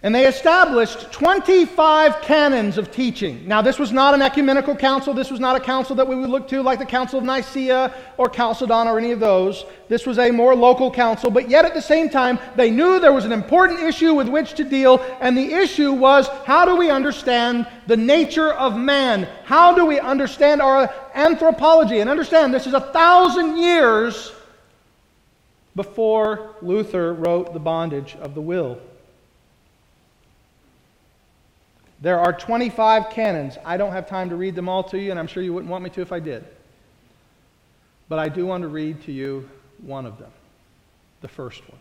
And 0.00 0.14
they 0.14 0.28
established 0.28 1.10
25 1.10 2.22
canons 2.22 2.78
of 2.78 2.92
teaching. 2.92 3.48
Now, 3.48 3.60
this 3.62 3.80
was 3.80 3.90
not 3.90 4.14
an 4.14 4.22
ecumenical 4.22 4.76
council. 4.76 5.12
This 5.12 5.28
was 5.28 5.40
not 5.40 5.56
a 5.56 5.60
council 5.60 5.96
that 5.96 6.06
we 6.06 6.14
would 6.14 6.30
look 6.30 6.46
to 6.48 6.62
like 6.62 6.78
the 6.78 6.86
Council 6.86 7.18
of 7.18 7.24
Nicaea 7.24 7.92
or 8.16 8.28
Chalcedon 8.28 8.86
or 8.86 8.96
any 8.98 9.10
of 9.10 9.18
those. 9.18 9.64
This 9.88 10.06
was 10.06 10.20
a 10.20 10.30
more 10.30 10.54
local 10.54 10.88
council, 10.88 11.32
but 11.32 11.50
yet 11.50 11.64
at 11.64 11.74
the 11.74 11.82
same 11.82 12.08
time, 12.08 12.38
they 12.54 12.70
knew 12.70 13.00
there 13.00 13.12
was 13.12 13.24
an 13.24 13.32
important 13.32 13.80
issue 13.80 14.14
with 14.14 14.28
which 14.28 14.54
to 14.54 14.62
deal, 14.62 15.04
and 15.20 15.36
the 15.36 15.52
issue 15.52 15.92
was 15.92 16.28
how 16.44 16.64
do 16.64 16.76
we 16.76 16.90
understand 16.90 17.66
the 17.88 17.96
nature 17.96 18.52
of 18.52 18.76
man? 18.76 19.26
How 19.42 19.74
do 19.74 19.84
we 19.84 19.98
understand 19.98 20.62
our 20.62 20.94
anthropology? 21.12 21.98
And 21.98 22.08
understand, 22.08 22.54
this 22.54 22.68
is 22.68 22.74
a 22.74 22.80
thousand 22.80 23.56
years 23.56 24.30
before 25.74 26.54
Luther 26.62 27.14
wrote 27.14 27.52
The 27.52 27.58
Bondage 27.58 28.14
of 28.20 28.36
the 28.36 28.40
Will. 28.40 28.78
There 32.00 32.18
are 32.18 32.32
25 32.32 33.10
canons. 33.10 33.58
I 33.64 33.76
don't 33.76 33.92
have 33.92 34.08
time 34.08 34.30
to 34.30 34.36
read 34.36 34.54
them 34.54 34.68
all 34.68 34.84
to 34.84 34.98
you, 34.98 35.10
and 35.10 35.18
I'm 35.18 35.26
sure 35.26 35.42
you 35.42 35.52
wouldn't 35.52 35.70
want 35.70 35.82
me 35.82 35.90
to 35.90 36.00
if 36.00 36.12
I 36.12 36.20
did. 36.20 36.44
But 38.08 38.18
I 38.18 38.28
do 38.28 38.46
want 38.46 38.62
to 38.62 38.68
read 38.68 39.02
to 39.02 39.12
you 39.12 39.48
one 39.82 40.06
of 40.06 40.18
them, 40.18 40.30
the 41.20 41.28
first 41.28 41.68
one. 41.68 41.78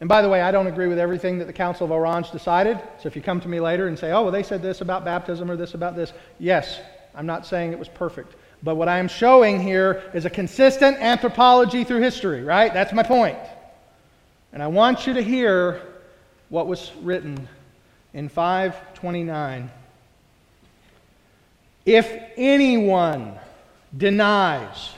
And 0.00 0.08
by 0.08 0.20
the 0.20 0.28
way, 0.28 0.42
I 0.42 0.50
don't 0.50 0.66
agree 0.66 0.88
with 0.88 0.98
everything 0.98 1.38
that 1.38 1.46
the 1.46 1.52
Council 1.52 1.86
of 1.86 1.90
Orange 1.90 2.30
decided. 2.30 2.78
So 3.00 3.06
if 3.06 3.16
you 3.16 3.22
come 3.22 3.40
to 3.40 3.48
me 3.48 3.60
later 3.60 3.88
and 3.88 3.98
say, 3.98 4.12
oh, 4.12 4.24
well, 4.24 4.32
they 4.32 4.42
said 4.42 4.60
this 4.60 4.82
about 4.82 5.04
baptism 5.04 5.50
or 5.50 5.56
this 5.56 5.74
about 5.74 5.96
this, 5.96 6.12
yes, 6.38 6.80
I'm 7.14 7.24
not 7.24 7.46
saying 7.46 7.72
it 7.72 7.78
was 7.78 7.88
perfect. 7.88 8.34
But 8.62 8.74
what 8.74 8.88
I'm 8.88 9.08
showing 9.08 9.60
here 9.60 10.10
is 10.12 10.24
a 10.24 10.30
consistent 10.30 10.98
anthropology 10.98 11.84
through 11.84 12.00
history, 12.00 12.42
right? 12.42 12.74
That's 12.74 12.92
my 12.92 13.02
point. 13.02 13.38
And 14.52 14.62
I 14.62 14.66
want 14.66 15.06
you 15.06 15.14
to 15.14 15.22
hear 15.22 15.80
what 16.50 16.66
was 16.66 16.92
written 17.00 17.48
in 18.16 18.28
529 18.30 19.70
if 21.84 22.18
anyone 22.36 23.38
denies 23.96 24.94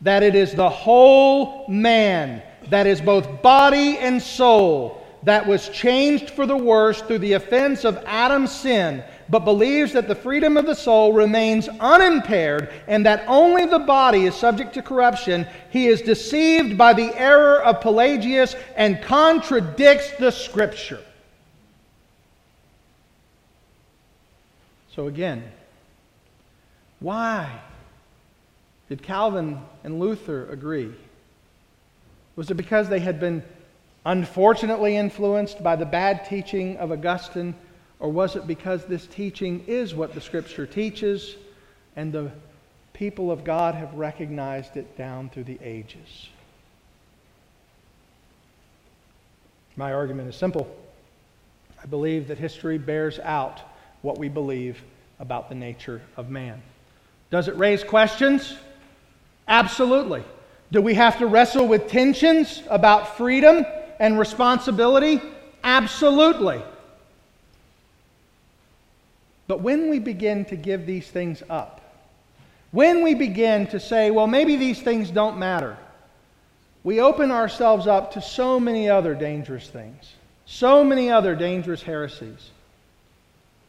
that 0.00 0.22
it 0.22 0.34
is 0.34 0.54
the 0.54 0.70
whole 0.70 1.68
man 1.68 2.40
that 2.70 2.86
is 2.86 3.00
both 3.00 3.42
body 3.42 3.98
and 3.98 4.22
soul 4.22 5.04
that 5.24 5.46
was 5.46 5.68
changed 5.70 6.30
for 6.30 6.46
the 6.46 6.56
worse 6.56 7.02
through 7.02 7.18
the 7.18 7.34
offense 7.34 7.84
of 7.84 8.02
Adam's 8.06 8.50
sin, 8.50 9.04
but 9.28 9.40
believes 9.40 9.92
that 9.92 10.08
the 10.08 10.14
freedom 10.14 10.56
of 10.56 10.66
the 10.66 10.74
soul 10.74 11.12
remains 11.12 11.68
unimpaired 11.80 12.72
and 12.88 13.06
that 13.06 13.24
only 13.28 13.66
the 13.66 13.78
body 13.78 14.24
is 14.24 14.34
subject 14.34 14.72
to 14.74 14.82
corruption, 14.82 15.46
he 15.70 15.86
is 15.86 16.02
deceived 16.02 16.78
by 16.78 16.92
the 16.92 17.12
error 17.16 17.62
of 17.62 17.80
Pelagius 17.80 18.56
and 18.76 19.02
contradicts 19.02 20.12
the 20.18 20.30
Scripture. 20.30 21.00
So, 24.94 25.06
again, 25.06 25.42
why 27.00 27.60
did 28.88 29.02
Calvin 29.02 29.58
and 29.84 29.98
Luther 29.98 30.50
agree? 30.50 30.92
Was 32.36 32.50
it 32.50 32.54
because 32.54 32.88
they 32.88 33.00
had 33.00 33.18
been 33.18 33.42
unfortunately 34.04 34.96
influenced 34.96 35.62
by 35.62 35.76
the 35.76 35.86
bad 35.86 36.26
teaching 36.26 36.76
of 36.76 36.92
Augustine, 36.92 37.54
or 38.00 38.10
was 38.10 38.36
it 38.36 38.46
because 38.46 38.84
this 38.84 39.06
teaching 39.06 39.64
is 39.66 39.94
what 39.94 40.12
the 40.12 40.20
Scripture 40.20 40.66
teaches 40.66 41.36
and 41.96 42.12
the 42.12 42.30
people 42.92 43.30
of 43.30 43.44
God 43.44 43.74
have 43.74 43.94
recognized 43.94 44.76
it 44.76 44.98
down 44.98 45.30
through 45.30 45.44
the 45.44 45.58
ages? 45.62 46.28
My 49.76 49.94
argument 49.94 50.28
is 50.28 50.36
simple. 50.36 50.74
I 51.82 51.86
believe 51.86 52.28
that 52.28 52.36
history 52.36 52.76
bears 52.76 53.18
out 53.20 53.60
what 54.02 54.18
we 54.18 54.28
believe 54.28 54.82
about 55.18 55.48
the 55.48 55.54
nature 55.54 56.02
of 56.16 56.28
man. 56.28 56.60
Does 57.30 57.48
it 57.48 57.56
raise 57.56 57.82
questions? 57.82 58.54
Absolutely. 59.48 60.22
Do 60.70 60.82
we 60.82 60.94
have 60.94 61.18
to 61.18 61.26
wrestle 61.26 61.66
with 61.66 61.88
tensions 61.88 62.62
about 62.68 63.16
freedom 63.16 63.64
and 63.98 64.18
responsibility? 64.18 65.20
Absolutely. 65.64 66.62
But 69.46 69.60
when 69.60 69.90
we 69.90 69.98
begin 69.98 70.44
to 70.46 70.56
give 70.56 70.86
these 70.86 71.08
things 71.08 71.42
up, 71.48 71.80
when 72.70 73.02
we 73.02 73.14
begin 73.14 73.66
to 73.68 73.78
say, 73.78 74.10
well, 74.10 74.26
maybe 74.26 74.56
these 74.56 74.80
things 74.80 75.10
don't 75.10 75.38
matter, 75.38 75.76
we 76.84 77.00
open 77.00 77.30
ourselves 77.30 77.86
up 77.86 78.12
to 78.12 78.22
so 78.22 78.58
many 78.58 78.88
other 78.88 79.14
dangerous 79.14 79.68
things, 79.68 80.14
so 80.46 80.82
many 80.82 81.10
other 81.10 81.34
dangerous 81.34 81.82
heresies. 81.82 82.50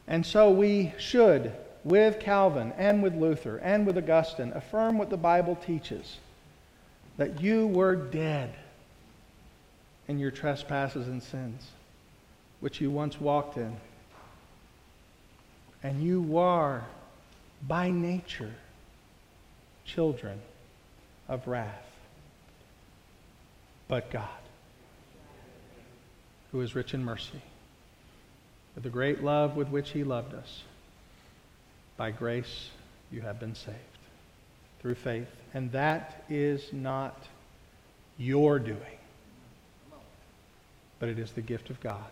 And 0.07 0.25
so 0.25 0.51
we 0.51 0.93
should, 0.97 1.53
with 1.83 2.19
Calvin 2.19 2.73
and 2.77 3.01
with 3.01 3.15
Luther 3.15 3.57
and 3.57 3.85
with 3.85 3.97
Augustine, 3.97 4.51
affirm 4.53 4.97
what 4.97 5.09
the 5.09 5.17
Bible 5.17 5.55
teaches 5.55 6.17
that 7.17 7.41
you 7.41 7.67
were 7.67 7.95
dead 7.95 8.53
in 10.07 10.19
your 10.19 10.31
trespasses 10.31 11.07
and 11.07 11.21
sins, 11.21 11.69
which 12.59 12.81
you 12.81 12.91
once 12.91 13.19
walked 13.21 13.57
in. 13.57 13.75
And 15.83 16.01
you 16.03 16.37
are, 16.37 16.85
by 17.67 17.89
nature, 17.89 18.53
children 19.85 20.39
of 21.27 21.47
wrath. 21.47 21.85
But 23.87 24.09
God, 24.09 24.27
who 26.51 26.61
is 26.61 26.73
rich 26.73 26.93
in 26.93 27.03
mercy, 27.03 27.41
the 28.82 28.89
great 28.89 29.24
love 29.24 29.55
with 29.55 29.69
which 29.69 29.91
He 29.91 30.03
loved 30.03 30.34
us, 30.34 30.63
by 31.95 32.11
grace 32.11 32.69
you 33.11 33.21
have 33.21 33.39
been 33.39 33.55
saved 33.55 33.78
through 34.82 34.95
faith. 34.95 35.28
And 35.53 35.71
that 35.74 36.24
is 36.30 36.74
not 36.74 37.17
your 38.17 38.57
doing, 38.59 38.97
but 40.99 41.09
it 41.09 41.19
is 41.19 41.32
the 41.32 41.41
gift 41.41 41.69
of 41.69 41.80
God. 41.80 42.03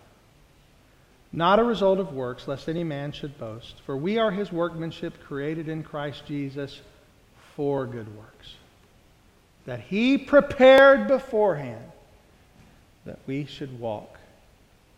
Not 1.33 1.59
a 1.59 1.63
result 1.63 1.99
of 1.99 2.13
works, 2.13 2.47
lest 2.47 2.67
any 2.67 2.83
man 2.83 3.11
should 3.11 3.39
boast. 3.39 3.75
For 3.85 3.95
we 3.95 4.17
are 4.17 4.31
his 4.31 4.51
workmanship 4.51 5.23
created 5.23 5.69
in 5.69 5.81
Christ 5.81 6.25
Jesus 6.27 6.81
for 7.55 7.85
good 7.85 8.15
works, 8.17 8.55
that 9.65 9.79
he 9.79 10.17
prepared 10.17 11.07
beforehand 11.07 11.91
that 13.05 13.19
we 13.25 13.45
should 13.45 13.79
walk 13.79 14.19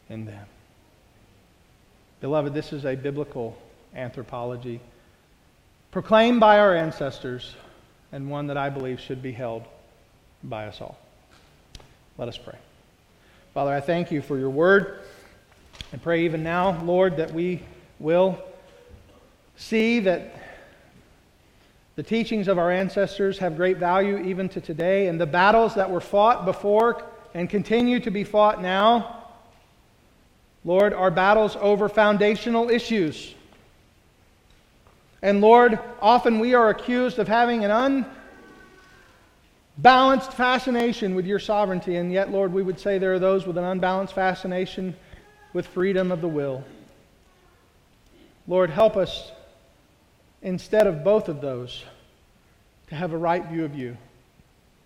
in 0.10 0.26
them. 0.26 0.46
Beloved, 2.24 2.54
this 2.54 2.72
is 2.72 2.86
a 2.86 2.96
biblical 2.96 3.54
anthropology 3.94 4.80
proclaimed 5.92 6.40
by 6.40 6.58
our 6.58 6.74
ancestors 6.74 7.54
and 8.14 8.30
one 8.30 8.48
that 8.48 8.56
I 8.56 8.70
believe 8.70 9.02
should 9.02 9.22
be 9.22 9.34
held 9.34 9.66
by 10.42 10.68
us 10.68 10.80
all. 10.80 10.98
Let 12.18 12.30
us 12.30 12.38
pray. 12.38 12.58
Father, 13.54 13.74
I 13.74 13.82
thank 13.82 14.10
you 14.10 14.22
for 14.22 14.40
your 14.40 14.50
word. 14.50 15.00
I 15.92 15.98
pray 15.98 16.24
even 16.24 16.44
now, 16.44 16.82
Lord, 16.84 17.18
that 17.18 17.34
we 17.34 17.62
will 18.00 18.42
see 19.58 20.00
that 20.00 20.34
the 21.98 22.04
teachings 22.04 22.48
of 22.48 22.58
our 22.58 22.72
ancestors 22.72 23.38
have 23.40 23.58
great 23.58 23.80
value 23.80 24.18
even 24.20 24.48
to 24.48 24.62
today, 24.62 25.08
and 25.08 25.20
the 25.20 25.26
battles 25.26 25.76
that 25.76 25.92
were 25.92 26.00
fought 26.00 26.46
before 26.46 27.04
and 27.34 27.50
continue 27.50 28.00
to 28.00 28.12
be 28.12 28.24
fought 28.24 28.62
now 28.62 29.23
Lord, 30.66 30.94
our 30.94 31.12
battles 31.12 31.58
over 31.60 31.90
foundational 31.90 32.70
issues. 32.70 33.36
And 35.22 35.42
Lord, 35.42 35.80
often 36.02 36.40
we 36.40 36.54
are 36.54 36.70
accused 36.70 37.20
of 37.20 37.28
having 37.28 37.66
an 37.66 38.06
unbalanced 39.78 40.34
fascination 40.34 41.16
with 41.16 41.26
your 41.26 41.40
sovereignty, 41.40 41.96
and 41.96 42.12
yet, 42.12 42.32
Lord, 42.32 42.54
we 42.54 42.64
would 42.64 42.80
say 42.80 42.98
there 42.98 43.14
are 43.14 43.20
those 43.20 43.46
with 43.46 43.58
an 43.58 43.64
unbalanced 43.64 44.14
fascination 44.14 44.96
with 45.54 45.68
freedom 45.68 46.12
of 46.12 46.22
the 46.22 46.28
will. 46.28 46.64
Lord, 48.48 48.70
help 48.70 48.98
us, 48.98 49.32
instead 50.42 50.88
of 50.88 51.04
both 51.04 51.30
of 51.30 51.40
those, 51.42 51.84
to 52.88 52.96
have 52.96 53.14
a 53.14 53.18
right 53.18 53.46
view 53.46 53.64
of 53.64 53.76
you 53.76 53.98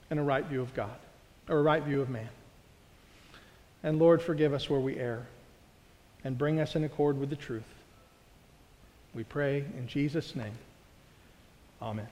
and 0.10 0.20
a 0.20 0.24
right 0.24 0.46
view 0.46 0.62
of 0.62 0.74
God, 0.74 0.96
or 1.50 1.58
a 1.60 1.64
right 1.64 1.84
view 1.84 2.02
of 2.02 2.10
man. 2.10 2.30
And 3.84 4.00
Lord, 4.00 4.22
forgive 4.22 4.54
us 4.54 4.70
where 4.70 4.80
we 4.80 4.98
err 4.98 5.26
and 6.28 6.38
bring 6.38 6.60
us 6.60 6.76
in 6.76 6.84
accord 6.84 7.18
with 7.18 7.30
the 7.30 7.38
truth. 7.38 7.64
We 9.16 9.24
pray 9.24 9.60
in 9.60 9.88
Jesus' 9.88 10.36
name. 10.36 10.52
Amen. 11.82 12.10